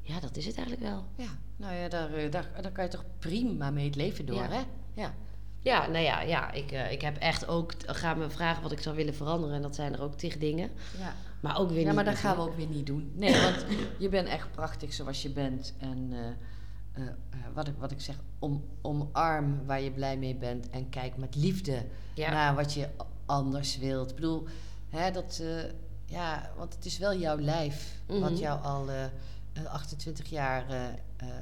Ja, 0.00 0.20
dat 0.20 0.36
is 0.36 0.46
het 0.46 0.56
eigenlijk 0.56 0.86
wel. 0.86 1.04
Ja, 1.16 1.30
nou 1.56 1.74
ja, 1.74 1.88
daar, 1.88 2.12
eh, 2.14 2.30
daar, 2.30 2.50
daar 2.62 2.72
kan 2.72 2.84
je 2.84 2.90
toch 2.90 3.04
prima 3.18 3.70
mee 3.70 3.84
het 3.86 3.96
leven 3.96 4.26
door, 4.26 4.36
Ja. 4.36 4.48
hè? 4.50 4.60
Ja. 4.94 5.14
Ja, 5.60 5.86
nou 5.86 6.04
ja, 6.04 6.20
ja 6.20 6.52
ik, 6.52 6.72
eh, 6.72 6.92
ik 6.92 7.00
heb 7.00 7.16
echt 7.16 7.48
ook... 7.48 7.72
Ga 7.86 8.14
me 8.14 8.30
vragen 8.30 8.62
wat 8.62 8.72
ik 8.72 8.80
zou 8.80 8.96
willen 8.96 9.14
veranderen. 9.14 9.56
En 9.56 9.62
dat 9.62 9.74
zijn 9.74 9.92
er 9.92 10.02
ook 10.02 10.14
tig 10.14 10.38
dingen. 10.38 10.70
ja. 10.98 11.14
Maar 11.40 11.58
ook 11.58 11.70
weer 11.70 11.84
Ja, 11.84 11.92
maar 11.92 12.04
dat 12.04 12.14
gaan 12.16 12.36
we 12.36 12.42
ook 12.42 12.56
weer 12.56 12.66
niet 12.66 12.86
doen. 12.86 13.12
Nee, 13.14 13.40
want 13.42 13.66
je 13.98 14.08
bent 14.08 14.28
echt 14.28 14.50
prachtig 14.52 14.92
zoals 14.92 15.22
je 15.22 15.30
bent. 15.30 15.74
En 15.78 16.08
eh, 16.12 16.26
eh, 17.02 17.08
eh, 17.30 17.38
wat, 17.54 17.68
ik, 17.68 17.74
wat 17.78 17.90
ik 17.90 18.00
zeg, 18.00 18.16
om, 18.38 18.64
omarm 18.82 19.66
waar 19.66 19.80
je 19.80 19.90
blij 19.90 20.16
mee 20.16 20.34
bent. 20.34 20.70
En 20.70 20.88
kijk 20.88 21.16
met 21.16 21.34
liefde 21.34 21.82
Ja. 22.14 22.30
naar 22.30 22.54
wat 22.54 22.72
je 22.72 22.88
anders 23.26 23.78
wilt. 23.78 24.08
Ik 24.10 24.14
bedoel, 24.16 24.46
hè, 24.90 25.10
dat, 25.10 25.42
ja, 26.06 26.50
want 26.56 26.74
het 26.74 26.84
is 26.84 26.98
wel 26.98 27.14
jouw 27.16 27.38
lijf. 27.38 28.00
Mhm. 28.08 28.20
Wat 28.20 28.38
jou 28.38 28.62
al 28.62 28.88
eh, 28.90 29.04
eh, 29.04 29.10
28 29.72 30.28
jaar 30.30 30.64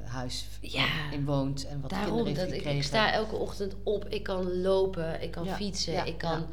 huis 0.05 0.47
Ja. 0.61 1.11
in 1.11 1.25
woont. 1.25 1.65
En 1.67 1.81
wat 1.81 1.89
Daarom, 1.89 2.15
kinderen 2.15 2.27
heeft 2.37 2.39
dat 2.39 2.47
ik, 2.49 2.55
gekregen. 2.55 2.77
ik 2.79 2.83
sta 2.85 3.11
elke 3.11 3.35
ochtend 3.35 3.75
op. 3.83 4.05
Ik 4.05 4.23
kan 4.23 4.61
lopen, 4.61 5.21
ik 5.21 5.31
kan 5.31 5.43
Ja, 5.45 5.55
fietsen, 5.55 6.05
ik 6.07 6.17
kan. 6.17 6.45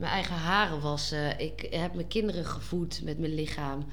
Mijn 0.00 0.12
eigen 0.12 0.34
haren 0.36 0.80
wassen. 0.80 1.38
Ik 1.38 1.66
heb 1.70 1.94
mijn 1.94 2.08
kinderen 2.08 2.44
gevoed 2.44 3.02
met 3.02 3.18
mijn 3.18 3.34
lichaam. 3.34 3.86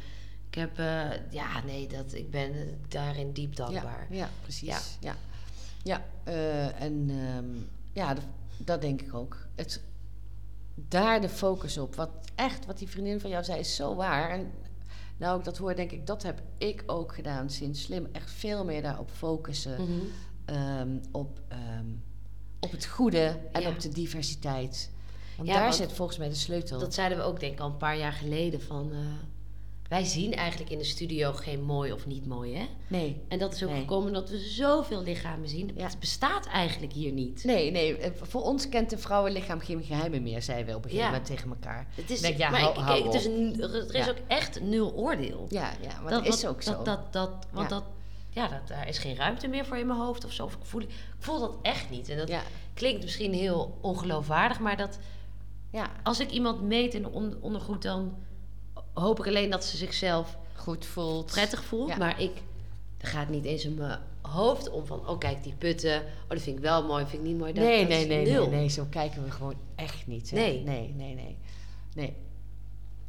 Ik 0.48 0.56
heb, 0.56 0.80
eh, 0.80 1.10
ja, 1.32 1.64
nee, 1.66 1.88
dat, 1.88 2.14
ik 2.14 2.32
ben 2.32 2.80
daarin 2.88 3.32
diep 3.32 3.56
dankbaar. 3.56 4.08
Ja, 4.10 4.16
ja 4.18 4.30
precies. 4.42 4.68
Ja. 4.68 4.80
Ja, 5.00 5.16
ja. 5.84 6.06
eh, 6.24 6.82
en 6.82 7.10
ehm, 7.10 7.46
ja, 7.94 8.14
dat, 8.14 8.24
dat 8.58 8.82
denk 8.82 9.02
ik 9.02 9.14
ook. 9.14 9.38
Het, 9.56 9.82
daar 10.76 11.22
de 11.22 11.30
focus 11.30 11.78
op. 11.78 11.96
Wat 11.96 12.10
echt, 12.36 12.66
wat 12.66 12.78
die 12.78 12.90
vriendin 12.90 13.20
van 13.20 13.30
jou 13.30 13.44
zei, 13.44 13.60
is 13.60 13.76
zo 13.76 13.96
waar. 13.96 14.30
En 14.30 14.52
nou, 15.18 15.40
ik 15.40 15.46
dat 15.46 15.58
hoor, 15.58 15.76
denk 15.76 15.92
ik, 15.92 16.08
dat 16.08 16.24
heb 16.24 16.42
ik 16.58 16.84
ook 16.86 17.14
gedaan 17.14 17.50
sinds 17.50 17.82
slim. 17.82 18.08
Echt 18.12 18.32
veel 18.32 18.66
meer 18.66 18.82
daarop 18.82 19.10
focussen. 19.12 19.82
Mhm. 19.82 19.92
ehm, 20.46 20.98
op, 21.12 21.40
ehm, 21.48 21.86
op 22.60 22.72
het 22.72 22.86
goede 22.86 23.40
en 23.52 23.62
Ja. 23.62 23.70
op 23.70 23.80
de 23.80 23.90
diversiteit. 23.90 24.90
Want 25.38 25.50
Ja, 25.50 25.54
daar 25.56 25.64
want 25.64 25.76
zit 25.76 25.92
volgens 25.94 26.18
mij 26.18 26.30
de 26.30 26.36
sleutel. 26.36 26.80
Dat 26.80 26.94
zeiden 26.94 27.18
we 27.18 27.24
ook, 27.24 27.40
denk 27.40 27.54
ik, 27.54 27.60
al 27.60 27.68
een 27.68 27.78
paar 27.78 27.98
jaar 27.98 28.12
geleden. 28.14 28.62
Van, 28.62 28.90
eh, 28.92 28.98
wij 29.90 30.04
zien 30.04 30.34
eigenlijk 30.34 30.72
in 30.72 30.78
de 30.78 30.84
studio 30.84 31.34
geen 31.34 31.64
mooi 31.64 31.92
of 31.92 32.06
niet 32.06 32.26
mooi, 32.26 32.56
hè? 32.56 32.66
nee. 32.88 33.22
En 33.28 33.40
dat 33.40 33.54
is 33.54 33.64
ook 33.64 33.70
Nee. 33.70 33.80
gekomen 33.80 34.14
dat 34.14 34.30
we 34.30 34.38
zoveel 34.40 35.04
lichamen 35.04 35.50
zien. 35.50 35.72
Ja. 35.76 35.84
Het 35.84 36.00
bestaat 36.00 36.46
eigenlijk 36.48 36.94
hier 36.94 37.12
niet. 37.12 37.44
Nee, 37.44 37.72
nee, 37.72 37.98
eh, 37.98 38.12
voor 38.22 38.42
ons 38.42 38.70
kent 38.70 38.92
een 38.92 39.00
vrouwenlichaam 39.00 39.60
geen 39.60 39.84
geheimen 39.84 40.24
meer, 40.24 40.42
zeiden 40.42 40.66
we 40.68 40.76
op 40.76 40.84
een 40.84 40.90
gegeven 40.90 41.06
Ja. 41.12 41.18
moment 41.18 41.30
tegen 41.36 41.50
elkaar. 41.50 41.88
Het 41.96 42.10
is, 42.10 42.22
Denk, 42.22 42.38
ja, 42.38 42.50
maar 42.50 42.60
hou- 42.60 42.72
ik- 42.74 42.78
ik- 42.80 42.84
hou 42.84 43.26
een- 43.26 43.62
er 43.62 43.96
is 43.96 44.06
Ja. 44.06 44.12
ook 44.12 44.18
echt 44.28 44.62
nul 44.62 44.94
oordeel. 44.94 45.46
Ja, 45.50 45.72
ja 45.82 46.02
maar 46.02 46.12
dat, 46.12 46.26
is 46.28 46.46
ook 46.46 46.62
zo. 46.62 46.72
Dat, 46.72 46.86
dat, 46.86 47.14
dat, 47.14 47.32
want 47.52 47.70
dat, 47.70 47.84
ja, 48.30 48.48
dat, 48.48 48.68
daar 48.68 48.88
is 48.88 48.98
geen 48.98 49.16
ruimte 49.16 49.48
meer 49.48 49.66
voor 49.66 49.78
in 49.78 49.88
mijn 49.88 50.00
hoofd 50.00 50.26
of 50.26 50.32
zo. 50.32 50.44
Of 50.44 50.54
ik, 50.54 50.60
voel, 50.66 50.82
ik 50.82 50.90
voel 51.20 51.40
dat 51.40 51.56
echt 51.62 51.90
niet. 51.90 52.10
En 52.10 52.18
dat 52.18 52.32
klinkt 52.74 53.04
misschien 53.04 53.34
heel 53.34 53.78
ongeloofwaardig, 53.82 54.60
maar 54.60 54.78
dat 54.78 55.00
ja, 55.70 55.92
als 56.04 56.20
ik 56.20 56.32
iemand 56.32 56.62
meet 56.62 56.94
in 56.94 57.02
de 57.02 57.10
on- 57.12 57.38
ondergoed, 57.42 57.82
dan 57.82 58.16
hoop 58.94 59.20
ik 59.20 59.28
alleen 59.28 59.50
dat 59.50 59.66
ze 59.66 59.78
zichzelf 59.78 60.38
goed 60.54 60.86
voelt. 60.86 61.26
prettig 61.26 61.64
voelt. 61.64 61.90
Ja. 61.90 61.98
Maar 61.98 62.22
ik, 62.22 62.32
er 62.98 63.08
gaat 63.08 63.30
niet 63.30 63.46
eens 63.46 63.66
in 63.66 63.74
mijn 63.76 64.00
hoofd 64.22 64.70
om 64.70 64.86
van, 64.86 65.08
oh 65.10 65.18
kijk 65.18 65.44
die 65.44 65.54
putten, 65.58 65.98
oh 66.02 66.30
dat 66.30 66.42
vind 66.42 66.58
ik 66.58 66.64
wel 66.64 66.84
mooi, 66.86 67.06
vind 67.06 67.22
ik 67.22 67.28
niet 67.28 67.38
mooi. 67.38 67.54
Dat, 67.54 67.64
nee, 67.64 67.80
dat 67.80 67.90
nee, 67.90 68.08
nee, 68.08 68.26
nee, 68.26 68.48
nee, 68.48 68.70
zo 68.70 68.86
kijken 68.90 69.24
we 69.24 69.32
gewoon 69.32 69.56
echt 69.76 70.08
niet. 70.08 70.30
Hè? 70.30 70.38
Nee. 70.38 70.64
nee, 70.64 70.94
nee, 70.98 71.14
nee, 71.16 71.38
nee. 71.96 72.14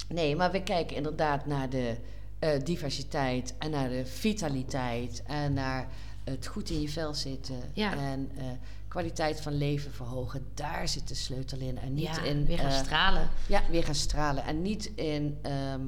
Nee, 0.09 0.37
maar 0.37 0.51
we 0.51 0.63
kijken 0.63 0.97
inderdaad 0.97 1.47
naar 1.47 1.71
de 1.71 1.97
eh, 2.39 2.51
diversiteit 2.65 3.55
en 3.59 3.71
naar 3.71 3.89
de 3.89 4.07
vitaliteit 4.07 5.23
en 5.27 5.53
naar 5.53 5.89
het 6.25 6.47
goed 6.47 6.71
in 6.71 6.81
je 6.81 6.89
vel 6.89 7.15
zitten 7.15 7.57
Ja. 7.73 7.97
en 7.97 8.31
eh, 8.37 8.45
kwaliteit 8.89 9.41
van 9.41 9.59
leven 9.59 9.93
verhogen. 9.93 10.47
Daar 10.55 10.89
zit 10.89 11.09
de 11.09 11.15
sleutel 11.15 11.59
in 11.59 11.79
en 11.79 11.95
niet 11.95 12.05
ja, 12.05 12.23
in 12.23 12.47
weer 12.47 12.59
gaan 12.59 12.71
eh, 12.71 12.85
stralen. 12.85 13.29
Ja, 13.47 13.63
weer 13.71 13.85
gaan 13.85 13.95
stralen. 13.95 14.45
En 14.45 14.63
niet 14.63 14.93
in, 14.95 15.39
ehm, 15.43 15.81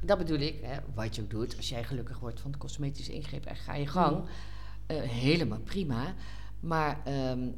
dat 0.00 0.18
bedoel 0.18 0.38
ik, 0.38 0.60
hè, 0.62 0.76
wat 0.94 1.16
je 1.16 1.22
ook 1.22 1.30
doet. 1.30 1.56
Als 1.56 1.68
jij 1.68 1.84
gelukkig 1.84 2.18
wordt 2.18 2.40
van 2.40 2.50
de 2.50 2.58
cosmetische 2.58 3.12
ingreep 3.12 3.44
en 3.44 3.56
ga 3.56 3.74
je 3.74 3.86
gang. 3.86 4.16
Mm. 4.16 4.26
eh, 4.86 5.00
helemaal 5.00 5.58
prima. 5.58 6.14
Maar 6.60 7.00
ehm, 7.04 7.48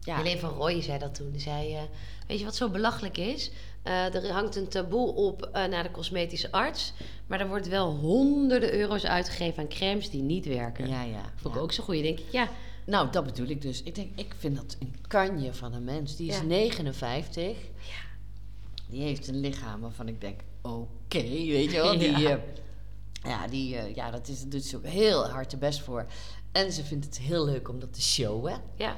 ja, 0.00 0.16
Helene 0.16 0.40
van 0.40 0.50
Rooij 0.50 0.82
zei 0.82 0.98
dat 0.98 1.14
toen. 1.14 1.32
Zei, 1.36 1.74
eh, 1.74 1.82
weet 2.26 2.38
je 2.38 2.44
wat 2.44 2.56
zo 2.56 2.68
belachelijk 2.68 3.18
is? 3.18 3.50
Er 3.82 4.30
hangt 4.30 4.56
een 4.56 4.68
taboe 4.68 5.14
op 5.14 5.48
naar 5.52 5.82
de 5.82 5.90
cosmetische 5.90 6.52
arts. 6.52 6.92
Maar 7.26 7.40
er 7.40 7.48
wordt 7.48 7.68
wel 7.68 7.96
honderden 7.96 8.74
euro's 8.74 9.04
uitgegeven 9.04 9.62
aan 9.62 9.68
crèmes 9.68 10.10
die 10.10 10.22
niet 10.22 10.46
werken. 10.46 10.88
ja, 10.88 11.02
ja. 11.02 11.22
Vond 11.34 11.54
ja. 11.54 11.60
ik 11.60 11.66
ook 11.66 11.72
zo 11.72 11.84
goed. 11.84 12.02
Denk 12.02 12.18
ik, 12.18 12.32
ja, 12.32 12.48
Nou, 12.86 13.10
dat 13.10 13.24
bedoel 13.24 13.46
ik 13.48 13.62
dus. 13.62 13.82
Ik 13.82 13.94
denk, 13.94 14.18
ik 14.18 14.34
vind 14.38 14.56
dat 14.56 14.76
een 14.80 14.94
kanje 15.08 15.54
van 15.54 15.72
een 15.72 15.84
mens. 15.84 16.16
Die 16.16 16.28
is 16.28 16.36
Ja. 16.36 16.42
59. 16.42 17.56
Die 18.88 19.02
heeft 19.02 19.28
een 19.28 19.40
lichaam 19.40 19.80
waarvan 19.80 20.08
ik 20.08 20.20
denk, 20.20 20.40
oké, 20.62 21.22
weet 21.22 21.70
je 21.70 21.76
wel. 21.82 21.92
Die, 21.98 22.10
Ja. 22.10 22.18
ja, 22.28 22.40
ja, 23.22 23.46
die, 23.46 23.76
eh, 23.76 23.94
ja 23.94 24.10
dat 24.10 24.28
is, 24.28 24.42
doet 24.48 24.64
ze 24.64 24.76
ook 24.76 24.84
heel 24.86 25.28
hard 25.28 25.50
de 25.50 25.56
best 25.56 25.80
voor. 25.80 26.06
En 26.52 26.72
ze 26.72 26.84
vindt 26.84 27.04
het 27.04 27.18
heel 27.18 27.44
leuk 27.44 27.68
om 27.68 27.78
dat 27.80 27.92
te 27.92 28.02
showen. 28.02 28.60
ja, 28.76 28.96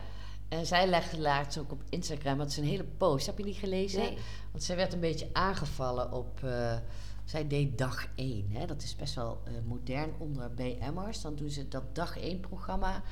En 0.49 0.67
zij 0.67 0.87
legde 0.87 1.19
laatst 1.21 1.59
ook 1.59 1.73
op 1.73 1.83
Instagram, 1.89 2.39
had 2.39 2.53
ze 2.53 2.61
een 2.61 2.67
hele 2.67 2.85
post. 2.97 3.27
Heb 3.27 3.39
je 3.39 3.45
die 3.45 3.55
gelezen? 3.55 4.01
nee. 4.01 4.19
Want 4.51 4.65
zij 4.65 4.77
werd 4.77 4.93
een 4.93 5.01
beetje 5.01 5.29
aangevallen 5.33 6.13
op... 6.13 6.45
eh, 6.45 6.77
zij 7.25 7.47
deed 7.49 7.79
dag 7.79 8.07
1. 8.15 8.47
Hè? 8.51 8.67
Dat 8.67 8.83
is 8.83 8.97
best 8.97 9.15
wel 9.15 9.41
eh, 9.45 9.53
modern 9.65 10.13
onder 10.19 10.55
BM'ers. 10.55 11.21
Dan 11.21 11.35
doen 11.37 11.51
ze 11.51 11.69
dat 11.69 11.95
dag 11.95 12.19
1 12.19 12.41
programma. 12.41 13.03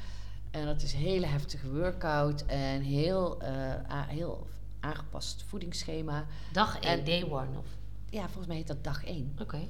En 0.55 0.65
dat 0.67 0.83
is 0.83 0.93
een 0.93 0.99
hele 0.99 1.27
heftige 1.27 1.71
workout. 1.71 2.45
En 2.47 2.81
heel, 2.81 3.41
eh, 3.41 3.51
heel 4.09 4.47
aangepast 4.81 5.45
voedingsschema. 5.47 6.27
Dag 6.53 6.81
1, 6.81 6.99
En- 6.99 7.05
day 7.05 7.25
one. 7.25 7.59
Of, 7.59 7.67
Ja, 8.11 8.25
volgens 8.25 8.47
mij 8.47 8.57
heet 8.57 8.67
dat 8.67 8.85
dag 8.85 9.05
1. 9.05 9.37
oké. 9.41 9.69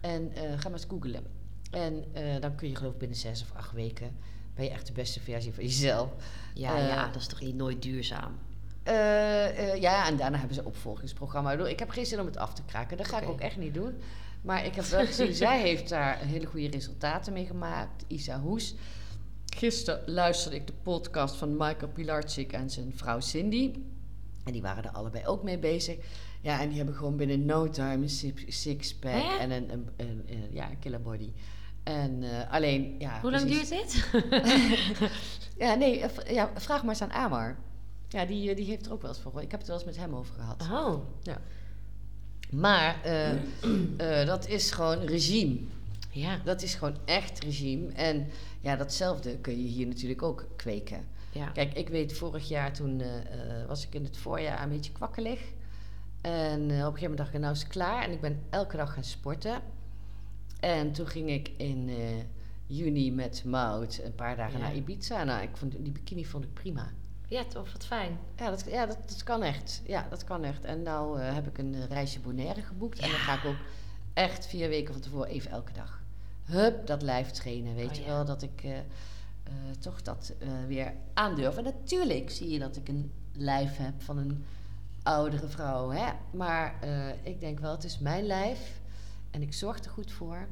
En 0.00 0.32
eh, 0.34 0.42
ga 0.42 0.68
maar 0.68 0.78
eens 0.78 0.86
googlen. 0.88 1.24
En 1.70 2.04
eh, 2.12 2.40
dan 2.40 2.54
kun 2.54 2.68
je 2.68 2.76
geloof 2.76 2.92
ik 2.92 2.98
binnen 2.98 3.16
zes 3.16 3.42
of 3.42 3.52
acht 3.56 3.72
weken... 3.72 4.16
ben 4.54 4.64
je 4.64 4.70
echt 4.70 4.86
de 4.86 4.92
beste 4.92 5.20
versie 5.20 5.54
van 5.54 5.64
jezelf. 5.64 6.10
Ja, 6.54 6.76
ja, 6.78 7.06
dat 7.06 7.20
is 7.20 7.26
toch 7.26 7.40
niet 7.40 7.54
nooit 7.54 7.82
duurzaam? 7.82 8.38
Ja, 9.80 10.06
en 10.06 10.16
daarna 10.16 10.36
hebben 10.38 10.54
ze 10.54 10.60
een 10.60 10.66
opvolgingsprogramma. 10.66 11.52
Ik 11.52 11.78
heb 11.78 11.90
geen 11.90 12.06
zin 12.06 12.20
om 12.20 12.26
het 12.26 12.36
af 12.36 12.54
te 12.54 12.62
kraken. 12.64 12.96
Dat 12.96 13.08
ga 13.08 13.20
ik 13.20 13.28
ook 13.28 13.40
echt 13.40 13.56
niet 13.56 13.74
doen. 13.74 13.98
Maar 14.42 14.64
ik 14.64 14.74
heb 14.74 14.84
wel 14.84 15.06
gezien, 15.06 15.34
zij 15.44 15.60
heeft 15.60 15.88
daar 15.88 16.18
hele 16.18 16.46
goede 16.46 16.68
resultaten 16.68 17.32
mee 17.32 17.46
gemaakt. 17.46 18.04
Isa 18.06 18.40
Hoes. 18.40 18.74
Gisteren 19.56 20.00
luisterde 20.06 20.56
ik 20.56 20.66
de 20.66 20.72
podcast 20.82 21.34
van 21.36 21.50
Michael 21.56 21.88
Pilarczyk 21.92 22.52
en 22.52 22.70
zijn 22.70 22.92
vrouw 22.96 23.20
Cindy. 23.20 23.72
En 24.44 24.52
die 24.52 24.62
waren 24.62 24.84
er 24.84 24.90
allebei 24.90 25.26
ook 25.26 25.42
mee 25.42 25.58
bezig. 25.58 25.96
Ja, 26.40 26.60
en 26.60 26.68
die 26.68 26.76
hebben 26.76 26.94
gewoon 26.94 27.16
binnen 27.16 27.44
no 27.44 27.68
time 27.70 28.02
een 28.02 28.10
six- 28.10 28.60
six-pack 28.60 29.38
en 29.40 29.50
een, 29.50 29.70
een, 29.72 29.88
een, 29.96 30.22
een- 30.28 30.48
ja, 30.52 30.70
een 30.70 30.78
killer 30.78 31.02
body. 31.02 31.30
En 31.82 32.22
eh, 32.22 32.52
alleen, 32.52 32.94
ja... 32.98 33.20
Hoe 33.20 33.30
lang 33.30 33.48
duurt 33.50 33.68
dit? 33.68 34.04
Ja, 35.58 35.74
nee, 35.74 36.00
eh, 36.00 36.34
ja, 36.34 36.50
vraag 36.54 36.80
maar 36.80 36.90
eens 36.90 37.02
aan 37.02 37.12
Amar. 37.12 37.56
Ja, 38.08 38.24
die, 38.24 38.50
eh, 38.50 38.56
die 38.56 38.64
heeft 38.64 38.86
er 38.86 38.92
ook 38.92 39.02
wel 39.02 39.10
eens 39.10 39.20
voor. 39.20 39.42
Ik 39.42 39.50
heb 39.50 39.60
het 39.60 39.68
wel 39.68 39.76
eens 39.76 39.86
met 39.86 39.96
hem 39.96 40.14
over 40.14 40.34
gehad. 40.34 40.62
Oh, 40.70 41.00
Maar 42.50 43.02
eh, 43.04 43.30
eh, 44.20 44.26
dat 44.26 44.48
is 44.48 44.70
gewoon 44.70 44.98
regime. 44.98 45.56
Ja. 46.10 46.40
Dat 46.44 46.62
is 46.62 46.74
gewoon 46.74 46.96
echt 47.04 47.42
regime. 47.44 47.92
En 47.92 48.28
ja, 48.60 48.76
datzelfde 48.76 49.38
kun 49.38 49.62
je 49.62 49.68
hier 49.68 49.86
natuurlijk 49.86 50.22
ook 50.22 50.46
kweken. 50.56 51.06
ja. 51.32 51.46
Kijk, 51.46 51.74
ik 51.74 51.88
weet 51.88 52.12
vorig 52.12 52.48
jaar 52.48 52.72
toen 52.72 53.00
eh, 53.00 53.18
eh, 53.60 53.66
was 53.66 53.86
ik 53.86 53.94
in 53.94 54.04
het 54.04 54.16
voorjaar 54.16 54.62
een 54.62 54.68
beetje 54.68 54.92
kwakkelig. 54.92 55.40
En 56.20 56.60
eh, 56.60 56.60
op 56.60 56.70
een 56.70 56.76
gegeven 56.78 57.00
moment 57.00 57.16
dacht 57.16 57.34
ik, 57.34 57.40
nou 57.40 57.52
is 57.54 57.60
het 57.62 57.68
klaar. 57.68 58.02
En 58.02 58.10
ik 58.12 58.20
ben 58.20 58.42
elke 58.50 58.76
dag 58.76 58.92
gaan 58.94 59.04
sporten. 59.04 59.60
En 60.60 60.92
toen 60.92 61.06
ging 61.06 61.30
ik 61.30 61.50
in 61.56 61.90
juni 62.66 63.12
met 63.12 63.44
Mout 63.44 64.00
een 64.04 64.14
paar 64.14 64.36
dagen 64.36 64.58
Ja. 64.58 64.64
naar 64.64 64.74
Ibiza. 64.74 65.24
Nou, 65.24 65.42
ik 65.42 65.56
vond, 65.56 65.72
die 65.78 65.92
bikini 65.92 66.24
vond 66.26 66.44
ik 66.44 66.52
prima. 66.54 66.90
Ja, 67.28 67.44
toch, 67.44 67.72
wat 67.72 67.86
fijn. 67.86 68.18
Ja, 68.36 68.50
dat, 68.50 68.64
ja 68.68 68.86
dat, 68.86 68.98
dat 69.06 69.22
kan 69.22 69.42
echt. 69.42 69.82
Ja, 69.86 70.06
dat 70.10 70.24
kan 70.24 70.44
echt. 70.44 70.64
En 70.64 70.82
nou 70.82 71.20
heb 71.20 71.46
ik 71.46 71.58
een 71.58 71.86
reisje 71.88 72.20
Bonaire 72.20 72.62
geboekt. 72.62 72.98
En 72.98 73.10
dan 73.10 73.18
ga 73.18 73.34
ik 73.34 73.44
ook 73.44 73.56
echt 74.14 74.46
vier 74.46 74.68
weken 74.68 74.92
van 74.92 75.02
tevoren 75.02 75.28
even 75.28 75.50
elke 75.50 75.72
dag. 75.72 75.99
Hup, 76.50 76.86
dat 76.86 77.02
lijf 77.02 77.30
trainen. 77.30 77.74
Weet 77.74 77.88
Oh, 77.88 77.94
je 77.94 78.00
ja. 78.00 78.06
wel, 78.06 78.24
dat 78.24 78.42
ik 78.42 78.60
eh, 78.64 78.78
eh, 78.78 78.82
toch 79.78 80.02
dat 80.02 80.32
eh, 80.38 80.48
weer 80.66 80.92
aandurf. 81.14 81.56
En 81.56 81.64
natuurlijk 81.64 82.30
zie 82.30 82.48
je 82.48 82.58
dat 82.58 82.76
ik 82.76 82.88
een 82.88 83.12
lijf 83.32 83.76
heb 83.76 84.02
van 84.02 84.18
een 84.18 84.44
oudere 85.02 85.48
vrouw. 85.48 85.90
Hè? 85.90 86.10
Maar 86.32 86.74
ik 87.22 87.40
denk 87.40 87.60
wel, 87.60 87.70
het 87.72 87.84
is 87.84 87.98
mijn 87.98 88.26
lijf. 88.26 88.80
En 89.30 89.42
ik 89.42 89.54
zorg 89.54 89.84
er 89.84 89.90
goed 89.90 90.12
voor. 90.12 90.48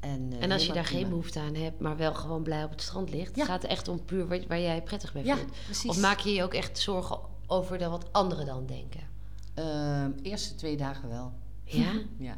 En, 0.00 0.32
En 0.40 0.50
als 0.52 0.66
je 0.66 0.72
daar 0.72 0.84
geen 0.84 1.08
behoefte 1.08 1.40
aan 1.40 1.54
hebt, 1.54 1.80
maar 1.80 1.96
wel 1.96 2.14
gewoon 2.14 2.42
blij 2.42 2.64
op 2.64 2.70
het 2.70 2.82
strand 2.82 3.10
ligt, 3.10 3.36
Ja. 3.36 3.44
gaat 3.44 3.62
het 3.62 3.70
echt 3.70 3.88
om 3.88 4.04
puur 4.04 4.26
waar, 4.28 4.40
waar 4.48 4.60
jij 4.60 4.82
prettig 4.82 5.12
bij 5.12 5.24
Ja, 5.24 5.36
voelt. 5.36 5.50
precies. 5.64 5.90
Of 5.90 6.00
maak 6.00 6.18
je 6.18 6.30
je 6.32 6.42
ook 6.42 6.54
echt 6.54 6.78
zorgen 6.78 7.18
over 7.46 7.78
de, 7.78 7.88
wat 7.88 8.12
anderen 8.12 8.46
dan 8.46 8.66
denken? 8.66 9.00
Ehm, 9.54 10.10
eerste 10.22 10.54
twee 10.54 10.76
dagen 10.76 11.08
wel. 11.08 11.32
Ja? 11.64 11.92
Ja. 12.18 12.36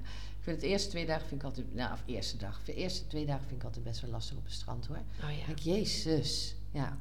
Vind 0.50 0.62
het 0.62 0.70
eerste 0.70 0.88
twee 0.88 1.06
dagen 1.06 1.26
vind 1.28 1.40
ik 1.40 1.46
altijd, 1.46 1.74
nou, 1.74 1.92
of 1.92 2.02
eerste 2.06 2.36
dag. 2.36 2.60
De 2.64 2.74
eerste 2.74 3.06
twee 3.06 3.26
dagen 3.26 3.46
vind 3.46 3.60
ik 3.60 3.64
altijd 3.66 3.84
best 3.84 4.00
wel 4.00 4.10
lastig 4.10 4.36
op 4.36 4.44
het 4.44 4.52
strand 4.52 4.86
hoor. 4.86 4.96
Oh 5.24 5.38
ja. 5.38 5.46
denk, 5.46 5.58
jezus. 5.58 6.54
Ja. 6.70 6.98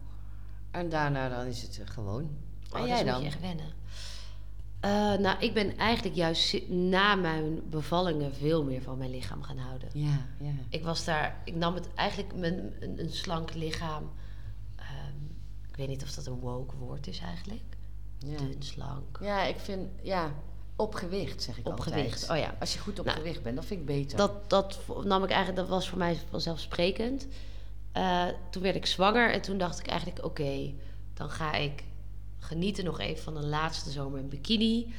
En 0.72 0.90
daarna 0.90 1.30
dan 1.30 1.46
is 1.46 1.62
het 1.62 1.80
eh, 1.80 1.88
gewoon. 1.88 2.30
Oh, 2.72 2.80
en 2.80 2.80
dat 2.80 2.88
jij 2.88 2.98
moet 2.98 3.06
dan? 3.06 3.22
je 3.22 3.28
echt 3.28 3.40
wennen. 3.40 3.74
Eh, 4.80 4.90
nou, 5.24 5.40
ik 5.40 5.54
ben 5.54 5.78
eigenlijk 5.78 6.16
juist 6.16 6.68
na 6.70 7.16
mijn 7.16 7.70
bevallingen 7.70 8.36
veel 8.36 8.64
meer 8.64 8.82
van 8.82 8.98
mijn 8.98 9.10
lichaam 9.10 9.42
gaan 9.44 9.58
houden. 9.58 9.90
Ja, 9.94 10.26
ja. 10.40 10.52
Ik 10.70 10.84
was 10.84 11.06
daar, 11.06 11.42
ik 11.46 11.56
nam 11.56 11.76
het 11.76 11.94
eigenlijk 11.94 12.36
mijn, 12.36 12.74
een, 12.80 13.00
een 13.00 13.12
slank 13.12 13.54
lichaam. 13.54 14.12
ehm, 14.76 15.24
ik 15.70 15.76
weet 15.76 15.88
niet 15.88 16.04
of 16.04 16.12
dat 16.12 16.26
een 16.26 16.40
woke 16.40 16.76
woord 16.76 17.08
is 17.08 17.20
eigenlijk. 17.20 17.78
Ja, 18.18 18.38
Dun, 18.38 18.56
slank. 18.60 19.20
ja 19.22 19.44
ik 19.44 19.60
vind, 19.60 19.90
ja, 20.02 20.34
op 20.80 20.96
gewicht 20.96 21.44
zeg 21.44 21.58
ik 21.58 21.68
Op 21.68 21.72
altijd. 21.72 21.96
gewicht, 21.96 22.30
oh 22.30 22.38
ja. 22.38 22.56
Als 22.60 22.74
je 22.74 22.80
goed 22.80 23.00
op 23.00 23.06
Nou, 23.06 23.18
gewicht 23.18 23.44
bent, 23.44 23.56
dat 23.56 23.66
vind 23.66 23.80
ik 23.80 23.86
beter. 23.86 24.18
Dat, 24.18 24.50
dat 24.50 24.80
nam 25.04 25.24
ik 25.24 25.30
eigenlijk, 25.30 25.60
dat 25.60 25.70
was 25.70 25.90
voor 25.90 25.98
mij 25.98 26.18
vanzelfsprekend. 26.30 27.28
Eh, 27.92 28.26
toen 28.50 28.62
werd 28.62 28.76
ik 28.76 28.86
zwanger 28.86 29.32
en 29.32 29.42
toen 29.42 29.58
dacht 29.58 29.80
ik 29.80 29.88
eigenlijk, 29.88 30.26
oké, 30.26 30.74
dan 31.14 31.30
ga 31.30 31.54
ik 31.54 31.84
genieten 32.40 32.86
nog 32.86 33.00
even 33.00 33.24
van 33.24 33.38
een 33.38 33.50
laatste 33.50 33.90
zomer 33.92 34.20
in 34.20 34.30
bikini. 34.30 34.94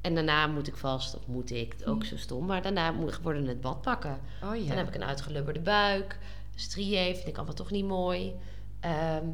En 0.00 0.14
daarna 0.14 0.46
moet 0.46 0.66
ik 0.66 0.76
vast, 0.76 1.16
of 1.16 1.26
moet 1.26 1.50
ik, 1.50 1.74
ook 1.84 2.04
zo 2.04 2.16
stom, 2.16 2.46
maar 2.46 2.62
daarna 2.62 2.90
moet 2.90 3.14
ik 3.14 3.18
worden 3.22 3.46
het 3.46 3.60
bad 3.60 3.82
pakken. 3.82 4.18
oh 4.42 4.56
ja. 4.56 4.68
Dan 4.68 4.76
heb 4.76 4.88
ik 4.88 4.94
een 4.94 5.04
uitgelubberde 5.04 5.60
buik, 5.60 6.18
strié, 6.54 7.14
vind 7.14 7.26
ik 7.28 7.36
allemaal 7.36 7.54
toch 7.54 7.70
niet 7.70 7.84
mooi. 7.84 8.32
Ehm, 8.80 9.26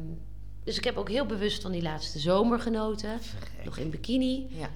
dus 0.63 0.77
ik 0.77 0.83
heb 0.83 0.97
ook 0.97 1.09
heel 1.09 1.25
bewust 1.25 1.61
van 1.61 1.71
die 1.71 1.81
laatste 1.81 2.19
zomer 2.19 2.59
genoten, 2.59 3.21
Verrek. 3.21 3.65
nog 3.65 3.77
in 3.77 3.89
bikini. 3.89 4.47
Ja. 4.49 4.69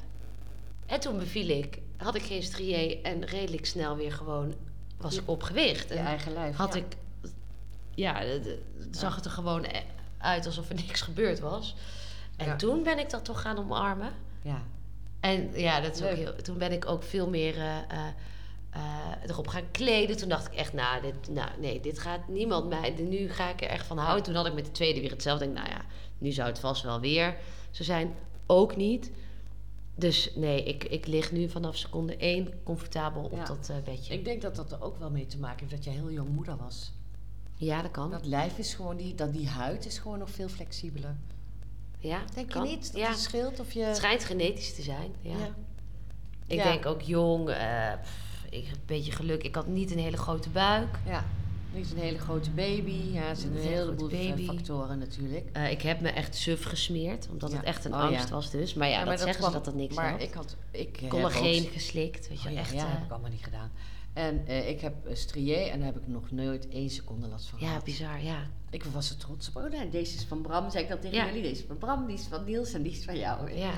En 0.86 1.00
toen 1.00 1.18
beviel 1.18 1.48
ik, 1.50 1.80
had 1.98 2.16
ik 2.16 2.22
geen 2.22 3.04
en 3.04 3.26
redelijk 3.26 3.66
snel 3.66 3.96
weer 3.96 4.12
gewoon 4.12 4.54
was 4.98 5.16
ik 5.18 5.24
op 5.26 5.44
gewicht. 5.44 5.90
Je 5.90 5.96
En 5.96 6.06
eigen 6.06 6.34
lijf. 6.34 6.56
had 6.56 6.74
ja. 6.74 6.80
ik, 6.80 6.86
ja, 7.96 8.22
zag 8.92 9.16
het 9.16 9.26
er 9.26 9.32
gewoon 9.32 9.64
e- 9.64 9.84
uit 10.18 10.46
alsof 10.46 10.70
er 10.70 10.76
niks 10.76 11.02
gebeurd 11.02 11.40
was. 11.40 11.76
En 12.38 12.46
Ja. 12.46 12.56
toen 12.56 12.84
ben 12.84 13.00
ik 13.00 13.10
dat 13.10 13.26
toch 13.26 13.42
gaan 13.42 13.58
omarmen. 13.58 14.12
Ja. 14.42 14.62
En 15.20 15.52
ja, 15.60 15.80
dat 15.82 15.96
is 15.96 16.02
ook 16.04 16.16
heel, 16.16 16.36
toen 16.36 16.58
ben 16.58 16.72
ik 16.72 16.86
ook 16.86 17.04
veel 17.04 17.30
meer 17.30 17.56
eh, 17.58 17.78
eh, 17.78 18.08
eh, 18.70 18.82
erop 19.30 19.48
gaan 19.48 19.72
kleden. 19.72 20.18
Toen 20.18 20.30
dacht 20.30 20.48
ik 20.48 20.54
echt, 20.54 20.74
nou, 20.74 21.02
dit, 21.02 21.30
nou, 21.30 21.50
nee, 21.60 21.80
dit 21.80 22.00
gaat 22.00 22.28
niemand 22.28 22.70
mij. 22.70 22.90
Nu 23.10 23.30
ga 23.30 23.50
ik 23.50 23.62
er 23.62 23.68
echt 23.70 23.86
van 23.86 23.98
houden. 23.98 24.24
Toen 24.24 24.36
had 24.36 24.46
ik 24.46 24.54
met 24.54 24.66
de 24.66 24.72
tweede 24.72 25.00
weer 25.02 25.12
hetzelfde. 25.12 25.46
Ik 25.46 25.54
denk, 25.54 25.66
nou 25.68 25.78
ja, 25.80 25.86
nu 26.18 26.32
zou 26.32 26.48
het 26.50 26.60
vast 26.60 26.84
wel 26.84 27.00
weer 27.00 27.38
zo 27.72 27.84
zijn. 27.84 28.14
Ook 28.46 28.76
niet. 28.76 29.12
Dus 29.96 30.32
nee, 30.36 30.64
ik, 30.64 30.84
ik 30.84 31.08
lig 31.08 31.32
nu 31.32 31.50
vanaf 31.50 31.78
seconde 31.78 32.18
één 32.18 32.64
comfortabel 32.64 33.24
op 33.24 33.32
Ja. 33.38 33.46
dat 33.46 33.70
eh, 33.70 33.76
bedje. 33.84 34.14
Ik 34.14 34.26
denk 34.26 34.42
dat 34.42 34.56
dat 34.56 34.72
er 34.72 34.82
ook 34.84 35.00
wel 35.00 35.10
mee 35.12 35.26
te 35.26 35.38
maken 35.38 35.60
heeft 35.60 35.72
dat 35.72 35.84
je 35.84 35.90
heel 36.00 36.12
jong 36.12 36.30
moeder 36.30 36.58
was. 36.58 36.92
ja, 37.58 37.82
dat 37.82 37.92
kan. 37.92 38.12
Dat 38.12 38.26
lijf 38.26 38.58
is 38.58 38.74
gewoon, 38.74 38.98
die, 38.98 39.16
dat 39.16 39.34
die 39.34 39.48
huid 39.48 39.86
is 39.86 39.98
gewoon 39.98 40.20
nog 40.20 40.30
veel 40.30 40.50
flexibeler. 40.50 41.16
ja, 42.00 42.22
Denk 42.34 42.50
kan. 42.50 42.64
je 42.64 42.70
niet 42.76 42.92
dat 42.92 43.02
Ja. 43.02 43.10
het 43.10 43.20
scheelt 43.20 43.60
of 43.60 43.72
je... 43.74 43.82
Het 43.84 43.96
schijnt 43.98 44.24
genetisch 44.24 44.76
te 44.76 44.82
zijn. 44.82 45.12
Ja. 45.22 45.38
Ja. 45.38 45.50
Ik 46.48 46.64
denk 46.64 46.86
ook 46.86 47.02
jong, 47.02 47.50
eh, 47.50 47.92
pff, 48.02 48.46
ik 48.50 48.66
heb 48.66 48.76
een 48.76 48.82
beetje 48.86 49.12
geluk. 49.12 49.44
Ik 49.44 49.56
had 49.56 49.68
niet 49.68 49.92
een 49.92 50.00
hele 50.00 50.18
grote 50.18 50.50
buik. 50.50 51.00
Ja. 51.06 51.26
Niet 51.76 51.92
een 51.92 51.98
hele 51.98 52.18
grote 52.20 52.50
baby. 52.50 52.92
Ja, 53.12 53.30
er 53.30 53.36
zijn 53.36 53.52
een 53.52 53.58
een 53.58 53.64
hele 53.64 53.76
heleboel 53.76 54.10
baby. 54.10 54.46
factoren 54.46 54.98
natuurlijk. 55.00 55.50
Eh, 55.54 55.72
ik 55.72 55.82
heb 55.82 56.02
me 56.02 56.10
echt 56.10 56.36
suf 56.36 56.64
gesmeerd, 56.64 57.28
omdat 57.32 57.52
Ja. 57.52 57.58
het 57.58 57.66
echt 57.66 57.86
een 57.86 57.94
Oh, 57.94 58.00
angst 58.00 58.28
ja. 58.30 58.34
was 58.36 58.52
dus. 58.52 58.74
Maar 58.74 58.88
ja, 58.90 59.04
dat 59.04 59.20
zeggen 59.20 59.38
kwam- 59.38 59.50
ze 59.50 59.56
dat 59.56 59.66
dat 59.66 59.76
niks 59.76 59.96
Maar 59.96 60.22
ik 60.22 60.34
had... 60.34 60.56
Ik 60.72 61.04
Collageen 61.10 61.64
ook- 61.64 61.72
geslikt, 61.72 62.28
weet 62.28 62.42
je 62.42 62.48
Oh, 62.50 62.54
ja, 62.54 62.60
echt. 62.60 62.72
ja, 62.74 62.86
eh, 62.86 62.92
heb 62.92 63.04
ik 63.04 63.12
allemaal 63.12 63.30
niet 63.32 63.44
gedaan. 63.44 63.72
En 64.14 64.48
eh, 64.48 64.70
ik 64.70 64.82
heb 64.82 64.94
uh, 65.08 65.16
strié 65.16 65.56
en 65.56 65.78
daar 65.80 65.88
heb 65.94 65.98
ik 65.98 66.08
nog 66.08 66.32
nooit 66.32 66.68
één 66.68 66.90
seconde 66.90 67.28
last 67.28 67.48
van 67.48 67.60
ja, 67.60 67.68
gehad. 67.68 67.84
bizar, 67.84 68.24
ja. 68.24 68.48
Ik 68.70 68.84
was 68.84 69.10
er 69.10 69.18
trots 69.18 69.50
op. 69.50 69.56
Oh, 69.56 69.72
nou, 69.72 69.90
deze 69.90 70.16
is 70.16 70.24
van 70.24 70.42
Bram, 70.42 70.70
zei 70.72 70.84
ik 70.84 70.90
dan 70.90 71.00
tegen 71.00 71.18
Ja. 71.18 71.26
jullie. 71.26 71.42
Deze 71.42 71.62
is 71.62 71.68
van 71.68 71.78
Bram, 71.78 72.06
die 72.08 72.16
is 72.16 72.26
van 72.30 72.44
Niels 72.44 72.74
en 72.74 72.82
die 72.82 72.92
is 72.92 73.04
van 73.06 73.18
jou. 73.18 73.52
ja. 73.54 73.72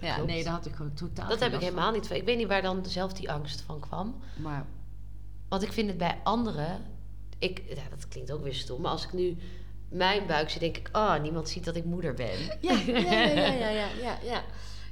Ja, 0.00 0.14
klopt. 0.14 0.30
nee, 0.30 0.44
daar 0.44 0.52
had 0.52 0.66
ik 0.66 0.74
gewoon 0.74 0.94
totaal 0.94 1.28
Dat 1.28 1.38
geen 1.38 1.50
heb 1.50 1.60
ik 1.60 1.64
helemaal 1.66 1.92
niet 1.92 2.06
van. 2.06 2.16
Ik 2.16 2.24
weet 2.24 2.36
niet 2.36 2.46
waar 2.46 2.62
dan 2.62 2.86
zelf 2.86 3.12
die 3.12 3.32
angst 3.32 3.60
van 3.60 3.80
kwam. 3.80 4.14
Maar 4.36 4.66
Want 5.48 5.62
ik 5.62 5.72
vind 5.72 5.88
het 5.88 5.98
bij 5.98 6.18
anderen... 6.24 6.80
Ik, 7.38 7.62
ja, 7.68 7.82
dat 7.90 8.08
klinkt 8.08 8.32
ook 8.32 8.42
weer 8.42 8.54
stom, 8.54 8.80
maar 8.80 8.90
als 8.90 9.04
ik 9.04 9.12
nu 9.12 9.36
mijn 9.88 10.26
buik 10.26 10.50
zie, 10.50 10.60
denk 10.60 10.76
ik... 10.76 10.88
Oh, 10.92 11.20
niemand 11.20 11.48
ziet 11.48 11.64
dat 11.64 11.76
ik 11.76 11.84
moeder 11.84 12.14
ben. 12.14 12.38
Ja, 12.60 12.78
ja, 12.86 12.98
ja, 12.98 13.12
ja, 13.22 13.52
ja, 13.52 13.68
ja, 13.70 13.88
ja, 14.02 14.18
ja. 14.22 14.44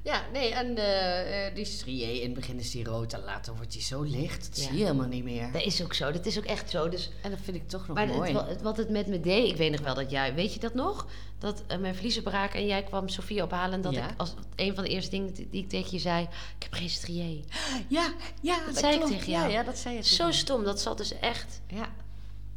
Ja, 0.03 0.23
nee, 0.33 0.53
en 0.55 0.77
eh, 0.77 1.47
eh, 1.47 1.55
die 1.55 1.65
strié, 1.65 2.07
in 2.07 2.25
het 2.25 2.35
begin 2.35 2.59
is 2.59 2.71
die 2.71 2.85
rood 2.85 3.13
en 3.13 3.25
later 3.25 3.57
wordt 3.57 3.73
die 3.73 3.83
zo 3.83 4.03
licht. 4.03 4.47
Dat 4.49 4.59
Ja. 4.59 4.63
zie 4.69 4.77
je 4.79 4.83
helemaal 4.85 5.07
niet 5.09 5.25
meer. 5.25 5.53
Dat 5.53 5.63
is 5.63 5.83
ook 5.83 5.95
zo, 5.95 6.13
dat 6.13 6.27
is 6.27 6.39
ook 6.39 6.45
echt 6.45 6.71
zo. 6.71 6.89
Dus 6.89 7.11
En 7.23 7.31
dat 7.31 7.39
vind 7.43 7.57
ik 7.57 7.69
toch 7.69 7.87
nog 7.87 7.97
Maar 7.97 8.07
mooi. 8.07 8.33
het, 8.37 8.63
wat- 8.63 8.77
het 8.77 8.89
met 8.91 9.07
me 9.07 9.21
deed, 9.21 9.49
ik 9.51 9.57
weet 9.57 9.71
nog 9.71 9.81
wel 9.81 9.95
dat 9.95 10.11
jij, 10.11 10.35
weet 10.35 10.55
je 10.55 10.61
dat 10.61 10.75
nog? 10.75 11.07
Dat 11.39 11.63
eh, 11.67 11.79
mijn 11.79 11.95
vliezen 11.95 12.23
braken 12.23 12.61
en 12.61 12.67
jij 12.67 12.83
kwam 12.83 13.09
Sofie 13.09 13.43
ophalen. 13.43 13.73
En 13.73 13.81
dat 13.81 13.93
Ja. 13.95 14.09
ik 14.11 14.15
als 14.17 14.35
een 14.57 14.75
van 14.75 14.85
de 14.85 14.91
eerste 14.91 15.11
dingen 15.11 15.35
die 15.35 15.49
die 15.51 15.63
ik 15.63 15.69
tegen 15.69 15.91
je 15.93 15.99
zei: 15.99 16.23
Ik 16.57 16.63
heb 16.63 16.73
geen 16.73 16.91
strié. 16.91 17.41
ja, 17.89 18.13
ja, 18.43 18.65
dat, 18.67 18.79
zei 18.79 18.95
ik 18.95 19.05
tegen 19.05 19.31
Ja, 19.31 19.39
jou. 19.41 19.53
ja, 19.53 19.63
dat 19.63 19.79
zei 19.79 19.95
je 19.95 20.03
Zo 20.05 20.31
stom, 20.31 20.65
dat 20.65 20.81
zat 20.81 20.97
dus 20.99 21.19
echt. 21.19 21.61
Ja, 21.67 21.89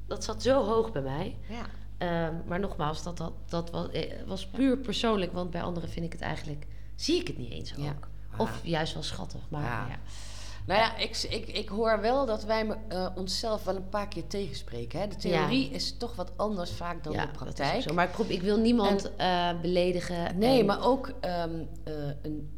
dat 0.10 0.24
zat 0.24 0.42
zo 0.44 0.64
hoog 0.66 0.92
bij 0.92 1.02
mij. 1.02 1.38
ja. 1.50 1.66
Ehm, 1.98 2.34
maar 2.48 2.60
nogmaals, 2.60 3.04
dat, 3.04 3.18
dat, 3.18 3.34
dat 3.46 3.70
was, 3.70 3.90
eh, 3.90 4.14
was 4.28 4.48
puur 4.48 4.78
persoonlijk, 4.78 5.34
want 5.34 5.50
bij 5.52 5.62
anderen 5.62 5.90
vind 5.90 6.06
ik 6.06 6.12
het 6.12 6.22
eigenlijk, 6.22 6.68
zie 6.96 7.20
ik 7.22 7.28
het 7.28 7.38
niet 7.38 7.52
eens 7.52 7.72
ook. 7.78 7.84
Ja. 7.84 7.96
Of 8.38 8.50
Ah. 8.50 8.56
juist 8.66 8.94
wel 8.94 9.04
schattig, 9.04 9.42
maar 9.50 9.64
Ja. 9.64 9.88
ja. 9.90 10.00
Nou 10.66 10.80
ja, 10.80 10.98
ik, 10.98 11.18
ik, 11.30 11.48
ik 11.48 11.70
hoor 11.70 12.02
wel 12.02 12.26
dat 12.26 12.44
wij 12.44 12.78
eh, 12.88 13.08
onszelf 13.16 13.64
wel 13.64 13.76
een 13.76 13.90
paar 13.90 14.08
keer 14.08 14.28
tegenspreken. 14.28 15.00
Hè? 15.00 15.08
De 15.08 15.16
theorie 15.16 15.70
is 15.70 15.98
toch 15.98 16.16
wat 16.16 16.32
anders 16.38 16.72
vaak 16.72 17.04
dan 17.04 17.14
Ja, 17.14 17.26
de 17.26 17.32
praktijk. 17.32 17.82
zo. 17.82 17.94
Maar 17.94 18.06
ik, 18.06 18.12
probeer, 18.12 18.36
ik 18.36 18.42
wil 18.42 18.58
niemand 18.58 19.16
eh, 19.16 19.50
beledigen. 19.62 20.38
Nee, 20.38 20.60
en- 20.60 20.66
maar 20.66 20.86
ook 20.86 21.12
ehm, 21.20 21.64
eh, 21.84 21.94
een. 22.22 22.50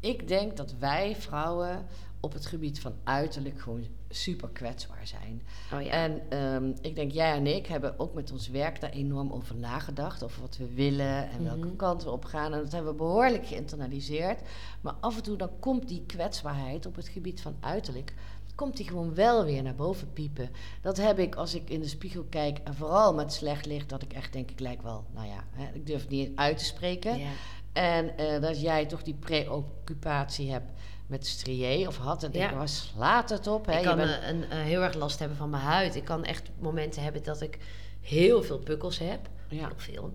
ik 0.00 0.28
denk 0.28 0.56
dat 0.56 0.74
wij 0.78 1.16
vrouwen 1.16 1.86
op 2.20 2.32
het 2.32 2.46
gebied 2.46 2.80
van 2.80 2.94
uiterlijk 3.04 3.60
gewoon 3.60 3.86
super 4.14 4.48
kwetsbaar 4.48 5.06
zijn. 5.06 5.42
Oh 5.72 5.82
ja. 5.82 5.90
En 5.90 6.20
ehm, 6.30 6.72
ik 6.80 6.94
denk, 6.94 7.12
jij 7.12 7.32
en 7.36 7.46
ik 7.46 7.66
hebben 7.66 7.98
ook 7.98 8.14
met 8.14 8.32
ons 8.32 8.48
werk 8.48 8.80
daar 8.80 8.90
enorm 8.90 9.32
over 9.32 9.56
nagedacht. 9.56 10.22
Over 10.22 10.40
wat 10.40 10.56
we 10.56 10.74
willen 10.74 11.30
en 11.30 11.44
welke 11.44 11.66
Mhm. 11.66 11.76
kant 11.76 12.04
we 12.04 12.10
op 12.10 12.24
gaan. 12.24 12.52
En 12.52 12.62
dat 12.62 12.72
hebben 12.72 12.90
we 12.90 12.96
behoorlijk 12.98 13.46
geïnternaliseerd. 13.46 14.40
Maar 14.80 14.94
af 15.00 15.16
en 15.16 15.22
toe 15.22 15.36
dan 15.36 15.50
komt 15.60 15.88
die 15.88 16.02
kwetsbaarheid 16.06 16.86
op 16.86 16.96
het 16.96 17.08
gebied 17.08 17.40
van 17.40 17.54
uiterlijk... 17.60 18.14
komt 18.54 18.76
die 18.76 18.86
gewoon 18.88 19.14
wel 19.14 19.44
weer 19.44 19.62
naar 19.62 19.74
boven 19.74 20.12
piepen. 20.12 20.50
Dat 20.82 20.96
heb 20.96 21.18
ik 21.18 21.34
als 21.34 21.54
ik 21.54 21.70
in 21.70 21.80
de 21.80 21.88
spiegel 21.88 22.24
kijk. 22.30 22.58
En 22.64 22.74
vooral 22.74 23.14
met 23.14 23.32
slecht 23.32 23.66
licht. 23.66 23.88
Dat 23.88 24.02
ik 24.02 24.12
echt 24.12 24.32
denk, 24.32 24.50
ik 24.50 24.60
lijk 24.60 24.82
wel... 24.82 25.04
Nou 25.14 25.26
ja, 25.26 25.44
hè, 25.50 25.72
ik 25.74 25.86
durf 25.86 26.00
het 26.00 26.10
niet 26.10 26.30
uit 26.34 26.58
te 26.58 26.64
spreken. 26.64 27.18
ja. 27.18 27.28
En 27.72 28.16
eh, 28.16 28.40
dat 28.40 28.60
jij 28.60 28.86
toch 28.86 29.02
die 29.02 29.14
preoccupatie 29.14 30.50
hebt 30.50 30.70
met 31.12 31.26
strié 31.26 31.86
of 31.86 31.96
had. 31.96 32.22
En 32.22 32.30
Ja. 32.32 32.48
ik, 32.50 32.56
waar 32.56 32.68
slaat 32.68 33.30
het 33.30 33.46
op? 33.46 33.66
Hè? 33.66 33.76
Ik 33.78 33.82
kan 33.84 33.96
bent- 33.96 34.10
eh, 34.22 34.28
een, 34.28 34.44
eh, 34.50 34.58
heel 34.58 34.82
erg 34.82 34.94
last 34.94 35.18
hebben 35.18 35.36
van 35.36 35.50
mijn 35.50 35.62
huid. 35.62 35.94
Ik 35.94 36.04
kan 36.04 36.24
echt 36.24 36.50
momenten 36.58 37.02
hebben 37.02 37.22
dat 37.22 37.40
ik 37.40 37.58
heel 38.00 38.42
veel 38.42 38.58
pukkels 38.58 38.98
heb. 38.98 39.28
ja. 39.48 39.56
Heel 39.66 39.76
veel. 39.76 40.12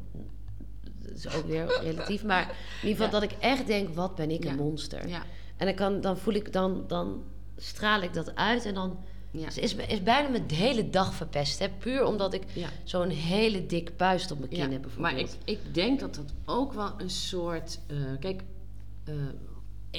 Dat 1.01 1.17
is 1.17 1.35
ook 1.35 1.45
weer 1.45 1.79
relatief. 1.89 2.23
Maar 2.23 2.41
in 2.41 2.87
ieder 2.89 3.03
geval 3.05 3.05
Ja. 3.05 3.27
dat 3.27 3.31
ik 3.31 3.37
echt 3.43 3.67
denk, 3.67 3.95
wat 3.95 4.15
ben 4.15 4.31
ik 4.31 4.45
een 4.45 4.55
monster. 4.55 5.07
Ja. 5.07 5.23
En 5.57 5.65
dan, 5.65 5.75
kan, 5.75 6.01
dan 6.01 6.17
voel 6.17 6.33
ik, 6.33 6.53
dan, 6.53 6.83
dan 6.87 7.23
straal 7.57 8.01
ik 8.01 8.13
dat 8.13 8.35
uit. 8.35 8.65
En 8.65 8.73
dan 8.73 8.97
Ja. 9.31 9.47
is, 9.47 9.75
is 9.75 10.03
bijna 10.03 10.29
mijn 10.29 10.51
hele 10.51 10.89
dag 10.89 11.13
verpest. 11.13 11.59
Hè? 11.59 11.69
Puur 11.69 12.05
omdat 12.05 12.33
ik 12.33 12.43
Ja. 12.53 12.69
zo'n 12.83 13.09
hele 13.09 13.65
dik 13.65 13.95
puist 13.95 14.31
op 14.31 14.37
mijn 14.39 14.49
kin 14.49 14.59
Ja, 14.65 14.69
heb 14.69 14.81
bijvoorbeeld. 14.81 15.13
maar 15.13 15.21
ik, 15.23 15.59
ik 15.59 15.73
denk 15.73 15.99
dat 15.99 16.15
dat 16.15 16.33
ook 16.45 16.73
wel 16.73 16.91
een 16.97 17.09
soort. 17.09 17.79
eh, 17.87 17.95
kijk, 18.19 18.41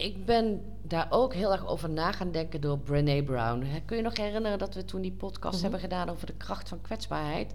ik 0.04 0.24
ben 0.24 0.62
daar 0.82 1.06
ook 1.10 1.34
heel 1.34 1.52
erg 1.52 1.66
over 1.66 1.90
na 1.90 2.12
gaan 2.12 2.30
denken 2.32 2.60
door 2.60 2.78
Brené 2.78 3.22
Brown. 3.22 3.66
Kun 3.84 3.96
je 3.96 4.02
nog 4.02 4.16
herinneren 4.16 4.58
dat 4.58 4.74
we 4.74 4.84
toen 4.84 5.00
die 5.00 5.12
podcast 5.12 5.52
Mhm. 5.54 5.62
hebben 5.62 5.80
gedaan 5.80 6.08
over 6.08 6.26
de 6.26 6.34
kracht 6.36 6.68
van 6.68 6.80
kwetsbaarheid? 6.80 7.52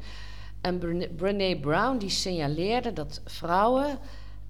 En 0.62 0.78
Brené, 0.78 1.08
Brené 1.08 1.60
Brown 1.60 1.98
die 1.98 2.10
signaleerde 2.10 2.94
dat 2.94 3.22
vrouwen 3.26 4.00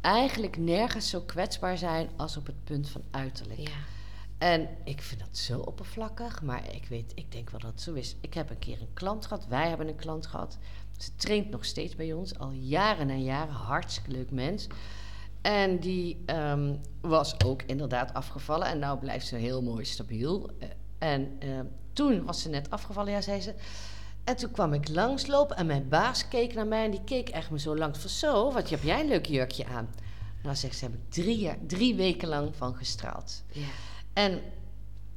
eigenlijk 0.01 0.57
nergens 0.57 1.09
zo 1.09 1.21
kwetsbaar 1.21 1.77
zijn 1.77 2.09
als 2.15 2.37
op 2.37 2.45
het 2.45 2.63
punt 2.63 2.89
van 2.89 3.01
uiterlijk. 3.11 3.59
Ja. 3.59 3.73
En 4.37 4.69
ik 4.83 5.01
vind 5.01 5.19
dat 5.19 5.37
zo 5.37 5.59
oppervlakkig, 5.59 6.41
maar 6.41 6.73
ik 6.75 6.85
weet, 6.85 7.11
ik 7.15 7.31
denk 7.31 7.49
wel 7.49 7.59
dat 7.59 7.71
het 7.71 7.81
zo 7.81 7.93
is. 7.93 8.15
Ik 8.21 8.33
heb 8.33 8.49
een 8.49 8.59
keer 8.59 8.81
een 8.81 8.93
klant 8.93 9.25
gehad, 9.25 9.47
wij 9.47 9.67
hebben 9.67 9.87
een 9.87 9.95
klant 9.95 10.25
gehad. 10.27 10.57
Ze 10.97 11.15
traint 11.15 11.49
nog 11.49 11.65
steeds 11.65 11.95
bij 11.95 12.13
ons, 12.13 12.39
al 12.39 12.51
jaren 12.51 13.09
en 13.09 13.23
jaren, 13.23 13.53
hartstikke 13.53 14.11
leuk 14.11 14.31
mens. 14.31 14.67
En 15.43 15.79
die 15.79 16.23
ehm, 16.25 16.75
was 17.01 17.43
ook 17.45 17.61
inderdaad 17.61 18.13
afgevallen 18.13 18.67
en 18.67 18.79
nou 18.79 18.99
blijft 18.99 19.27
ze 19.27 19.35
heel 19.35 19.61
mooi 19.61 19.85
stabiel. 19.85 20.49
Eh, 20.59 20.67
en 20.97 21.35
eh, 21.39 21.49
toen 21.93 22.25
was 22.25 22.41
ze 22.41 22.49
net 22.49 22.69
afgevallen, 22.69 23.11
ja, 23.11 23.21
zei 23.21 23.41
ze. 23.41 23.53
En 24.23 24.35
toen 24.35 24.51
kwam 24.51 24.73
ik 24.73 24.89
langslopen 24.89 25.55
en 25.55 25.65
mijn 25.65 25.89
baas 25.89 26.27
keek 26.27 26.53
naar 26.53 26.67
mij 26.67 26.85
en 26.85 26.91
die 26.91 27.03
keek 27.03 27.29
echt 27.29 27.49
me 27.49 27.59
zo 27.59 27.77
langs 27.77 27.99
van 27.99 28.09
zo, 28.09 28.51
wat 28.51 28.69
heb 28.69 28.83
jij 28.83 28.99
een 28.99 29.07
leuk 29.07 29.25
jurkje 29.25 29.65
aan. 29.65 29.89
Nou 30.43 30.55
zegt 30.55 30.77
ze, 30.77 30.85
heb 30.85 30.93
ik 30.93 31.09
drie, 31.09 31.37
jaar, 31.37 31.57
drie 31.67 31.95
weken 31.95 32.27
lang 32.27 32.55
van 32.55 32.75
gestraald. 32.75 33.43
Ja. 33.51 33.67
En 34.13 34.41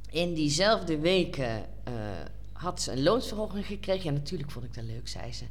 in 0.09 0.33
diezelfde 0.33 0.99
weken 0.99 1.65
eh, 1.83 1.93
had 2.53 2.81
ze 2.81 2.91
een 2.91 3.03
loonsverhoging 3.03 3.65
gekregen. 3.65 4.03
Ja, 4.03 4.11
natuurlijk 4.11 4.51
vond 4.51 4.65
ik 4.65 4.73
dat 4.73 4.83
leuk, 4.83 5.07
zei 5.07 5.33
ze. 5.33 5.45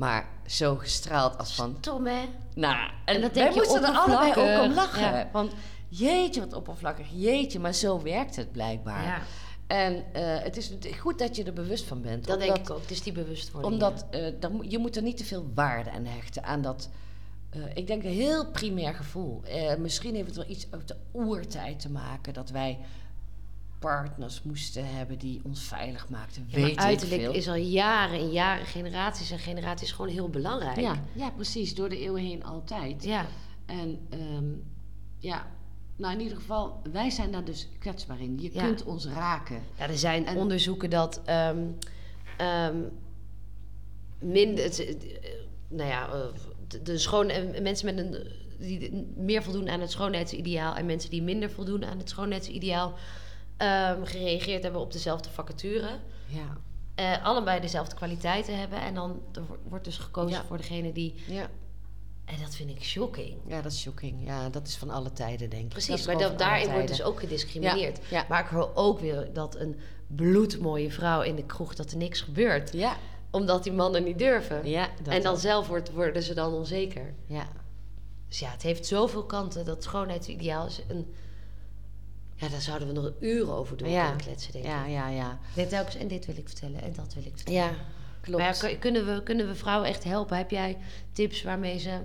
Maar 0.00 0.28
zo 0.46 0.76
gestraald 0.76 1.38
als 1.38 1.54
van... 1.54 1.80
Tom, 1.80 2.06
hè? 2.06 2.28
Nou, 2.54 2.90
en, 3.04 3.14
En 3.14 3.20
dat 3.20 3.32
wij 3.32 3.42
denk 3.42 3.54
je 3.54 3.60
moesten 3.60 3.84
er 3.84 3.98
allebei 3.98 4.30
ook 4.30 4.64
om 4.64 4.74
lachen. 4.74 5.00
Ja. 5.00 5.28
Want 5.32 5.52
jeetje, 5.88 6.40
wat 6.40 6.52
oppervlakkig. 6.52 7.06
Jeetje, 7.12 7.58
maar 7.58 7.74
zo 7.74 8.02
werkt 8.02 8.36
het 8.36 8.52
blijkbaar. 8.52 9.04
Ja, 9.04 9.22
En 9.66 10.04
eh, 10.12 10.42
het 10.42 10.56
is 10.56 10.72
goed 10.98 11.18
dat 11.18 11.36
je 11.36 11.44
er 11.44 11.52
bewust 11.52 11.84
van 11.84 12.02
bent. 12.02 12.26
dat 12.26 12.38
denk 12.38 12.50
omdat, 12.50 12.68
ik 12.68 12.74
ook. 12.74 12.80
Het 12.80 12.90
is 12.90 13.02
die 13.02 13.12
bewustwording. 13.12 13.72
Omdat 13.72 14.06
eh, 14.10 14.26
dan, 14.38 14.64
je 14.68 14.78
moet 14.78 14.96
er 14.96 15.02
niet 15.02 15.16
te 15.16 15.24
veel 15.24 15.50
waarde 15.54 15.90
aan 15.90 16.04
hechten. 16.04 16.44
Aan 16.44 16.62
dat, 16.62 16.90
eh, 17.50 17.60
ik 17.74 17.86
denk 17.86 18.04
een 18.04 18.10
heel 18.10 18.50
primair 18.50 18.94
gevoel. 18.94 19.42
Misschien 19.78 20.14
heeft 20.14 20.26
het 20.26 20.36
wel 20.36 20.50
iets 20.50 20.66
uit 20.70 20.88
de 20.88 20.96
oertijd 21.12 21.80
te 21.80 21.90
maken. 21.90 22.34
Dat 22.34 22.50
wij 22.50 22.78
partners 23.80 24.42
moesten 24.42 24.94
hebben 24.94 25.18
die 25.18 25.40
ons 25.44 25.62
veilig 25.62 26.08
maakten. 26.08 26.44
Ja, 26.46 26.52
maar 26.58 26.60
Weet 26.66 26.72
ik 26.76 26.78
uiterlijk 26.84 27.20
veel. 27.22 27.32
is 27.32 27.48
al 27.48 27.54
jaren 27.54 28.18
en 28.18 28.30
jaren, 28.30 28.66
generaties 28.66 29.30
en 29.30 29.38
generaties 29.38 29.92
gewoon 29.92 30.10
heel 30.10 30.28
belangrijk. 30.28 30.80
Ja, 30.80 31.04
ja, 31.12 31.30
precies. 31.30 31.74
Door 31.74 31.88
de 31.88 31.98
eeuwen 31.98 32.22
heen 32.22 32.44
altijd. 32.44 33.04
Ja. 33.04 33.26
En 33.66 33.98
ehm, 34.10 34.44
ja, 35.18 35.46
nou 35.96 36.14
in 36.14 36.20
ieder 36.20 36.36
geval, 36.36 36.82
wij 36.92 37.10
zijn 37.10 37.30
daar 37.32 37.44
dus 37.44 37.68
kwetsbaar 37.78 38.20
in. 38.20 38.38
Je 38.40 38.50
Ja. 38.52 38.62
kunt 38.64 38.84
ons 38.84 39.06
raken. 39.06 39.62
Ja, 39.78 39.88
er 39.88 39.98
zijn 39.98 40.26
En- 40.26 40.36
onderzoeken 40.36 40.90
dat 40.90 41.20
ehm, 41.24 41.58
ehm, 42.36 42.76
minder, 44.18 44.64
het, 44.64 44.78
eh, 44.86 44.94
nou 45.68 45.88
ja, 45.88 46.08
eh, 46.12 46.20
de, 46.68 46.82
de 46.82 46.98
schoon, 46.98 47.28
eh, 47.28 47.60
mensen 47.62 47.94
met 47.94 48.04
een, 48.04 48.26
die 48.58 49.06
meer 49.16 49.42
voldoen 49.42 49.68
aan 49.68 49.80
het 49.80 49.90
schoonheidsideaal 49.90 50.74
en 50.76 50.86
mensen 50.86 51.10
die 51.10 51.22
minder 51.22 51.50
voldoen 51.50 51.84
aan 51.84 51.98
het 51.98 52.08
schoonheidsideaal 52.08 52.94
ehm, 53.60 54.04
gereageerd 54.04 54.62
hebben 54.62 54.80
op 54.80 54.92
dezelfde 54.92 55.30
vacature. 55.30 55.88
Ja, 56.26 56.56
Eh, 56.94 57.24
allebei 57.24 57.60
dezelfde 57.60 57.94
kwaliteiten 57.94 58.58
hebben 58.58 58.80
en 58.80 58.94
dan 58.94 59.22
er 59.32 59.46
wo- 59.46 59.56
wordt 59.68 59.84
dus 59.84 59.98
gekozen 59.98 60.30
Ja. 60.38 60.44
voor 60.44 60.56
degene 60.56 60.92
die. 60.92 61.14
ja. 61.26 61.48
En 62.24 62.36
dat 62.42 62.54
vind 62.54 62.70
ik 62.70 62.82
shocking. 62.82 63.36
ja, 63.46 63.62
dat 63.62 63.72
is 63.72 63.80
shocking. 63.80 64.26
Ja, 64.26 64.48
dat 64.48 64.66
is 64.66 64.76
van 64.76 64.90
alle 64.90 65.12
tijden, 65.12 65.50
denk 65.50 65.62
ik. 65.62 65.68
Precies, 65.68 66.06
maar 66.06 66.18
dat, 66.18 66.38
daarin 66.38 66.70
wordt 66.72 66.88
dus 66.88 67.02
ook 67.02 67.20
gediscrimineerd. 67.20 67.96
Ja, 68.10 68.18
ja. 68.18 68.24
Maar 68.28 68.40
ik 68.40 68.46
hoor 68.50 68.70
ook 68.74 69.00
weer 69.00 69.28
dat 69.32 69.56
een 69.56 69.76
bloedmooie 70.06 70.92
vrouw 70.92 71.22
in 71.22 71.34
de 71.36 71.44
kroeg 71.44 71.74
dat 71.74 71.90
er 71.90 71.96
niks 71.96 72.20
gebeurt. 72.20 72.72
Ja, 72.72 72.96
Omdat 73.30 73.62
die 73.62 73.72
mannen 73.72 74.04
niet 74.04 74.18
durven. 74.18 74.68
ja. 74.68 74.88
dat 75.02 75.14
en 75.14 75.22
dan 75.22 75.38
zelf 75.38 75.66
wordt, 75.68 75.92
worden 75.92 76.22
ze 76.22 76.34
dan 76.34 76.52
onzeker. 76.52 77.14
Ja, 77.26 77.46
Dus 78.28 78.38
ja, 78.38 78.50
het 78.50 78.62
heeft 78.62 78.86
zoveel 78.86 79.24
kanten. 79.24 79.64
Dat 79.64 79.82
schoonheidsideaal 79.82 80.66
is 80.66 80.80
een... 80.88 81.14
Ja, 82.40 82.48
daar 82.48 82.60
zouden 82.60 82.88
we 82.88 82.94
nog 82.94 83.12
uren 83.20 83.52
over 83.54 83.76
door 83.76 83.88
Ja. 83.88 84.02
kunnen 84.06 84.24
kletsen, 84.26 84.52
denk 84.52 84.64
ja, 84.64 84.84
ik. 84.84 84.90
ja, 84.90 85.08
ja. 85.08 85.38
Denk 85.54 85.68
telkens, 85.68 85.96
en 85.96 86.08
dit 86.08 86.26
wil 86.26 86.36
ik 86.36 86.48
vertellen, 86.48 86.82
en 86.82 86.92
dat 86.96 87.14
wil 87.14 87.24
ik 87.24 87.32
vertellen. 87.36 87.60
Ja, 87.60 87.70
klopt. 88.20 88.38
Maar 88.42 88.52
ja, 88.54 88.58
kun- 88.68 88.78
kunnen, 88.78 89.06
we, 89.14 89.22
kunnen 89.22 89.46
we 89.48 89.54
vrouwen 89.54 89.88
echt 89.88 90.04
helpen? 90.04 90.36
Heb 90.36 90.50
jij 90.50 90.76
tips 91.12 91.42
waarmee 91.42 91.78
ze 91.78 91.98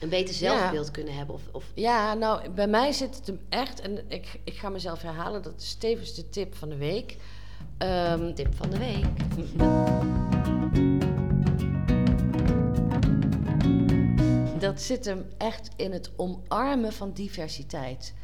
een 0.00 0.08
beter 0.08 0.34
zelfbeeld 0.34 0.90
kunnen 0.90 1.14
hebben? 1.14 1.34
Of, 1.34 1.42
of 1.52 1.64
Ja, 1.74 2.14
nou, 2.14 2.50
bij 2.50 2.66
mij 2.68 2.92
zit 2.92 3.16
het 3.16 3.26
hem 3.26 3.40
echt, 3.48 3.80
en 3.80 3.98
ik, 4.10 4.40
ik 4.44 4.54
ga 4.54 4.68
mezelf 4.68 5.02
herhalen, 5.02 5.42
dat 5.42 5.60
is 5.60 5.74
tevens 5.74 6.14
de 6.14 6.28
tip 6.28 6.54
van 6.54 6.68
de 6.68 6.76
week. 6.76 7.16
Ehm, 7.78 8.34
tip 8.34 8.54
van 8.54 8.70
de 8.70 8.78
week? 8.78 9.06
Dat 14.60 14.80
zit 14.80 15.04
hem 15.04 15.26
echt 15.38 15.70
in 15.76 15.92
het 15.92 16.10
omarmen 16.16 16.92
van 16.92 17.12
diversiteit. 17.12 18.14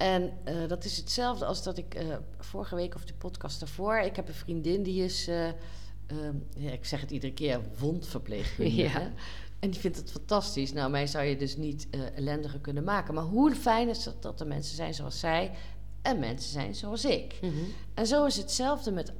En 0.00 0.32
eh, 0.44 0.68
dat 0.68 0.84
is 0.84 0.96
hetzelfde 0.96 1.44
als 1.44 1.62
dat 1.62 1.78
ik 1.78 1.94
eh, 1.94 2.06
vorige 2.38 2.74
week 2.74 2.94
of 2.94 3.04
de 3.04 3.14
podcast 3.14 3.60
daarvoor. 3.60 3.98
Ik 3.98 4.16
heb 4.16 4.28
een 4.28 4.34
vriendin 4.34 4.82
die 4.82 5.04
is, 5.04 5.28
eh, 5.28 5.46
ehm, 5.46 6.36
ja, 6.56 6.70
ik 6.70 6.84
zeg 6.84 7.00
het 7.00 7.10
iedere 7.10 7.32
keer, 7.32 7.60
wondverpleegkundige. 7.78 8.82
Ja. 8.82 9.12
En 9.58 9.70
die 9.70 9.80
vindt 9.80 9.96
het 9.96 10.10
fantastisch. 10.10 10.72
Nou, 10.72 10.90
mij 10.90 11.06
zou 11.06 11.24
je 11.24 11.36
dus 11.36 11.56
niet 11.56 11.88
ellendiger 12.14 12.60
kunnen 12.60 12.84
maken. 12.84 13.14
Maar 13.14 13.24
hoe 13.24 13.54
fijn 13.54 13.88
is 13.88 14.04
het 14.04 14.22
dat 14.22 14.40
er 14.40 14.46
mensen 14.46 14.76
zijn 14.76 14.94
zoals 14.94 15.20
zij 15.20 15.50
en 16.02 16.18
mensen 16.18 16.50
zijn 16.50 16.74
zoals 16.74 17.04
ik. 17.04 17.38
Mhm. 17.40 17.54
En 17.94 18.06
zo 18.06 18.24
is 18.24 18.36
hetzelfde 18.36 18.90
met 18.90 19.12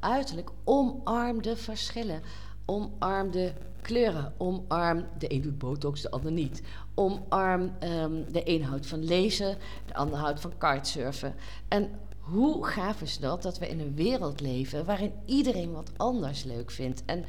uiterlijk. 0.00 0.50
Omarm 0.64 1.42
de 1.42 1.56
verschillen. 1.56 2.22
Omarm 2.70 3.30
de 3.30 3.52
kleuren. 3.82 4.32
Omarm, 4.36 5.04
de 5.18 5.32
een 5.32 5.40
doet 5.42 5.58
botox, 5.58 6.00
de 6.00 6.10
ander 6.10 6.32
niet. 6.32 6.62
Omarm, 6.94 7.72
ehm, 7.78 8.22
de 8.32 8.42
een 8.44 8.64
houdt 8.64 8.86
van 8.86 9.04
lezen, 9.04 9.56
de 9.86 9.94
ander 9.94 10.18
houdt 10.18 10.40
van 10.40 10.52
kitesurfen. 10.58 11.34
En 11.68 11.90
hoe 12.18 12.66
gaaf 12.66 13.00
is 13.02 13.18
dat, 13.18 13.42
dat 13.42 13.58
we 13.58 13.68
in 13.68 13.80
een 13.80 13.94
wereld 13.94 14.40
leven 14.40 14.84
waarin 14.84 15.12
iedereen 15.24 15.72
wat 15.72 15.90
anders 15.96 16.42
leuk 16.44 16.70
vindt. 16.70 17.02
En 17.04 17.24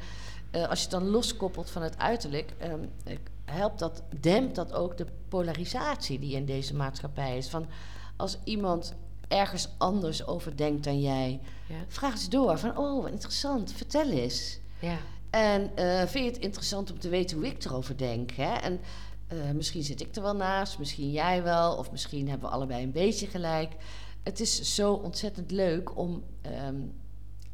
eh, 0.50 0.68
als 0.68 0.78
je 0.78 0.84
het 0.84 0.94
dan 1.00 1.08
loskoppelt 1.10 1.70
van 1.70 1.82
het 1.82 1.98
uiterlijk, 1.98 2.52
ehm, 2.58 2.84
eh, 3.04 3.16
helpt 3.44 3.78
dat, 3.78 4.02
dempt 4.20 4.54
dat 4.54 4.72
ook 4.72 4.96
de 4.96 5.06
polarisatie 5.28 6.18
die 6.18 6.36
in 6.36 6.44
deze 6.44 6.74
maatschappij 6.74 7.36
is. 7.36 7.48
Van 7.48 7.66
als 8.16 8.38
iemand 8.44 8.94
ergens 9.28 9.68
anders 9.78 10.26
over 10.26 10.56
denkt 10.56 10.84
dan 10.84 11.00
jij, 11.00 11.40
Ja. 11.68 11.74
vraag 11.88 12.12
eens 12.12 12.28
door. 12.28 12.58
Van, 12.58 12.76
oh, 12.78 13.02
wat 13.02 13.10
interessant, 13.12 13.72
vertel 13.72 14.10
eens. 14.10 14.58
ja. 14.78 14.96
En 15.32 15.76
eh, 15.76 16.06
vind 16.06 16.24
je 16.24 16.30
het 16.30 16.38
interessant 16.38 16.90
om 16.92 16.98
te 16.98 17.08
weten 17.08 17.36
hoe 17.36 17.46
ik 17.46 17.64
erover 17.64 17.96
denk? 17.96 18.30
Hè? 18.30 18.54
En 18.54 18.80
eh, 19.26 19.50
misschien 19.50 19.82
zit 19.82 20.00
ik 20.00 20.16
er 20.16 20.22
wel 20.22 20.36
naast, 20.36 20.78
misschien 20.78 21.10
jij 21.10 21.42
wel, 21.42 21.76
of 21.76 21.90
misschien 21.90 22.28
hebben 22.28 22.48
we 22.48 22.54
allebei 22.54 22.82
een 22.82 22.92
beetje 22.92 23.26
gelijk. 23.26 23.72
Het 24.22 24.40
is 24.40 24.74
zo 24.74 24.92
ontzettend 24.92 25.50
leuk 25.50 25.96
om 25.98 26.22
ehm, 26.40 26.80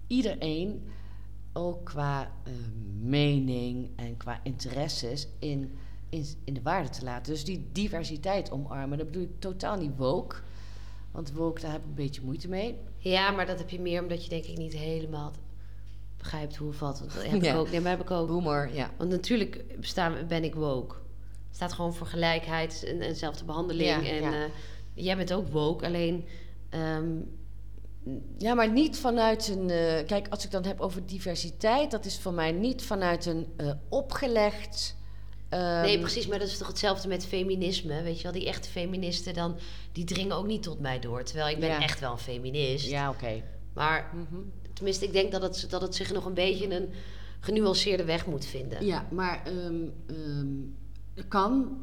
iedereen, 0.07 0.89
ook 1.53 1.85
qua 1.85 2.22
eh, 2.22 2.53
mening 3.01 3.91
en 3.97 4.16
qua 4.16 4.41
interesses, 4.43 5.29
in, 5.39 5.79
in, 6.09 6.26
in 6.45 6.55
de 6.55 6.62
waarde 6.62 6.89
te 6.89 7.05
laten. 7.05 7.33
Dus 7.33 7.45
die 7.45 7.68
diversiteit 7.72 8.51
omarmen. 8.51 8.99
Dat 8.99 9.07
bedoel 9.07 9.22
ik 9.22 9.41
totaal 9.41 9.76
niet 9.76 9.97
woke. 9.97 10.37
Want 11.11 11.33
woke, 11.33 11.61
daar 11.61 11.72
heb 11.72 11.81
ik 11.81 11.89
een 11.89 11.95
beetje 11.95 12.22
moeite 12.24 12.49
mee. 12.49 12.79
Ja, 12.97 13.31
maar 13.31 13.47
dat 13.47 13.59
heb 13.59 13.70
je 13.70 13.81
meer 13.81 14.03
omdat 14.03 14.22
je 14.22 14.29
denk 14.29 14.45
ik 14.45 14.57
niet 14.57 14.72
helemaal 14.72 15.33
begrijpt 16.31 16.57
hoe 16.57 16.68
het 16.68 16.76
valt. 16.76 16.99
Want 16.99 17.14
dat 17.14 17.22
heb 17.26 17.43
Ja. 17.43 17.53
ik 17.53 17.59
ook. 17.59 17.70
Nee, 17.70 17.81
maar 17.81 17.91
heb 17.91 18.01
ik 18.01 18.11
ook. 18.11 18.29
Boomer, 18.29 18.74
ja. 18.74 18.91
Want 18.97 19.11
natuurlijk 19.11 19.81
bestaan, 19.81 20.14
ben 20.29 20.45
ik 20.45 20.55
woke. 20.55 20.95
Het 21.47 21.57
staat 21.57 21.72
gewoon 21.72 21.95
voor 21.95 22.07
gelijkheid 22.07 22.85
en, 22.85 23.01
en 23.01 23.16
zelfde 23.16 23.45
behandeling. 23.45 23.89
Ja, 23.89 24.11
en 24.11 24.22
ja. 24.22 24.33
eh, 24.33 24.51
jij 24.95 25.16
bent 25.16 25.33
ook 25.33 25.49
woke, 25.49 25.87
alleen... 25.87 26.24
ehm, 26.70 27.07
Ja, 28.39 28.55
maar 28.55 28.70
niet 28.72 28.99
vanuit 28.99 29.49
een. 29.49 29.70
eh, 29.70 30.07
kijk, 30.07 30.26
als 30.31 30.45
ik 30.45 30.51
dan 30.51 30.64
heb 30.64 30.81
over 30.81 31.07
diversiteit, 31.07 31.91
dat 31.91 32.05
is 32.05 32.18
voor 32.18 32.33
mij 32.33 32.53
niet 32.53 32.83
vanuit 32.83 33.26
een 33.26 33.47
eh, 33.57 33.70
opgelegd. 33.89 34.97
ehm, 35.49 35.81
nee, 35.83 35.99
precies, 35.99 36.26
maar 36.26 36.39
dat 36.39 36.49
is 36.49 36.59
toch 36.59 36.68
hetzelfde 36.68 37.09
met 37.09 37.26
feminisme. 37.26 38.03
Weet 38.03 38.16
je 38.16 38.22
wel, 38.22 38.33
die 38.33 38.47
echte 38.47 38.68
feministen 38.68 39.35
dan, 39.35 39.57
die 39.93 40.05
dringen 40.05 40.37
ook 40.37 40.47
niet 40.47 40.62
tot 40.62 40.81
mij 40.81 40.99
door. 40.99 41.22
Terwijl 41.22 41.49
ik 41.49 41.61
ben 41.61 41.68
Ja. 41.68 41.81
echt 41.83 42.01
wel 42.01 42.12
een 42.12 42.18
feminist. 42.18 42.87
Ja, 42.89 43.11
oké. 43.11 43.43
Maar 43.74 44.11
Mhm. 44.14 44.41
Tenminste, 44.79 45.05
ik 45.05 45.12
denk 45.12 45.33
dat 45.33 45.43
het, 45.43 45.66
dat 45.70 45.81
het 45.83 45.95
zich 45.95 46.12
nog 46.12 46.24
een 46.24 46.35
beetje 46.35 46.74
een 46.74 46.89
genuanceerde 47.41 48.05
weg 48.05 48.26
moet 48.26 48.45
vinden. 48.45 48.87
Ja, 48.87 49.07
maar 49.11 49.43
ehm, 49.45 49.74
kan. 51.29 51.79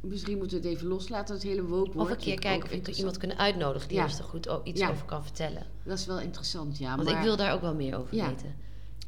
Misschien 0.00 0.38
moeten 0.38 0.60
we 0.62 0.68
het 0.68 0.76
even 0.76 0.88
loslaten, 0.88 1.34
het 1.34 1.42
hele 1.44 1.62
woke 1.64 1.98
Of 1.98 2.10
een 2.10 2.16
keer 2.16 2.38
kijken 2.38 2.78
of 2.80 2.86
we 2.86 2.92
iemand 2.92 3.16
kunnen 3.16 3.38
uitnodigen 3.38 3.88
die 3.88 3.96
Ja. 3.96 4.04
ons 4.04 4.18
er 4.18 4.24
goed 4.24 4.48
iets 4.64 4.80
Ja. 4.80 4.90
over 4.90 5.04
kan 5.04 5.22
vertellen. 5.22 5.66
Dat 5.82 5.98
is 5.98 6.06
wel 6.06 6.20
interessant, 6.20 6.78
ja. 6.78 6.96
Want 6.96 7.08
maar, 7.08 7.18
ik 7.18 7.24
wil 7.24 7.36
daar 7.36 7.52
ook 7.52 7.60
wel 7.60 7.74
meer 7.74 7.98
over 7.98 8.16
Ja. 8.16 8.28
weten. 8.28 8.54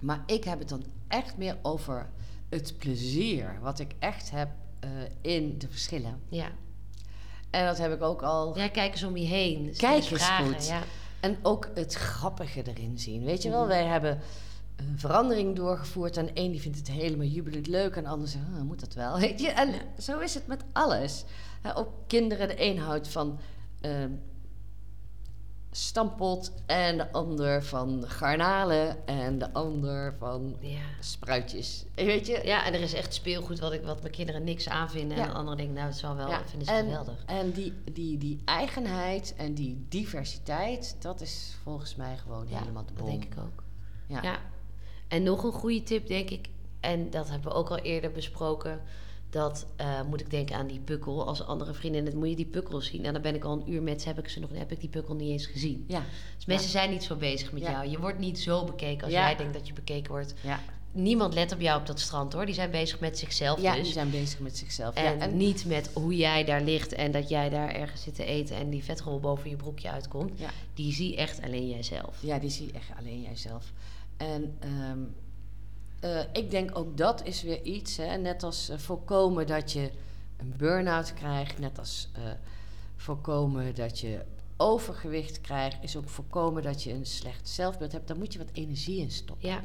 maar 0.01 0.23
ik 0.27 0.45
heb 0.45 0.59
het 0.59 0.69
dan 0.69 0.85
echt 1.09 1.37
meer 1.37 1.57
over 1.63 2.11
het 2.49 2.75
plezier 2.79 3.59
wat 3.63 3.79
ik 3.79 3.95
echt 3.99 4.31
heb 4.31 4.49
eh, 4.81 4.91
in 5.21 5.59
de 5.59 5.69
verschillen. 5.69 6.21
Ja. 6.29 6.49
En 7.51 7.67
dat 7.67 7.79
heb 7.79 7.93
ik 7.93 8.03
ook 8.03 8.23
al 8.23 8.59
ja, 8.59 8.69
kijk 8.69 8.93
eens 8.93 9.03
om 9.03 9.17
je 9.17 9.27
heen. 9.27 9.75
Kijk 9.77 9.97
eens 9.97 10.11
eens 10.11 10.23
vragen, 10.25 10.55
goed. 10.55 10.67
Ja. 10.67 10.83
En 11.21 11.37
ook 11.43 11.69
het 11.75 11.95
grappige 11.95 12.63
erin 12.63 12.99
zien. 12.99 13.25
Weet 13.25 13.43
je 13.43 13.51
wel, 13.51 13.59
Mhm. 13.61 13.69
wij 13.69 13.85
hebben 13.85 14.19
een 14.77 14.99
verandering 14.99 15.57
doorgevoerd. 15.57 16.17
En 16.17 16.35
één 16.35 16.51
die 16.51 16.61
vindt 16.61 16.79
het 16.79 16.91
helemaal 16.91 17.27
jubelend 17.27 17.67
leuk. 17.67 17.97
En 17.97 18.03
de 18.03 18.09
ander 18.09 18.29
zegt, 18.29 18.45
"Oh, 18.57 18.63
moet 18.63 18.81
dat 18.81 18.95
wel? 18.95 19.19
Weet 19.21 19.41
je? 19.41 19.49
En 19.49 19.75
zo 19.99 20.19
is 20.19 20.35
het 20.35 20.47
met 20.47 20.65
alles. 20.73 21.25
Ook 21.75 21.89
kinderen, 22.07 22.49
de 22.49 22.63
een 22.65 22.79
houdt 22.79 23.09
van... 23.09 23.39
ehm, 23.81 24.11
stampot 25.73 26.53
en 26.67 26.97
de 26.97 27.13
ander 27.13 27.63
van 27.65 28.05
garnalen 28.07 29.07
en 29.07 29.39
de 29.39 29.53
ander 29.53 30.15
van 30.19 30.57
Ja. 30.61 30.79
spruitjes. 31.01 31.85
Weet 31.95 32.27
je? 32.27 32.41
ja, 32.45 32.65
en 32.67 32.75
er 32.75 32.81
is 32.81 32.93
echt 32.95 33.15
speelgoed 33.15 33.59
wat, 33.59 33.73
ik, 33.73 33.83
wat 33.83 34.01
mijn 34.01 34.13
kinderen 34.13 34.45
niks 34.45 34.69
aanvinden. 34.69 35.17
Ja. 35.17 35.25
En 35.25 35.33
anderen 35.35 35.57
denken, 35.57 35.75
nou, 35.75 35.87
het 35.87 35.97
is 35.97 36.03
wel 36.03 36.17
wel, 36.17 36.29
Ja, 36.29 36.43
vinden 36.47 36.67
ze 36.67 36.73
en, 36.75 36.85
geweldig. 36.85 37.23
En 37.27 37.51
die, 37.53 37.73
die, 37.93 38.19
die 38.19 38.41
eigenheid 38.45 39.35
en 39.37 39.55
die 39.55 39.87
diversiteit, 39.89 40.97
dat 40.99 41.21
is 41.21 41.57
volgens 41.63 41.95
mij 41.97 42.17
gewoon 42.17 42.47
helemaal 42.47 42.85
de 42.85 42.93
dat 42.95 43.03
bom. 43.05 43.11
denk 43.11 43.25
ik 43.25 43.39
ook. 43.39 43.63
Ja. 44.07 44.23
Ja. 44.23 44.39
En 45.09 45.23
nog 45.23 45.43
een 45.45 45.53
goede 45.53 45.83
tip, 45.83 46.07
denk 46.07 46.31
ik, 46.31 46.49
en 46.81 47.11
dat 47.11 47.29
hebben 47.31 47.51
we 47.51 47.57
ook 47.57 47.71
al 47.71 47.79
eerder 47.79 48.11
besproken. 48.13 48.81
Dat 49.31 49.67
eh, 49.77 50.03
moet 50.09 50.21
ik 50.21 50.31
denken 50.31 50.57
aan 50.57 50.67
die 50.67 50.81
pukkel. 50.81 51.27
Als 51.27 51.43
andere 51.47 51.75
vriendinnen, 51.75 52.17
moet 52.19 52.29
je 52.29 52.37
die 52.37 52.47
pukkel 52.47 52.81
zien. 52.81 53.05
En 53.05 53.13
dan 53.13 53.23
ben 53.23 53.35
ik 53.35 53.45
al 53.45 53.53
een 53.53 53.73
uur 53.73 53.83
met 53.83 54.03
ze, 54.03 54.09
heb 54.09 54.19
ik, 54.19 54.29
ze 54.29 54.41
nog, 54.41 54.51
heb 54.53 54.73
ik 54.73 54.81
die 54.81 54.89
pukkel 54.89 55.15
niet 55.15 55.31
eens 55.31 55.47
gezien. 55.47 55.85
Ja. 55.89 56.03
Dus 56.37 56.47
mensen 56.47 56.71
zijn 56.71 56.91
niet 56.91 57.03
zo 57.03 57.17
bezig 57.17 57.53
met 57.53 57.63
Ja. 57.63 57.71
jou. 57.71 57.89
Je 57.89 57.99
wordt 58.01 58.19
niet 58.19 58.39
zo 58.39 58.65
bekeken 58.65 59.05
als 59.05 59.13
Ja. 59.13 59.27
jij 59.27 59.37
denkt 59.37 59.53
dat 59.55 59.67
je 59.67 59.73
bekeken 59.73 60.11
wordt. 60.13 60.35
Ja. 60.43 60.61
Niemand 60.93 61.35
let 61.35 61.53
op 61.53 61.61
jou 61.61 61.81
op 61.81 61.87
dat 61.87 62.01
strand 62.01 62.33
hoor. 62.33 62.47
Die 62.47 62.55
zijn 62.55 62.71
bezig 62.71 63.01
met 63.01 63.19
zichzelf 63.19 63.61
ja, 63.61 63.75
dus. 63.75 63.83
die 63.83 63.93
zijn 63.93 64.11
bezig 64.11 64.39
met 64.39 64.57
zichzelf. 64.57 64.95
En, 64.95 65.03
ja, 65.05 65.19
en 65.19 65.37
niet 65.37 65.65
met 65.67 65.91
hoe 65.95 66.17
jij 66.17 66.45
daar 66.45 66.63
ligt 66.63 66.93
en 66.93 67.11
dat 67.13 67.29
jij 67.29 67.49
daar 67.49 67.69
ergens 67.69 68.03
zit 68.03 68.15
te 68.15 68.25
eten 68.25 68.57
en 68.57 68.71
die 68.71 68.85
vetrol 68.85 69.21
boven 69.21 69.51
je 69.51 69.57
broekje 69.57 69.91
uitkomt. 69.91 70.41
Die 70.75 70.93
zie 70.93 71.17
echt 71.17 71.43
alleen 71.43 71.69
jijzelf. 71.69 72.17
Ja, 72.21 72.39
die 72.39 72.51
zie 72.51 72.71
echt 72.73 72.89
alleen 72.99 73.21
jijzelf. 73.21 73.73
En 74.17 74.57
ehm, 74.61 74.99
eh, 76.01 76.21
ik 76.33 76.51
denk 76.51 76.79
ook 76.79 76.97
dat 76.97 77.27
is 77.27 77.43
weer 77.43 77.63
iets, 77.63 77.97
hè, 77.97 78.17
net 78.17 78.43
als 78.43 78.69
eh, 78.69 78.79
voorkomen 78.79 79.47
dat 79.47 79.73
je 79.73 79.91
een 80.37 80.55
burn-out 80.57 81.15
krijgt, 81.15 81.59
net 81.59 81.79
als 81.79 82.09
eh, 82.13 82.23
voorkomen 82.97 83.75
dat 83.75 83.99
je 83.99 84.21
overgewicht 84.57 85.41
krijgt, 85.41 85.83
is 85.83 85.97
ook 85.97 86.09
voorkomen 86.09 86.63
dat 86.63 86.83
je 86.83 86.93
een 86.93 87.07
slecht 87.07 87.49
zelfbeeld 87.49 87.93
hebt. 87.93 88.09
Daar 88.09 88.19
moet 88.19 88.33
je 88.33 88.39
wat 88.39 88.51
energie 88.53 89.01
in 89.01 89.11
stoppen. 89.11 89.49
Ja, 89.49 89.63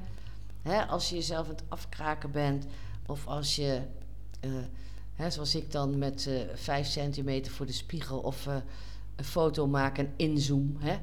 Hè, 0.62 0.86
als 0.86 1.10
je 1.10 1.16
jezelf 1.16 1.48
aan 1.48 1.56
het 1.56 1.64
afkraken 1.68 2.32
bent, 2.32 2.66
of 3.06 3.28
als 3.28 3.56
je, 3.56 3.82
hè, 5.14 5.30
zoals 5.30 5.56
ik 5.56 5.72
dan 5.72 5.98
met 5.98 6.30
vijf 6.54 6.88
centimeter 6.88 7.52
voor 7.52 7.66
de 7.66 7.72
spiegel, 7.72 8.20
of 8.20 8.46
een 9.16 9.24
foto 9.24 9.68
maak 9.68 9.98
en 9.98 10.14
inzoom, 10.16 10.76
hè, 10.80 10.98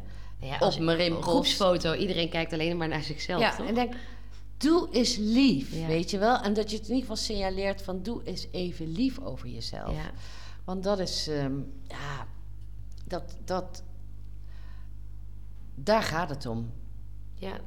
ja 0.47 0.59
op 0.59 0.79
mijn 0.79 1.01
een 1.01 1.23
groepsfoto. 1.23 1.95
Iedereen 1.95 2.29
kijkt 2.29 2.53
alleen 2.53 2.77
maar 2.77 2.89
naar 2.89 3.03
zichzelf. 3.03 3.41
Ja, 3.41 3.57
toch? 3.57 3.67
en 3.67 3.75
denk, 3.75 3.95
doe 4.63 4.89
eens 4.91 5.17
lief, 5.17 5.75
Ja. 5.75 5.87
weet 5.87 6.11
je 6.11 6.19
wel? 6.19 6.39
En 6.41 6.53
dat 6.55 6.71
je 6.71 6.77
het 6.77 6.89
in 6.89 6.95
ieder 6.95 7.09
geval 7.11 7.25
signaleert 7.25 7.83
van, 7.83 8.03
doe 8.03 8.23
eens 8.25 8.47
even 8.51 8.93
lief 8.93 9.19
over 9.21 9.49
jezelf. 9.49 9.95
ja. 9.97 10.11
Want 10.65 10.83
dat 10.83 10.99
is, 10.99 11.29
ehm, 11.29 11.53
ja, 11.89 12.27
dat, 13.05 13.37
dat, 13.45 13.83
daar 15.75 16.03
gaat 16.03 16.29
het 16.29 16.47
om. 16.47 16.73
ja. 17.35 17.61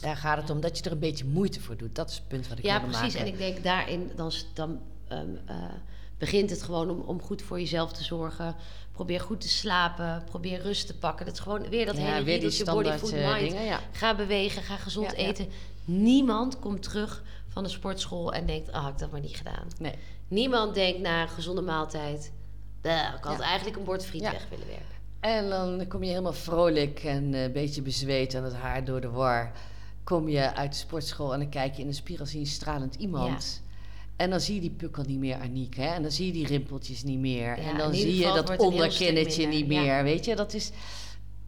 Daar 0.00 0.16
gaat 0.16 0.36
het 0.36 0.50
om 0.50 0.60
dat 0.60 0.78
je 0.78 0.84
er 0.84 0.92
een 0.92 0.98
beetje 0.98 1.24
moeite 1.24 1.60
voor 1.60 1.76
doet. 1.76 1.94
Dat 1.94 2.10
is 2.10 2.14
het 2.16 2.28
punt 2.28 2.48
wat 2.48 2.58
ik 2.58 2.64
ja 2.64 2.80
wilde 2.80 2.96
precies. 2.96 3.14
maken. 3.14 3.26
En 3.28 3.32
ik 3.32 3.38
denk 3.38 3.64
daarin, 3.64 4.10
dan, 4.16 4.32
dan 4.54 4.80
ehm, 5.08 5.28
eh, 5.46 5.56
begint 6.18 6.50
het 6.50 6.62
gewoon 6.62 6.90
om, 6.90 7.00
om 7.00 7.22
goed 7.22 7.42
voor 7.42 7.58
jezelf 7.60 7.92
te 7.92 8.04
zorgen. 8.04 8.54
Probeer 8.92 9.20
goed 9.20 9.40
te 9.40 9.48
slapen. 9.48 10.24
Probeer 10.24 10.60
rust 10.62 10.86
te 10.86 10.98
pakken. 10.98 11.26
Dat 11.26 11.34
is 11.34 11.40
gewoon 11.40 11.68
weer 11.68 11.86
dat 11.86 11.96
ja, 11.96 12.02
hele 12.02 12.14
weer 12.14 12.24
die 12.24 12.48
riedeltje 12.48 12.64
body, 12.64 12.76
standaard 12.88 13.00
food, 13.00 13.12
eh, 13.12 13.32
mind. 13.32 13.50
dingen, 13.50 13.64
ja. 13.66 13.80
Ga 13.92 14.14
bewegen, 14.16 14.62
ga 14.62 14.76
gezond 14.76 15.10
Ja, 15.10 15.18
ja. 15.22 15.28
eten. 15.28 15.48
Niemand 15.90 16.58
komt 16.58 16.82
terug 16.82 17.22
van 17.48 17.62
de 17.62 17.68
sportschool 17.68 18.32
en 18.32 18.46
denkt, 18.46 18.72
ah, 18.72 18.82
had 18.82 18.92
ik 18.92 18.98
dat 18.98 19.10
maar 19.10 19.20
niet 19.20 19.36
gedaan. 19.36 19.66
Nee. 19.78 19.94
Niemand 20.28 20.74
denkt 20.74 21.00
na 21.00 21.22
een 21.22 21.28
gezonde 21.28 21.62
maaltijd, 21.62 22.32
"Bleh, 22.80 23.14
ik 23.16 23.24
had 23.24 23.38
Ja. 23.38 23.44
eigenlijk 23.44 23.76
een 23.76 23.84
bord 23.84 24.04
friet 24.04 24.22
Ja. 24.22 24.30
weg 24.32 24.46
willen 24.50 24.66
werken. 24.66 24.86
En 25.20 25.48
dan 25.48 25.86
kom 25.88 26.02
je 26.02 26.08
helemaal 26.08 26.32
vrolijk 26.32 27.04
en 27.04 27.34
eh, 27.34 27.42
een 27.42 27.52
beetje 27.52 27.82
bezweet 27.82 28.34
en 28.34 28.44
het 28.44 28.54
haar 28.54 28.84
door 28.84 29.00
de 29.00 29.10
war. 29.10 29.52
Kom 30.04 30.28
je 30.28 30.54
uit 30.54 30.72
de 30.72 30.78
sportschool 30.78 31.32
en 31.32 31.38
dan 31.38 31.48
kijk 31.48 31.74
je 31.74 31.82
in 31.82 31.88
de 31.88 31.94
spiegel, 31.94 32.26
zie 32.26 32.38
je 32.40 32.44
een 32.44 32.50
stralend 32.50 32.94
iemand. 32.94 33.62
En 34.16 34.30
dan 34.30 34.40
zie 34.40 34.54
je 34.54 34.60
die 34.60 34.70
pukkel 34.70 35.02
niet 35.06 35.18
meer, 35.18 35.36
Aniek. 35.40 35.76
Hè? 35.76 35.86
En 35.86 36.02
dan 36.02 36.10
zie 36.10 36.26
je 36.26 36.32
die 36.32 36.46
rimpeltjes 36.46 37.02
niet 37.02 37.18
meer. 37.18 37.58
En 37.58 37.76
dan 37.76 37.94
zie 37.94 38.16
je 38.16 38.24
dat 38.24 38.56
onderkinnetje 38.58 39.46
niet 39.46 39.66
meer. 39.66 40.02
Weet 40.02 40.24
je, 40.24 40.36
dat 40.36 40.54
is... 40.54 40.70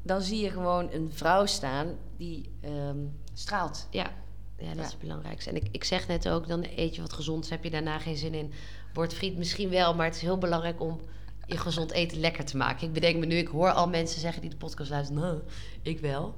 Dan 0.03 0.23
zie 0.23 0.41
je 0.41 0.51
gewoon 0.51 0.89
een 0.93 1.11
vrouw 1.13 1.47
staan 1.47 1.87
die 2.17 2.51
ehm, 2.61 2.99
straalt. 3.35 3.87
Ja, 3.91 4.11
ja 4.61 4.67
dat 4.69 4.77
Ja. 4.77 4.83
is 4.85 4.91
het 4.91 5.01
belangrijkste. 5.01 5.51
En 5.51 5.57
ik, 5.57 5.69
ik 5.71 5.85
zeg 5.85 6.07
net 6.09 6.29
ook, 6.29 6.49
dan 6.49 6.65
eet 6.77 6.95
je 6.95 7.01
wat 7.01 7.13
gezonds, 7.13 7.51
heb 7.51 7.65
je 7.65 7.71
daarna 7.71 7.99
geen 7.99 8.17
zin 8.17 8.35
in. 8.35 8.53
Bord 8.93 9.15
friet 9.15 9.37
misschien 9.37 9.69
wel, 9.71 9.95
maar 9.95 10.07
het 10.07 10.15
is 10.15 10.21
heel 10.23 10.39
belangrijk 10.39 10.81
om 10.81 11.01
je 11.47 11.57
gezond 11.59 11.91
eten 11.91 12.21
lekker 12.21 12.45
te 12.45 12.57
maken. 12.57 12.87
Ik 12.87 12.93
bedenk 12.93 13.17
me 13.17 13.27
nu, 13.27 13.37
ik 13.37 13.49
hoor 13.49 13.71
al 13.73 13.89
mensen 13.89 14.21
zeggen 14.21 14.41
die 14.41 14.51
de 14.51 14.57
podcast 14.57 14.91
luisteren, 14.91 15.23
nou, 15.23 15.41
ik 15.83 16.01
wel. 16.01 16.35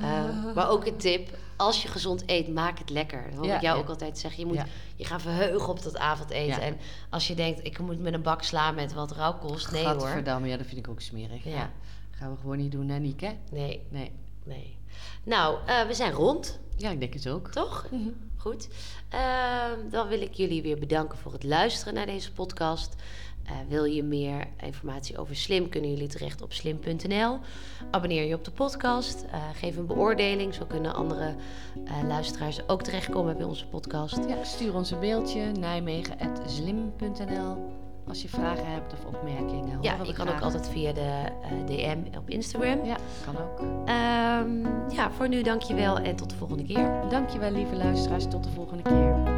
Eh, 0.00 0.54
maar 0.54 0.70
ook 0.70 0.86
een 0.86 0.96
tip, 0.96 1.36
als 1.56 1.82
je 1.82 1.88
gezond 1.88 2.22
eet, 2.26 2.48
maak 2.48 2.78
het 2.78 2.90
lekker. 2.90 3.24
Dat 3.28 3.34
hoor 3.38 3.46
Ja, 3.46 3.56
ik 3.56 3.62
jou 3.62 3.76
ja. 3.76 3.82
ook 3.82 3.88
altijd 3.88 4.18
zeggen. 4.18 4.40
Je 4.40 4.46
moet 4.46 4.56
Ja. 4.56 4.66
je 4.96 5.04
gaan 5.04 5.20
verheugen 5.20 5.68
op 5.68 5.82
dat 5.82 5.96
avondeten. 5.98 6.62
En 6.62 6.76
als 7.10 7.26
je 7.26 7.34
denkt, 7.34 7.64
ik 7.66 7.78
moet 7.78 7.98
met 8.00 8.12
een 8.14 8.22
bak 8.22 8.42
sla 8.42 8.70
met 8.70 8.92
wat 8.92 9.12
rauwkost. 9.12 9.70
Nee 9.72 9.84
hoor. 9.86 10.22
Ja, 10.24 10.56
dat 10.56 10.66
vind 10.66 10.76
ik 10.76 10.88
ook 10.88 11.00
smerig. 11.00 11.44
Ja. 11.44 11.70
Gaan 12.10 12.30
we 12.30 12.36
gewoon 12.40 12.56
niet 12.56 12.72
doen, 12.72 12.90
Aniek, 12.90 13.20
hè? 13.20 13.30
Nee, 13.50 13.82
Nee. 13.88 14.12
nee. 14.44 14.76
Nou, 15.24 15.58
eh, 15.66 15.86
we 15.86 15.94
zijn 15.94 16.12
rond. 16.12 16.58
Ja, 16.78 16.90
ik 16.90 17.00
denk 17.00 17.14
het 17.14 17.28
ook. 17.28 17.50
Toch? 17.50 17.86
Mhm. 17.90 18.08
Goed. 18.36 18.68
Ehm, 19.08 19.88
dan 19.90 20.08
wil 20.08 20.20
ik 20.20 20.32
jullie 20.32 20.62
weer 20.62 20.78
bedanken 20.78 21.18
voor 21.18 21.32
het 21.32 21.44
luisteren 21.44 21.94
naar 21.94 22.06
deze 22.06 22.32
podcast. 22.32 22.94
Eh, 23.44 23.52
wil 23.68 23.84
je 23.84 24.02
meer 24.02 24.46
informatie 24.62 25.18
over 25.18 25.36
Slim, 25.36 25.68
kunnen 25.68 25.90
jullie 25.90 26.08
terecht 26.08 26.42
op 26.42 26.52
slim.nl. 26.52 27.38
Abonneer 27.90 28.24
je 28.24 28.34
op 28.34 28.44
de 28.44 28.50
podcast. 28.50 29.22
eh, 29.22 29.42
geef 29.54 29.76
een 29.76 29.86
beoordeling. 29.86 30.54
Zo 30.54 30.64
kunnen 30.64 30.94
andere 30.94 31.34
eh, 31.84 32.02
luisteraars 32.06 32.68
ook 32.68 32.82
terechtkomen 32.82 33.36
bij 33.36 33.46
onze 33.46 33.66
podcast. 33.66 34.18
Ja, 34.28 34.44
stuur 34.44 34.74
ons 34.74 34.90
een 34.90 34.98
mailtje, 34.98 35.40
nijmegen.slim.nl 35.40 37.77
als 38.08 38.22
je 38.22 38.28
vragen 38.28 38.66
hebt 38.72 38.92
of 38.92 39.04
opmerkingen. 39.04 39.78
Ja, 39.80 39.96
je 40.02 40.12
kan 40.12 40.26
graag. 40.26 40.36
ook 40.36 40.42
altijd 40.42 40.68
via 40.68 40.92
de 40.92 41.24
eh, 41.42 41.66
DM 41.66 42.16
op 42.16 42.28
Instagram. 42.30 42.84
Ja, 42.84 42.96
kan 43.24 43.36
ook. 43.36 43.60
Ehm, 43.86 44.94
ja, 44.94 45.10
voor 45.10 45.28
nu 45.28 45.42
dankjewel 45.42 45.98
en 45.98 46.16
tot 46.16 46.30
de 46.30 46.36
volgende 46.36 46.64
keer. 46.64 46.90
Dankjewel, 47.08 47.50
lieve 47.50 47.76
luisteraars. 47.76 48.26
Tot 48.28 48.44
de 48.44 48.50
volgende 48.50 48.82
keer. 48.82 49.37